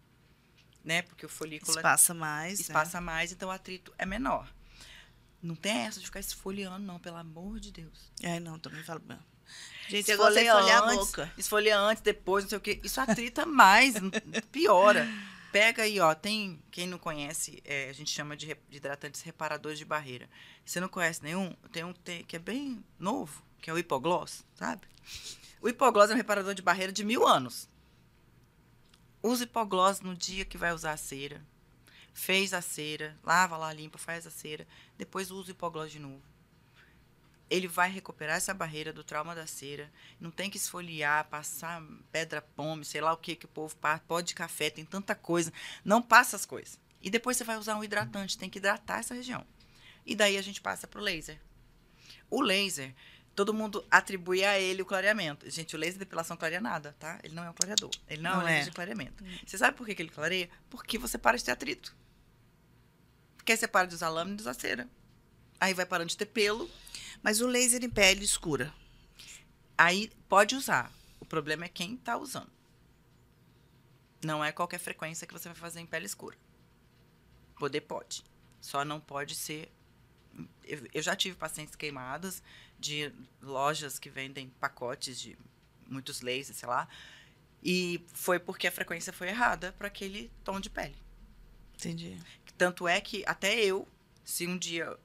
Né? 0.84 1.02
Porque 1.02 1.26
o 1.26 1.28
folículo 1.28 1.72
é- 1.72 1.80
Espaça 1.80 2.14
mais. 2.14 2.58
né? 2.58 2.62
espaça 2.62 3.00
mais, 3.00 3.32
então 3.32 3.48
o 3.48 3.52
atrito 3.52 3.92
é 3.98 4.06
menor. 4.06 4.50
Não 5.42 5.54
tem 5.54 5.72
essa 5.78 5.98
de 5.98 6.06
ficar 6.06 6.20
esfoliando, 6.20 6.84
não, 6.84 6.98
pelo 6.98 7.16
amor 7.16 7.58
de 7.58 7.72
Deus. 7.72 8.12
É, 8.22 8.38
não, 8.38 8.58
também 8.58 8.82
falo. 8.82 9.02
Gente, 9.88 10.10
eu 10.10 10.16
gosto 10.18 10.34
de 10.34 10.44
esfoliar 10.44 10.82
a 10.82 10.86
antes, 10.86 11.06
boca. 11.06 11.32
Esfolia 11.36 11.78
antes, 11.78 12.02
depois, 12.02 12.44
não 12.44 12.50
sei 12.50 12.58
o 12.58 12.60
quê. 12.60 12.80
Isso 12.84 13.00
atrita 13.00 13.44
mais, 13.46 13.94
piora. 14.52 15.08
Pega 15.52 15.82
aí, 15.82 15.98
ó, 15.98 16.14
tem, 16.14 16.62
quem 16.70 16.86
não 16.86 16.98
conhece, 16.98 17.60
é, 17.64 17.88
a 17.88 17.92
gente 17.92 18.10
chama 18.10 18.36
de, 18.36 18.46
de 18.68 18.76
hidratantes 18.76 19.20
reparadores 19.22 19.78
de 19.78 19.84
barreira. 19.84 20.30
Você 20.64 20.78
não 20.80 20.88
conhece 20.88 21.22
nenhum? 21.22 21.52
Tem 21.72 21.82
um 21.82 21.92
que 21.92 21.98
tem- 22.00 22.24
que 22.24 22.36
é 22.36 22.38
bem 22.38 22.84
novo, 22.98 23.42
que 23.60 23.68
é 23.68 23.72
o 23.72 23.78
hipogloss, 23.78 24.44
sabe? 24.54 24.86
O 25.60 25.68
hipogloss 25.68 26.10
é 26.10 26.14
um 26.14 26.16
reparador 26.16 26.54
de 26.54 26.62
barreira 26.62 26.92
de 26.92 27.04
mil 27.04 27.26
anos. 27.26 27.68
Usa 29.22 29.42
hipogloss 29.44 30.00
no 30.00 30.14
dia 30.14 30.44
que 30.44 30.56
vai 30.56 30.72
usar 30.72 30.92
a 30.92 30.96
cera. 30.96 31.44
Fez 32.14 32.54
a 32.54 32.62
cera, 32.62 33.18
lava 33.24 33.56
lá, 33.56 33.72
limpa, 33.72 33.98
faz 33.98 34.26
a 34.26 34.30
cera. 34.30 34.66
Depois 34.96 35.30
usa 35.32 35.48
o 35.48 35.50
hipogloss 35.50 35.90
de 35.90 35.98
novo. 35.98 36.22
Ele 37.50 37.66
vai 37.66 37.90
recuperar 37.90 38.36
essa 38.36 38.54
barreira 38.54 38.92
do 38.92 39.02
trauma 39.02 39.34
da 39.34 39.46
cera. 39.46 39.90
Não 40.20 40.30
tem 40.30 40.48
que 40.48 40.56
esfoliar, 40.56 41.28
passar 41.28 41.82
pedra 42.12 42.40
pome, 42.40 42.84
sei 42.84 43.00
lá 43.00 43.12
o 43.12 43.16
que 43.16 43.34
que 43.34 43.44
o 43.44 43.48
povo 43.48 43.76
passa, 43.76 44.04
pó 44.06 44.20
de 44.20 44.34
café, 44.34 44.70
tem 44.70 44.84
tanta 44.84 45.16
coisa. 45.16 45.52
Não 45.84 46.00
passa 46.00 46.36
as 46.36 46.46
coisas. 46.46 46.78
E 47.02 47.10
depois 47.10 47.36
você 47.36 47.44
vai 47.44 47.58
usar 47.58 47.76
um 47.76 47.82
hidratante, 47.82 48.38
tem 48.38 48.48
que 48.48 48.58
hidratar 48.58 49.00
essa 49.00 49.14
região. 49.14 49.44
E 50.06 50.14
daí 50.14 50.36
a 50.38 50.42
gente 50.42 50.60
passa 50.60 50.86
pro 50.86 51.00
laser. 51.00 51.40
O 52.30 52.40
laser, 52.40 52.94
todo 53.34 53.52
mundo 53.52 53.84
atribui 53.90 54.44
a 54.44 54.58
ele 54.58 54.82
o 54.82 54.86
clareamento. 54.86 55.50
Gente, 55.50 55.74
o 55.74 55.78
laser 55.78 55.94
de 55.94 56.00
depilação 56.00 56.36
clareia 56.36 56.60
nada, 56.60 56.94
tá? 57.00 57.18
Ele 57.24 57.34
não 57.34 57.42
é 57.42 57.50
um 57.50 57.54
clareador. 57.54 57.90
Ele 58.08 58.22
não, 58.22 58.30
Não 58.30 58.40
é 58.42 58.44
um 58.44 58.46
laser 58.46 58.62
é. 58.62 58.64
de 58.64 58.70
clareamento. 58.70 59.24
Você 59.44 59.58
sabe 59.58 59.76
por 59.76 59.86
que, 59.86 59.94
que 59.94 60.02
ele 60.02 60.10
clareia? 60.10 60.48
Porque 60.68 60.98
você 60.98 61.18
para 61.18 61.36
de 61.36 61.44
ter 61.44 61.50
atrito. 61.50 61.96
Porque 63.36 63.52
aí 63.52 63.58
você 63.58 63.66
para 63.66 63.88
de 63.88 63.94
usar 63.94 64.08
lâmina 64.08 64.34
e 64.34 64.36
de 64.36 64.42
usar 64.42 64.54
cera. 64.54 64.88
Aí 65.58 65.74
vai 65.74 65.84
parando 65.84 66.08
de 66.08 66.16
ter 66.16 66.26
pelo, 66.26 66.70
Mas 67.22 67.40
o 67.40 67.46
laser 67.46 67.84
em 67.84 67.90
pele 67.90 68.24
escura. 68.24 68.72
Aí 69.76 70.10
pode 70.28 70.54
usar. 70.54 70.92
O 71.20 71.24
problema 71.24 71.64
é 71.64 71.68
quem 71.68 71.94
está 71.94 72.16
usando. 72.16 72.50
Não 74.22 74.44
é 74.44 74.52
qualquer 74.52 74.78
frequência 74.78 75.26
que 75.26 75.32
você 75.32 75.48
vai 75.48 75.56
fazer 75.56 75.80
em 75.80 75.86
pele 75.86 76.06
escura. 76.06 76.36
Poder 77.58 77.80
pode. 77.82 78.24
Só 78.60 78.84
não 78.84 79.00
pode 79.00 79.34
ser. 79.34 79.70
Eu, 80.64 80.86
eu 80.92 81.02
já 81.02 81.16
tive 81.16 81.36
pacientes 81.36 81.74
queimadas 81.74 82.42
de 82.78 83.12
lojas 83.42 83.98
que 83.98 84.08
vendem 84.08 84.48
pacotes 84.60 85.18
de 85.18 85.36
muitos 85.86 86.20
lasers, 86.20 86.56
sei 86.56 86.68
lá. 86.68 86.88
E 87.62 88.04
foi 88.12 88.38
porque 88.38 88.66
a 88.66 88.72
frequência 88.72 89.12
foi 89.12 89.28
errada 89.28 89.72
para 89.72 89.88
aquele 89.88 90.30
tom 90.42 90.60
de 90.60 90.70
pele. 90.70 90.96
Entendi. 91.74 92.18
Tanto 92.56 92.86
é 92.86 93.00
que 93.00 93.22
até 93.26 93.58
eu, 93.58 93.86
se 94.24 94.46
um 94.46 94.56
dia 94.56 94.98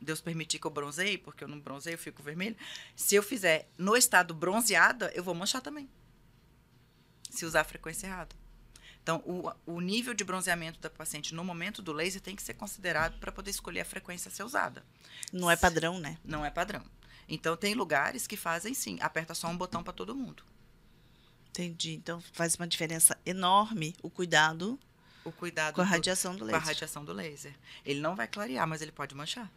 Deus 0.00 0.20
permitir 0.20 0.58
que 0.58 0.66
eu 0.66 0.70
bronzeie, 0.70 1.18
porque 1.18 1.44
eu 1.44 1.48
não 1.48 1.60
bronzeio, 1.60 1.94
eu 1.94 1.98
fico 1.98 2.22
vermelho, 2.22 2.56
se 2.96 3.14
eu 3.14 3.22
fizer 3.22 3.68
no 3.76 3.96
estado 3.96 4.32
bronzeada, 4.34 5.10
eu 5.14 5.22
vou 5.22 5.34
manchar 5.34 5.60
também. 5.60 5.88
se 7.30 7.44
usar 7.44 7.60
a 7.60 7.64
frequência 7.64 8.06
errada. 8.06 8.34
Então, 9.02 9.22
o, 9.24 9.50
o 9.74 9.80
nível 9.80 10.12
de 10.12 10.24
bronzeamento 10.24 10.78
da 10.80 10.90
paciente 10.90 11.34
no 11.34 11.42
momento 11.44 11.80
do 11.80 11.92
laser 11.92 12.20
tem 12.20 12.36
que 12.36 12.42
ser 12.42 12.54
considerado 12.54 13.18
para 13.18 13.32
poder 13.32 13.50
escolher 13.50 13.80
a 13.80 13.84
frequência 13.84 14.28
a 14.28 14.32
ser 14.32 14.42
usada. 14.42 14.84
Não 15.32 15.50
é 15.50 15.56
padrão, 15.56 15.98
né? 15.98 16.18
Não 16.24 16.44
é 16.44 16.50
padrão. 16.50 16.82
Então, 17.28 17.56
tem 17.56 17.72
lugares 17.74 18.26
que 18.26 18.36
fazem 18.36 18.74
sim, 18.74 18.98
aperta 19.00 19.34
só 19.34 19.48
um 19.48 19.56
botão 19.56 19.82
para 19.82 19.92
todo 19.92 20.14
mundo. 20.14 20.42
Entendi. 21.50 21.94
Então 21.94 22.20
faz 22.32 22.54
uma 22.56 22.66
diferença 22.66 23.16
enorme 23.26 23.94
o 24.02 24.10
cuidado 24.10 24.78
O 25.24 25.32
cuidado 25.32 25.74
com 25.74 25.80
a 25.80 25.84
do- 25.84 25.90
radiação 25.90 26.32
do 26.34 26.40
com 26.40 26.44
a 26.44 26.58
laser. 26.58 26.66
radiação 26.66 27.04
do 27.04 27.12
laser. 27.12 27.54
Ele 27.84 28.00
não 28.00 28.14
vai 28.14 28.28
clarear, 28.28 28.66
mas 28.68 28.82
ele 28.82 28.92
pode 28.92 29.14
manchar. 29.14 29.50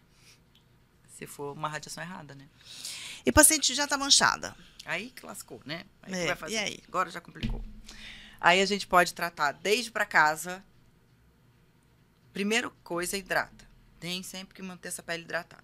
Se 1.18 1.26
for 1.28 1.54
uma 1.54 1.68
radiação 1.70 2.04
errada, 2.04 2.34
né? 2.36 2.48
E 3.26 3.30
o 3.30 3.34
paciente 3.34 3.74
já 3.74 3.84
está 3.86 3.98
manchada. 3.98 4.56
Aí 4.86 5.10
que 5.12 5.26
lascou, 5.26 5.62
né? 5.66 5.86
Aí 6.02 6.14
É, 6.14 6.26
vai 6.28 6.36
fazer. 6.36 6.54
e 6.54 6.58
aí? 6.58 6.80
Agora 6.88 7.10
já 7.10 7.22
complicou. 7.22 7.64
Aí 8.42 8.62
a 8.62 8.66
gente 8.66 8.86
pode 8.88 9.14
tratar 9.14 9.54
desde 9.54 9.90
para 9.92 10.06
casa. 10.06 10.64
Primeira 12.34 12.70
coisa, 12.84 13.16
hidrata. 13.16 13.66
Tem 14.00 14.22
sempre 14.24 14.54
que 14.56 14.62
manter 14.62 14.90
essa 14.90 15.04
pele 15.04 15.24
hidratada. 15.24 15.64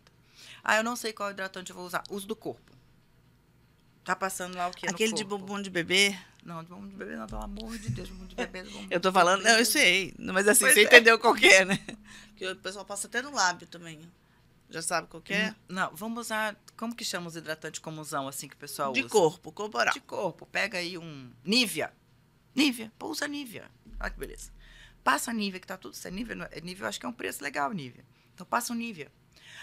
Ah, 0.64 0.78
eu 0.78 0.84
não 0.84 0.96
sei 0.96 1.12
qual 1.12 1.32
hidratante 1.32 1.72
eu 1.72 1.76
vou 1.76 1.86
usar. 1.86 2.04
Uso 2.10 2.28
do 2.28 2.36
corpo. 2.36 2.72
Tá 4.04 4.16
passando 4.16 4.56
lá 4.56 4.68
o 4.68 4.72
que 4.72 4.88
Aquele 4.88 5.14
de 5.14 5.24
bumbum 5.24 5.62
de 5.62 5.70
bebê. 5.70 6.18
Não, 6.44 6.64
de 6.64 6.70
bumbum 6.70 6.88
de 6.88 6.96
bebê 6.96 7.16
não, 7.18 7.28
pelo 7.28 7.44
amor 7.44 7.78
de 7.78 7.90
Deus. 7.90 8.10
Bumbum 8.10 8.28
de 8.28 8.36
bebê. 8.36 8.64
bumbum 8.70 8.88
Eu 8.90 9.00
tô 9.02 9.12
falando, 9.12 9.44
não, 9.44 9.58
eu 9.58 9.66
sei. 9.66 10.14
Mas 10.18 10.48
assim, 10.48 10.62
Pois 10.62 10.74
você 10.74 10.82
é. 10.82 10.84
entendeu 10.84 11.20
qual 11.20 11.36
é, 11.36 11.66
né? 11.66 11.78
Porque 12.30 12.48
o 12.48 12.56
pessoal 12.56 12.86
passa 12.86 13.08
até 13.08 13.22
no 13.22 13.32
lábio 13.32 13.68
também. 13.68 14.00
Já 14.70 14.82
sabe 14.84 15.08
qual 15.08 15.22
que 15.22 15.34
é? 15.34 15.56
Não, 15.68 15.96
vamos 15.96 16.28
usar. 16.28 16.56
Como 16.78 16.96
que 16.96 17.04
chama 17.04 17.28
os 17.28 17.36
hidratantes 17.36 17.80
comusão, 17.80 18.28
assim, 18.28 18.48
que 18.48 18.54
o 18.56 18.58
pessoal 18.58 18.94
De 18.94 19.00
usa? 19.02 19.10
corpo, 19.10 19.52
corporal. 19.52 19.94
De 19.94 20.00
corpo. 20.00 20.46
Pega 20.46 20.78
aí 20.78 20.98
um. 20.98 21.32
Nívea. 21.44 21.92
Nívea. 22.56 22.92
Pô, 23.00 23.08
usa 23.08 23.28
Nívea. 23.28 23.70
Olha 24.00 24.10
que 24.12 24.20
beleza. 24.20 24.52
Passa 25.04 25.32
a 25.32 25.34
Nívea, 25.34 25.60
que 25.60 25.66
tá 25.68 25.76
tudo 25.78 25.96
certo. 25.96 26.14
Nívea, 26.14 26.36
não 26.36 26.46
é- 26.52 26.62
Nívea 26.62 26.84
eu 26.86 26.90
acho 26.90 27.00
que 27.00 27.06
é 27.06 27.10
um 27.10 27.14
preço 27.14 27.44
legal, 27.44 27.72
Nívea. 27.74 28.06
Então 28.34 28.46
passa 28.46 28.72
o 28.72 28.76
Nívea. 28.76 29.12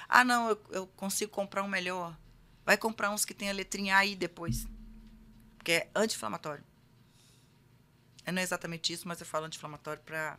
Ah, 0.09 0.25
não, 0.25 0.51
eu, 0.51 0.61
eu 0.71 0.87
consigo 0.89 1.31
comprar 1.31 1.63
um 1.63 1.69
melhor. 1.69 2.17
Vai 2.65 2.77
comprar 2.77 3.11
uns 3.11 3.25
que 3.25 3.33
tem 3.33 3.49
a 3.49 3.53
letrinha 3.53 3.97
aí 3.97 4.17
depois. 4.17 4.67
Porque 5.57 5.73
é 5.73 5.91
anti-inflamatório. 5.95 6.65
É, 8.25 8.33
Não 8.33 8.41
é 8.41 8.43
exatamente 8.43 8.93
isso, 8.93 9.07
mas 9.07 9.21
eu 9.21 9.27
falo 9.27 9.47
anti-inflamatório 9.47 10.03
para 10.03 10.37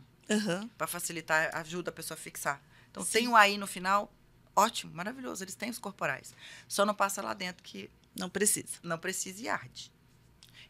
para 0.76 0.86
facilitar, 0.86 1.48
ajuda 1.56 1.88
a 1.88 1.92
pessoa 1.92 2.14
a 2.14 2.20
fixar. 2.20 2.62
Então 2.90 3.02
Sim. 3.02 3.12
tem 3.12 3.28
o 3.28 3.34
aí 3.34 3.56
no 3.56 3.66
final, 3.66 4.12
ótimo, 4.58 4.92
maravilhoso. 4.94 5.42
Eles 5.44 5.54
têm 5.54 5.70
os 5.70 5.78
corporais. 5.78 6.34
Só 6.66 6.84
não 6.84 6.94
passa 6.94 7.22
lá 7.22 7.32
dentro 7.34 7.62
que 7.62 7.90
Não 8.18 8.28
precisa. 8.28 8.78
não 8.82 8.98
precisa 8.98 9.42
e 9.42 9.48
arde. 9.48 9.92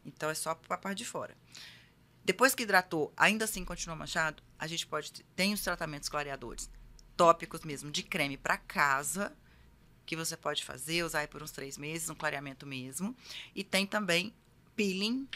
Então 0.05 0.29
é 0.31 0.35
só 0.35 0.55
para 0.55 0.75
a 0.75 0.79
parte 0.79 0.99
de 0.99 1.05
fora. 1.05 1.37
Depois 2.25 2.55
que 2.55 2.63
hidratou, 2.63 3.13
ainda 3.17 3.45
assim 3.47 3.65
continua 3.65 3.97
manchado, 3.97 4.43
a 4.59 4.67
gente 4.67 4.87
pode 4.87 5.11
ter- 5.13 5.25
tem 5.35 5.53
os 5.55 5.63
tratamentos 5.63 6.09
clareadores 6.09 6.71
tópicos 7.17 7.63
mesmo 7.63 7.91
de 7.91 8.03
creme 8.03 8.37
para 8.37 8.57
casa 8.59 9.35
que 10.05 10.15
você 10.17 10.37
pode 10.37 10.65
fazer, 10.65 11.03
usar 11.05 11.21
aí 11.21 11.27
por 11.27 11.43
uns 11.43 11.51
três 11.51 11.77
meses, 11.79 12.09
um 12.11 12.15
clareamento 12.15 12.67
mesmo. 12.67 13.15
E 13.55 13.63
tem 13.65 13.87
também 13.87 14.33
peeling. 14.77 15.27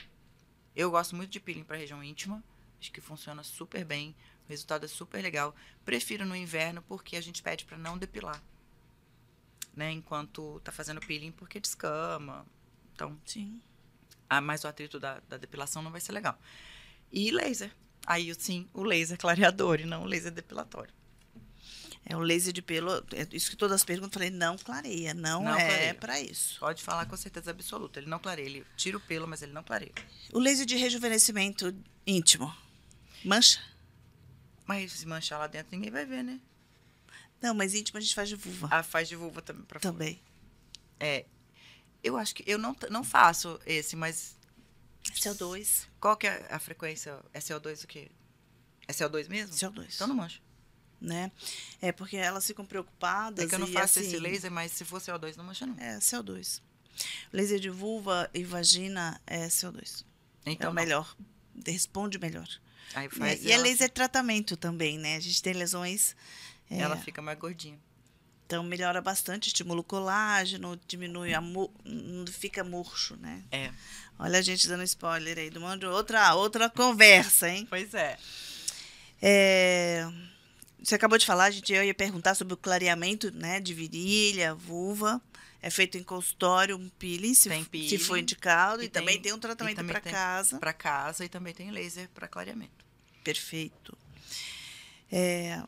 Eu 0.77 0.91
gosto 0.91 1.15
muito 1.17 1.31
de 1.31 1.41
peeling 1.41 1.65
para 1.65 1.77
região 1.77 2.03
íntima. 2.03 2.43
Acho 2.81 2.91
que 2.93 3.01
funciona 3.01 3.43
super 3.43 3.85
bem. 3.85 4.15
Resultado 4.53 4.85
é 4.85 4.89
super 4.89 5.23
legal. 5.23 5.55
Prefiro 5.85 6.27
no 6.27 6.37
inverno 6.37 6.83
porque 6.83 7.17
a 7.17 7.21
gente 7.21 7.43
pede 7.43 7.65
para 7.65 7.79
não 7.79 7.97
depilar. 7.97 8.41
Né, 9.75 9.91
enquanto 9.91 10.61
tá 10.61 10.71
fazendo 10.71 11.01
peeling 11.01 11.33
porque 11.33 11.59
descama. 11.59 12.45
Então, 12.95 13.19
Sim. 13.25 13.61
ah, 14.29 14.43
mas 14.43 14.65
o 14.65 14.69
atrito 14.69 15.01
da, 15.01 15.21
da 15.27 15.39
depilação 15.39 15.81
não 15.81 15.91
vai 15.91 16.01
ser 16.01 16.13
legal. 16.13 16.39
E 17.11 17.31
laser. 17.31 17.73
Aí, 18.07 18.35
sim, 18.35 18.69
o 18.75 18.83
laser 18.83 19.17
clareador 19.19 19.81
e 19.81 19.87
não 19.87 20.03
o 20.03 20.07
laser 20.07 20.31
depilatório. 20.31 20.93
É 22.05 22.15
o 22.15 22.21
laser 22.21 22.53
de 22.53 22.61
pelo. 22.61 22.93
é 23.13 23.27
Isso 23.33 23.49
que 23.49 23.57
todas 23.57 23.77
as 23.77 23.85
perguntas 23.85 24.13
eu 24.17 24.27
falei, 24.27 24.31
não 24.31 24.59
clareia. 24.59 25.15
Não, 25.15 25.45
Não 25.45 25.57
é 25.57 25.95
para 25.95 26.21
isso. 26.21 26.59
Pode 26.61 26.83
falar 26.83 27.07
com 27.07 27.17
certeza 27.17 27.51
absoluta. 27.51 27.99
Ele 28.01 28.09
não 28.09 28.19
clareia. 28.19 28.45
Ele 28.45 28.67
tira 28.77 28.97
o 28.97 29.01
pelo, 29.01 29.27
mas 29.27 29.41
ele 29.41 29.53
não 29.53 29.63
clareia. 29.63 29.93
O 30.33 30.39
laser 30.39 30.67
de 30.67 30.77
rejuvenescimento 30.77 31.75
íntimo. 32.07 32.55
Mancha? 33.25 33.61
Mas 34.67 34.93
se 34.93 35.07
manchar 35.07 35.39
lá 35.39 35.47
dentro, 35.47 35.73
ninguém 35.73 35.91
vai 35.91 36.05
ver, 36.07 36.23
né? 36.23 36.41
Não, 37.41 37.55
mas 37.55 37.75
íntimo 37.75 37.99
a 37.99 38.01
gente 38.01 38.15
faz 38.15 38.29
de 38.29 38.37
vulva. 38.37 38.69
Ah, 38.71 38.83
faz 38.83 39.09
de 39.09 39.17
vulva 39.17 39.43
também 39.43 39.65
pra 39.65 39.81
fora. 39.81 39.93
também. 39.93 40.23
É. 41.01 41.25
Eu 42.03 42.17
acho 42.17 42.35
que 42.35 42.45
eu 42.47 42.59
não, 42.59 42.77
não 42.91 43.03
faço 43.03 43.61
esse, 43.67 43.97
mas 43.97 44.37
CO2. 45.15 45.87
qual 46.01 46.17
que 46.17 46.27
é 46.27 46.47
a 46.51 46.59
frequência? 46.59 47.19
É 47.33 47.41
CO2 47.41 47.85
o 47.85 47.87
quê? 47.87 48.11
É 48.87 48.93
CO2 48.93 49.29
mesmo? 49.29 49.55
CO2. 49.55 49.95
Então 49.95 50.07
não 50.07 50.15
mancha. 50.17 50.41
né? 51.01 51.31
É 51.81 51.91
porque 51.93 52.17
elas 52.17 52.47
ficam 52.47 52.65
preocupadas. 52.65 53.45
É 53.45 53.49
que 53.49 53.55
eu 53.55 53.59
não 53.59 53.67
faço 53.67 53.99
assim, 53.99 54.09
esse 54.09 54.19
laser, 54.19 54.51
mas 54.51 54.73
se 54.73 54.85
for 54.85 55.01
CO2, 55.01 55.37
não 55.37 55.45
mancha 55.45 55.67
não. 55.67 55.77
É 55.79 55.99
CO2. 55.99 56.61
Laser 57.33 57.59
de 57.59 57.71
vulva 57.71 58.31
e 58.35 58.45
vagina 58.45 59.21
é 59.27 59.47
CO2. 59.49 60.05
Então 60.47 60.69
é 60.69 60.71
o 60.71 60.75
melhor. 60.75 61.17
Responde 61.67 62.19
melhor. 62.19 62.49
Aí 62.95 63.09
Né? 63.09 63.11
faz 63.17 63.45
E 63.45 63.51
é 63.51 63.55
ela, 63.55 63.63
laser 63.65 63.91
tratamento 63.91 64.57
também, 64.57 64.99
né? 64.99 65.17
A 65.17 65.21
gente 65.21 65.43
tem 65.43 65.53
lesões. 65.53 66.15
é, 66.71 66.79
ela 66.81 66.97
fica 66.97 67.21
mais 67.23 67.39
gordinha. 67.39 67.79
Então 68.47 68.63
melhora 68.63 69.01
bastante, 69.01 69.47
estimula 69.47 69.81
o 69.81 69.85
colágeno, 69.85 70.79
diminui 70.87 71.33
a 71.33 71.41
mu 71.41 71.73
fica 72.31 72.63
murcho, 72.63 73.17
né? 73.17 73.43
É. 73.51 73.71
Olha 74.19 74.39
a 74.39 74.43
gente 74.43 74.69
dando 74.69 74.83
spoiler 74.85 75.39
aí 75.39 75.49
do 75.49 75.61
mundo. 75.61 75.85
Outra, 75.91 76.35
outra 76.35 76.69
conversa, 76.69 77.49
hein? 77.49 77.67
Pois 77.71 77.95
é. 77.95 78.19
É, 79.21 80.07
Você 80.83 80.95
acabou 80.95 81.17
de 81.17 81.25
falar, 81.25 81.51
gente, 81.51 81.73
eu 81.73 81.83
ia 81.85 81.95
perguntar 81.95 82.35
sobre 82.35 82.55
o 82.55 82.57
clareamento, 82.57 83.31
né, 83.31 83.61
de 83.61 83.73
virilha, 83.73 84.55
vulva. 84.55 85.21
É 85.63 85.71
feito 85.71 85.97
em 85.97 86.03
consultório, 86.03 86.77
um 86.77 86.89
peeling, 86.89 87.35
se, 87.35 87.49
Tem 87.49 87.63
se 87.63 87.69
peeling, 87.71 87.99
for 87.99 88.19
indicado. 88.19 88.83
E, 88.83 88.87
e 88.87 88.89
também 88.89 89.15
tem- 89.15 89.23
tem 89.23 89.33
um 89.33 89.39
tratamento 89.39 89.85
para 89.85 90.01
tem- 90.01 90.13
casa. 90.13 90.59
Para 90.59 90.73
casa 90.73 91.25
e 91.25 91.29
também 91.29 91.55
tem 91.55 91.71
laser 91.71 92.09
para 92.11 92.27
clareamento. 92.27 92.85
Perfeito. 93.23 93.97
É, 95.11 95.63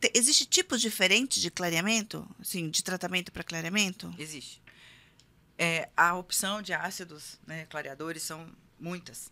te- 0.00 0.10
existe 0.14 0.46
tipos 0.46 0.80
diferentes 0.80 1.40
de 1.40 1.50
clareamento? 1.50 2.28
Assim, 2.40 2.68
de 2.70 2.82
tratamento 2.82 3.30
para 3.30 3.44
clareamento? 3.44 4.12
Existe. 4.18 4.60
É, 5.56 5.88
a 5.96 6.14
opção 6.16 6.60
de 6.62 6.72
ácidos 6.72 7.38
né, 7.46 7.66
clareadores 7.66 8.22
são 8.22 8.50
muitas. 8.80 9.30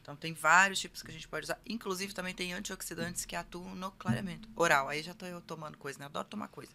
Então, 0.00 0.14
tem 0.16 0.32
vários 0.32 0.78
tipos 0.78 1.02
que 1.02 1.10
a 1.10 1.14
gente 1.14 1.26
pode 1.26 1.44
usar. 1.44 1.60
Inclusive, 1.66 2.12
também 2.14 2.32
tem 2.34 2.52
antioxidantes 2.52 3.24
que 3.24 3.34
atuam 3.34 3.74
no 3.74 3.90
clareamento 3.92 4.48
oral. 4.54 4.88
Aí 4.88 5.02
já 5.02 5.10
estou 5.12 5.26
eu 5.28 5.40
tomando 5.40 5.76
coisa, 5.78 5.98
né? 5.98 6.04
Adoro 6.06 6.28
tomar 6.28 6.46
coisa. 6.48 6.70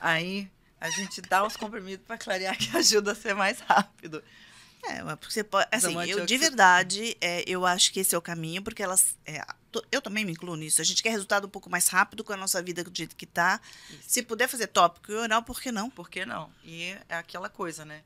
Aí 0.00 0.48
a 0.82 0.90
gente 0.90 1.20
dá 1.22 1.44
uns 1.46 1.56
comprimidos 1.56 2.04
para 2.04 2.18
clarear 2.18 2.58
que 2.58 2.68
ajuda 2.76 3.12
a 3.12 3.14
ser 3.14 3.34
mais 3.36 3.60
rápido. 3.60 4.22
É, 4.82 5.00
mas 5.04 5.14
porque 5.14 5.32
você 5.32 5.44
pode. 5.44 5.68
Assim, 5.70 5.96
eu 6.10 6.26
de 6.26 6.36
verdade, 6.36 7.16
é, 7.20 7.44
eu 7.46 7.64
acho 7.64 7.92
que 7.92 8.00
esse 8.00 8.16
é 8.16 8.18
o 8.18 8.22
caminho, 8.22 8.60
porque 8.62 8.82
elas. 8.82 9.16
é, 9.24 9.40
eu 9.92 10.02
também 10.02 10.24
me 10.24 10.32
incluo 10.32 10.56
nisso. 10.56 10.80
A 10.80 10.84
gente 10.84 11.00
quer 11.00 11.10
resultado 11.10 11.46
um 11.46 11.50
pouco 11.50 11.70
mais 11.70 11.86
rápido 11.86 12.24
com 12.24 12.32
a 12.32 12.36
nossa 12.36 12.60
vida 12.60 12.82
do 12.82 12.90
jeito 12.92 13.14
que 13.14 13.26
tá. 13.26 13.60
Isso. 13.90 14.02
Se 14.08 14.22
puder 14.24 14.48
fazer 14.48 14.66
tópico 14.66 15.12
e 15.12 15.14
oral, 15.14 15.44
por 15.44 15.60
que 15.60 15.70
não? 15.70 15.88
Por 15.88 16.10
que 16.10 16.26
não? 16.26 16.50
E 16.64 16.96
é 17.08 17.14
aquela 17.14 17.48
coisa, 17.48 17.84
né? 17.84 18.02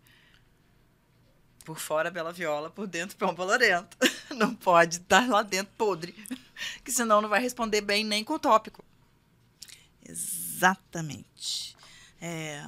Por 1.64 1.78
fora, 1.78 2.10
bela 2.10 2.34
viola, 2.34 2.68
por 2.68 2.86
dentro, 2.86 3.16
pão 3.16 3.34
bolorento. 3.34 3.96
Não 4.36 4.54
pode 4.54 4.98
estar 4.98 5.28
lá 5.28 5.42
dentro 5.42 5.72
podre. 5.78 6.14
Que 6.84 6.92
senão 6.92 7.20
não 7.20 7.28
vai 7.28 7.40
responder 7.40 7.80
bem 7.82 8.02
nem 8.02 8.24
com 8.24 8.34
o 8.34 8.38
tópico. 8.38 8.82
Exatamente. 10.08 11.75
É, 12.20 12.64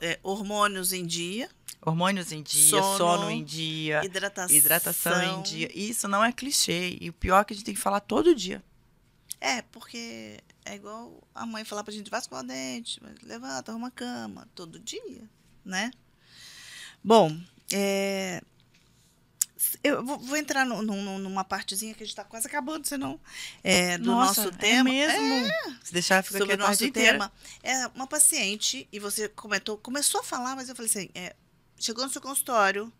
é, 0.00 0.18
hormônios 0.22 0.92
em 0.92 1.06
dia, 1.06 1.48
Hormônios 1.82 2.30
em 2.30 2.42
dia, 2.42 2.68
Sono, 2.82 2.96
sono, 2.98 3.30
em 3.30 3.42
dia, 3.42 4.04
hidratação. 4.04 4.54
hidratação 4.54 5.22
em 5.22 5.42
dia. 5.42 5.70
Isso 5.74 6.06
não 6.06 6.22
é 6.22 6.30
clichê. 6.30 6.98
E 7.00 7.08
o 7.08 7.12
pior 7.12 7.40
é 7.40 7.44
que 7.44 7.54
a 7.54 7.56
gente 7.56 7.64
tem 7.64 7.74
que 7.74 7.80
falar 7.80 8.00
todo 8.00 8.34
dia. 8.34 8.62
É, 9.40 9.62
porque 9.62 10.38
é 10.66 10.74
igual 10.74 11.22
a 11.34 11.46
mãe 11.46 11.64
falar 11.64 11.82
pra 11.82 11.92
gente, 11.94 12.10
vai 12.10 12.20
escovar 12.20 12.44
dente, 12.44 13.00
vai- 13.00 13.14
levanta, 13.22 13.72
arruma 13.72 13.88
a 13.88 13.90
cama, 13.90 14.46
todo 14.54 14.78
dia, 14.78 15.22
né? 15.64 15.90
Bom, 17.02 17.34
é, 17.72 18.42
eu 19.82 20.04
vou, 20.04 20.18
vou 20.18 20.36
entrar 20.36 20.64
no- 20.64 20.82
no- 20.82 21.18
numa 21.18 21.44
partezinha 21.44 21.92
que 21.94 22.02
a 22.02 22.06
gente 22.06 22.16
tá 22.16 22.24
quase 22.24 22.46
acabando, 22.46 22.86
senão, 22.86 23.20
é, 23.62 23.98
do 23.98 24.06
Nossa, 24.06 24.44
nosso 24.44 24.54
é 24.54 24.58
tema. 24.58 24.90
mesmo? 24.90 25.50
Se 25.82 25.92
deixar, 25.92 26.22
fica 26.22 26.38
sobre 26.38 26.54
aqui 26.54 26.62
o 26.62 26.66
nosso 26.66 26.78
tarde 26.78 26.86
inteira. 26.88 27.12
tema. 27.12 27.32
É 27.62 27.86
uma 27.88 28.06
paciente, 28.06 28.88
e 28.92 28.98
você 28.98 29.28
comentou, 29.28 29.76
começou 29.78 30.20
a 30.20 30.24
falar, 30.24 30.56
mas 30.56 30.68
eu 30.68 30.74
falei 30.76 30.90
assim, 30.90 31.08
é, 31.14 31.34
chegou 31.78 32.04
no 32.04 32.10
seu 32.10 32.20
consultório, 32.20 32.92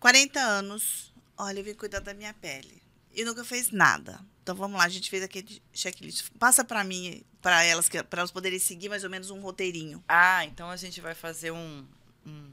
40 0.00 0.40
anos, 0.40 1.12
olha, 1.36 1.60
eu 1.60 1.64
vim 1.64 1.74
cuidar 1.74 2.00
da 2.00 2.14
minha 2.14 2.32
pele. 2.34 2.82
E 3.12 3.24
nunca 3.24 3.44
fez 3.44 3.70
nada. 3.70 4.20
Então 4.42 4.54
vamos 4.54 4.78
lá, 4.78 4.84
a 4.84 4.88
gente 4.88 5.10
fez 5.10 5.22
aquele 5.22 5.60
checklist. 5.72 6.30
Passa 6.38 6.64
para 6.64 6.84
mim, 6.84 7.22
para 7.42 7.64
elas, 7.64 7.88
para 7.88 8.20
elas 8.20 8.30
poderem 8.30 8.58
seguir 8.58 8.88
mais 8.88 9.02
ou 9.04 9.10
menos 9.10 9.30
um 9.30 9.40
roteirinho. 9.40 10.02
Ah, 10.08 10.44
então 10.44 10.70
a 10.70 10.76
gente 10.76 11.00
vai 11.00 11.14
fazer 11.14 11.50
um. 11.50 11.84
um- 12.24 12.52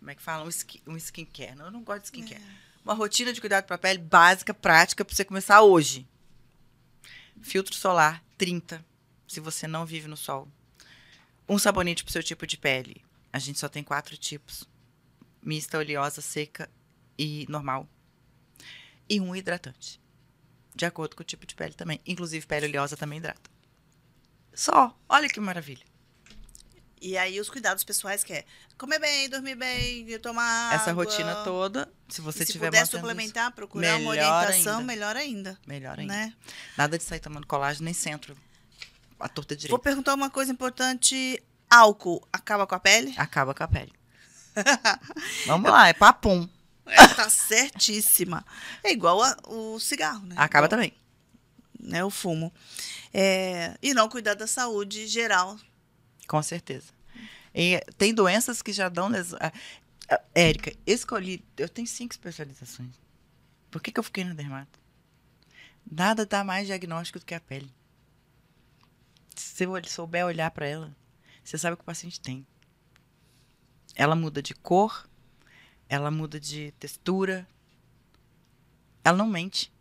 como 0.00 0.10
é 0.10 0.14
que 0.14 0.22
fala? 0.22 0.44
Um, 0.44 0.48
skin, 0.48 0.82
um 0.86 0.96
skincare. 0.96 1.54
Não, 1.54 1.66
eu 1.66 1.70
não 1.70 1.84
gosto 1.84 2.00
de 2.00 2.06
skincare. 2.06 2.42
uma 2.82 2.94
rotina 2.94 3.32
de 3.32 3.40
cuidado 3.40 3.66
para 3.66 3.76
a 3.76 3.78
pele 3.78 3.98
básica, 3.98 4.52
prática, 4.52 5.04
para 5.04 5.14
você 5.14 5.24
começar 5.24 5.60
hoje. 5.60 6.08
Filtro 7.42 7.74
solar 7.74 8.24
30, 8.36 8.84
se 9.28 9.40
você 9.40 9.66
não 9.66 9.86
vive 9.86 10.08
no 10.08 10.16
sol. 10.16 10.48
Um 11.46 11.58
sabonete 11.58 12.02
para 12.02 12.08
o 12.10 12.12
seu 12.12 12.22
tipo 12.22 12.46
de 12.46 12.56
pele. 12.56 13.04
A 13.32 13.38
gente 13.38 13.58
só 13.58 13.68
tem 13.68 13.84
quatro 13.84 14.16
tipos: 14.16 14.64
mista, 15.42 15.78
oleosa, 15.78 16.22
seca 16.22 16.68
e 17.18 17.46
normal. 17.48 17.86
E 19.08 19.20
um 19.20 19.36
hidratante. 19.36 20.00
De 20.74 20.86
acordo 20.86 21.14
com 21.14 21.22
o 21.22 21.26
tipo 21.26 21.44
de 21.44 21.54
pele 21.54 21.74
também. 21.74 22.00
Inclusive, 22.06 22.46
pele 22.46 22.66
oleosa 22.66 22.96
também 22.96 23.18
hidrata. 23.18 23.50
Só. 24.54 24.96
Olha 25.08 25.28
que 25.28 25.40
maravilha. 25.40 25.84
E 27.00 27.16
aí 27.16 27.40
os 27.40 27.48
cuidados 27.48 27.82
pessoais 27.82 28.22
que 28.22 28.32
é 28.32 28.44
comer 28.76 28.98
bem, 28.98 29.28
dormir 29.28 29.54
bem, 29.54 30.18
tomar 30.18 30.74
Essa 30.74 30.90
água. 30.90 31.04
rotina 31.04 31.34
toda, 31.44 31.90
se 32.08 32.20
você 32.20 32.42
E 32.42 32.46
se 32.46 32.52
tiver 32.52 32.66
puder 32.66 32.86
suplementar, 32.86 33.50
procurar 33.52 33.96
uma 33.98 34.10
orientação, 34.10 34.80
ainda. 34.80 34.84
melhor 34.84 35.16
ainda. 35.16 35.50
isso, 35.52 35.60
melhor 35.66 35.98
ainda. 35.98 36.12
Né? 36.12 36.34
Nada 36.76 36.98
de 36.98 37.04
sair 37.04 37.20
tomando 37.20 37.46
colágeno 37.46 37.86
nem 37.86 37.94
centro. 37.94 38.36
A 39.18 39.28
torta 39.28 39.54
Vou 39.54 39.60
direita. 39.60 39.78
perguntar 39.82 40.14
uma 40.14 40.28
coisa 40.30 40.52
importante. 40.52 41.42
Álcool 41.70 42.26
acaba 42.32 42.66
com 42.66 42.74
a 42.74 42.80
pele? 42.80 43.14
Acaba 43.16 43.54
com 43.54 43.62
a 43.62 43.68
pele. 43.68 43.92
Vamos 45.46 45.70
lá, 45.70 45.88
é 45.88 45.92
papum. 45.92 46.48
É, 46.86 47.06
tá 47.08 47.28
certíssima. 47.30 48.44
É 48.82 48.90
igual 48.92 49.22
a- 49.22 49.36
o 49.46 49.78
cigarro, 49.78 50.26
né? 50.26 50.34
Acaba 50.36 50.66
Igual, 50.66 50.68
também. 50.68 50.92
Né, 51.78 52.04
o 52.04 52.10
fumo. 52.10 52.52
É, 53.14 53.76
e 53.82 53.94
não 53.94 54.08
cuidar 54.08 54.34
da 54.34 54.46
saúde 54.46 55.06
geral. 55.06 55.56
Com 56.30 56.40
certeza. 56.44 56.92
E 57.52 57.80
tem 57.98 58.14
doenças 58.14 58.62
que 58.62 58.72
já 58.72 58.88
dão. 58.88 59.08
les- 59.08 59.34
ah, 59.34 59.52
ah, 60.08 60.22
Érica, 60.32 60.72
escolhi. 60.86 61.44
Eu 61.56 61.68
tenho 61.68 61.88
cinco 61.88 62.12
especializações. 62.14 62.94
Por 63.68 63.82
que, 63.82 63.90
que 63.90 63.98
eu 63.98 64.04
fiquei 64.04 64.22
na 64.22 64.32
dermato? 64.32 64.78
Nada 65.90 66.24
dá 66.24 66.44
mais 66.44 66.68
diagnóstico 66.68 67.18
do 67.18 67.24
que 67.26 67.34
a 67.34 67.40
pele. 67.40 67.68
Se 69.34 69.66
você 69.66 69.88
souber 69.88 70.24
olhar 70.24 70.52
para 70.52 70.66
ela, 70.68 70.96
você 71.42 71.58
sabe 71.58 71.74
o 71.74 71.76
que 71.76 71.82
o 71.82 71.86
paciente 71.86 72.20
tem. 72.20 72.46
Ela 73.96 74.14
muda 74.14 74.40
de 74.40 74.54
cor, 74.54 75.08
ela 75.88 76.12
muda 76.12 76.38
de 76.38 76.70
textura. 76.78 77.44
Ela 79.02 79.18
não 79.18 79.26
mente. 79.26 79.72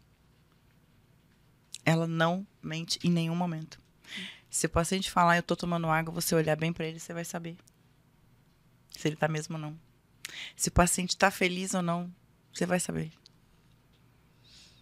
Ela 1.85 2.07
não 2.07 2.47
mente 2.59 2.97
em 3.03 3.11
nenhum 3.11 3.35
momento. 3.35 3.78
Se 4.60 4.66
o 4.66 4.70
paciente 4.70 5.10
falar, 5.10 5.38
eu 5.38 5.43
tô 5.43 5.55
tomando 5.55 5.88
água, 5.88 6.14
você 6.14 6.36
olhar 6.36 6.57
bem 6.57 6.74
para 6.74 6.86
ele, 6.86 6.99
você 6.99 7.14
vai 7.14 7.24
saber. 7.24 7.55
Se 8.91 9.07
ele 9.07 9.16
tá 9.16 9.26
mesmo 9.26 9.55
ou 9.55 9.62
não. 9.62 9.80
Se 10.53 10.68
o 10.68 10.72
paciente 10.74 11.16
tá 11.16 11.32
feliz 11.32 11.74
ou 11.74 11.82
não, 11.82 12.14
você 12.53 12.66
vai 12.66 12.78
saber. 12.78 13.10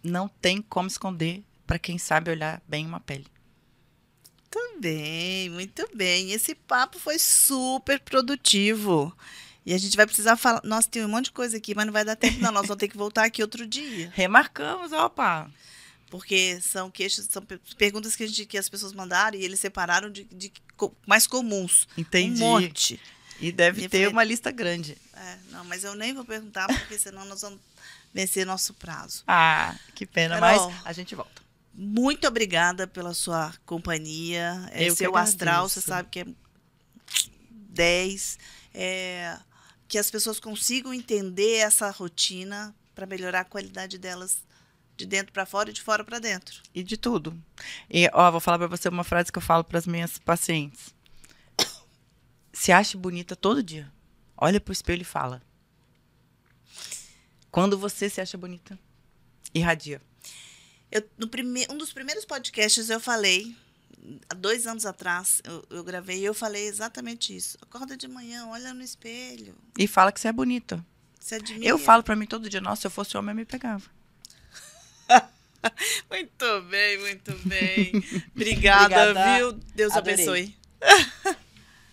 Não 0.02 0.26
tem 0.26 0.60
como 0.60 0.88
esconder 0.88 1.44
para 1.64 1.78
quem 1.78 1.96
sabe 1.96 2.28
olhar 2.28 2.60
bem 2.66 2.88
uma 2.88 2.98
pele. 2.98 3.28
Muito 4.40 4.80
bem, 4.80 5.48
muito 5.50 5.88
bem. 5.94 6.32
Esse 6.32 6.56
papo 6.56 6.98
foi 6.98 7.16
super 7.16 8.00
produtivo. 8.00 9.16
E 9.64 9.72
a 9.72 9.78
gente 9.78 9.96
vai 9.96 10.06
precisar 10.06 10.36
falar. 10.36 10.60
Nossa, 10.64 10.88
tem 10.88 11.04
um 11.04 11.08
monte 11.08 11.26
de 11.26 11.32
coisa 11.32 11.56
aqui, 11.56 11.72
mas 11.72 11.86
não 11.86 11.92
vai 11.92 12.04
dar 12.04 12.16
tempo, 12.16 12.40
não. 12.40 12.50
Nós 12.50 12.66
vamos 12.66 12.80
ter 12.80 12.88
que 12.88 12.96
voltar 12.96 13.26
aqui 13.26 13.42
outro 13.42 13.64
dia. 13.64 14.10
Remarcamos, 14.16 14.90
opa. 14.90 15.48
Porque 16.10 16.58
são 16.60 16.90
queixas, 16.90 17.26
são 17.30 17.42
pe- 17.42 17.60
perguntas 17.76 18.16
que, 18.16 18.24
a 18.24 18.26
gente, 18.26 18.46
que 18.46 18.56
as 18.56 18.68
pessoas 18.68 18.92
mandaram 18.92 19.38
e 19.38 19.44
eles 19.44 19.60
separaram 19.60 20.10
de, 20.10 20.24
de 20.24 20.50
mais 21.06 21.26
comuns. 21.26 21.86
Entendi. 21.96 22.42
Um 22.42 22.46
monte. 22.46 23.00
E 23.40 23.52
deve 23.52 23.84
E 23.84 23.88
ter 23.88 24.04
foi- 24.04 24.12
uma 24.12 24.24
lista 24.24 24.50
grande. 24.50 24.96
É, 25.14 25.38
não, 25.50 25.64
mas 25.64 25.84
eu 25.84 25.94
nem 25.94 26.14
vou 26.14 26.24
perguntar, 26.24 26.66
porque 26.66 26.98
senão 26.98 27.24
nós 27.26 27.42
vamos 27.42 27.60
vencer 28.14 28.46
nosso 28.46 28.72
prazo. 28.74 29.22
Ah, 29.26 29.76
que 29.94 30.06
pena, 30.06 30.40
Carol. 30.40 30.70
mas 30.70 30.80
a 30.86 30.92
gente 30.92 31.14
volta. 31.14 31.42
Muito 31.74 32.26
obrigada 32.26 32.86
pela 32.86 33.12
sua 33.14 33.54
companhia. 33.66 34.68
É 34.72 34.84
Eu 34.88 34.92
que 34.94 34.98
seu 34.98 35.16
astral, 35.16 35.68
você 35.68 35.80
sabe 35.80 36.08
que 36.10 36.20
é 36.20 36.26
10. 37.70 38.38
É, 38.74 39.38
que 39.86 39.98
as 39.98 40.10
pessoas 40.10 40.38
consigam 40.40 40.92
entender 40.92 41.56
essa 41.58 41.90
rotina 41.90 42.74
para 42.94 43.06
melhorar 43.06 43.40
a 43.40 43.44
qualidade 43.44 43.98
delas 43.98 44.38
de 44.98 45.06
dentro 45.06 45.32
para 45.32 45.46
fora 45.46 45.70
e 45.70 45.72
de 45.72 45.80
fora 45.80 46.02
para 46.04 46.18
dentro. 46.18 46.60
E 46.74 46.82
de 46.82 46.96
tudo. 46.96 47.40
E, 47.88 48.10
ó, 48.12 48.30
vou 48.32 48.40
falar 48.40 48.58
pra 48.58 48.66
você 48.66 48.88
uma 48.88 49.04
frase 49.04 49.30
que 49.30 49.38
eu 49.38 49.42
falo 49.42 49.62
pras 49.62 49.86
minhas 49.86 50.18
pacientes. 50.18 50.92
Se 52.52 52.72
ache 52.72 52.96
bonita 52.96 53.36
todo 53.36 53.62
dia. 53.62 53.90
Olha 54.36 54.60
pro 54.60 54.72
espelho 54.72 55.02
e 55.02 55.04
fala. 55.04 55.40
Quando 57.50 57.78
você 57.78 58.10
se 58.10 58.20
acha 58.20 58.36
bonita, 58.36 58.78
irradia. 59.54 60.02
Eu, 60.90 61.08
no 61.16 61.28
prime, 61.28 61.66
um 61.70 61.78
dos 61.78 61.92
primeiros 61.92 62.24
podcasts 62.24 62.90
eu 62.90 63.00
falei, 63.00 63.56
há 64.28 64.34
dois 64.34 64.66
anos 64.66 64.84
atrás, 64.84 65.40
eu, 65.44 65.64
eu 65.70 65.84
gravei 65.84 66.18
e 66.18 66.24
eu 66.24 66.34
falei 66.34 66.66
exatamente 66.66 67.34
isso. 67.34 67.56
Acorda 67.62 67.96
de 67.96 68.08
manhã, 68.08 68.46
olha 68.48 68.74
no 68.74 68.82
espelho, 68.82 69.54
E 69.78 69.86
fala 69.86 70.10
que 70.12 70.20
você 70.20 70.28
é 70.28 70.32
bonita. 70.32 70.84
se 71.20 71.34
admira. 71.36 71.66
Eu 71.66 71.78
falo 71.78 72.02
pra 72.02 72.16
mim 72.16 72.26
todo 72.26 72.48
dia, 72.50 72.60
nossa, 72.60 72.82
se 72.82 72.86
eu 72.86 72.90
fosse 72.90 73.16
homem, 73.16 73.30
eu 73.32 73.36
me 73.36 73.44
pegava. 73.44 73.84
Muito 76.10 76.62
bem, 76.70 76.98
muito 76.98 77.34
bem. 77.48 77.92
Obrigada, 78.34 79.10
Obrigada. 79.10 79.36
viu? 79.36 79.52
Deus 79.74 79.92
Adorei. 79.92 80.14
abençoe. 80.14 80.56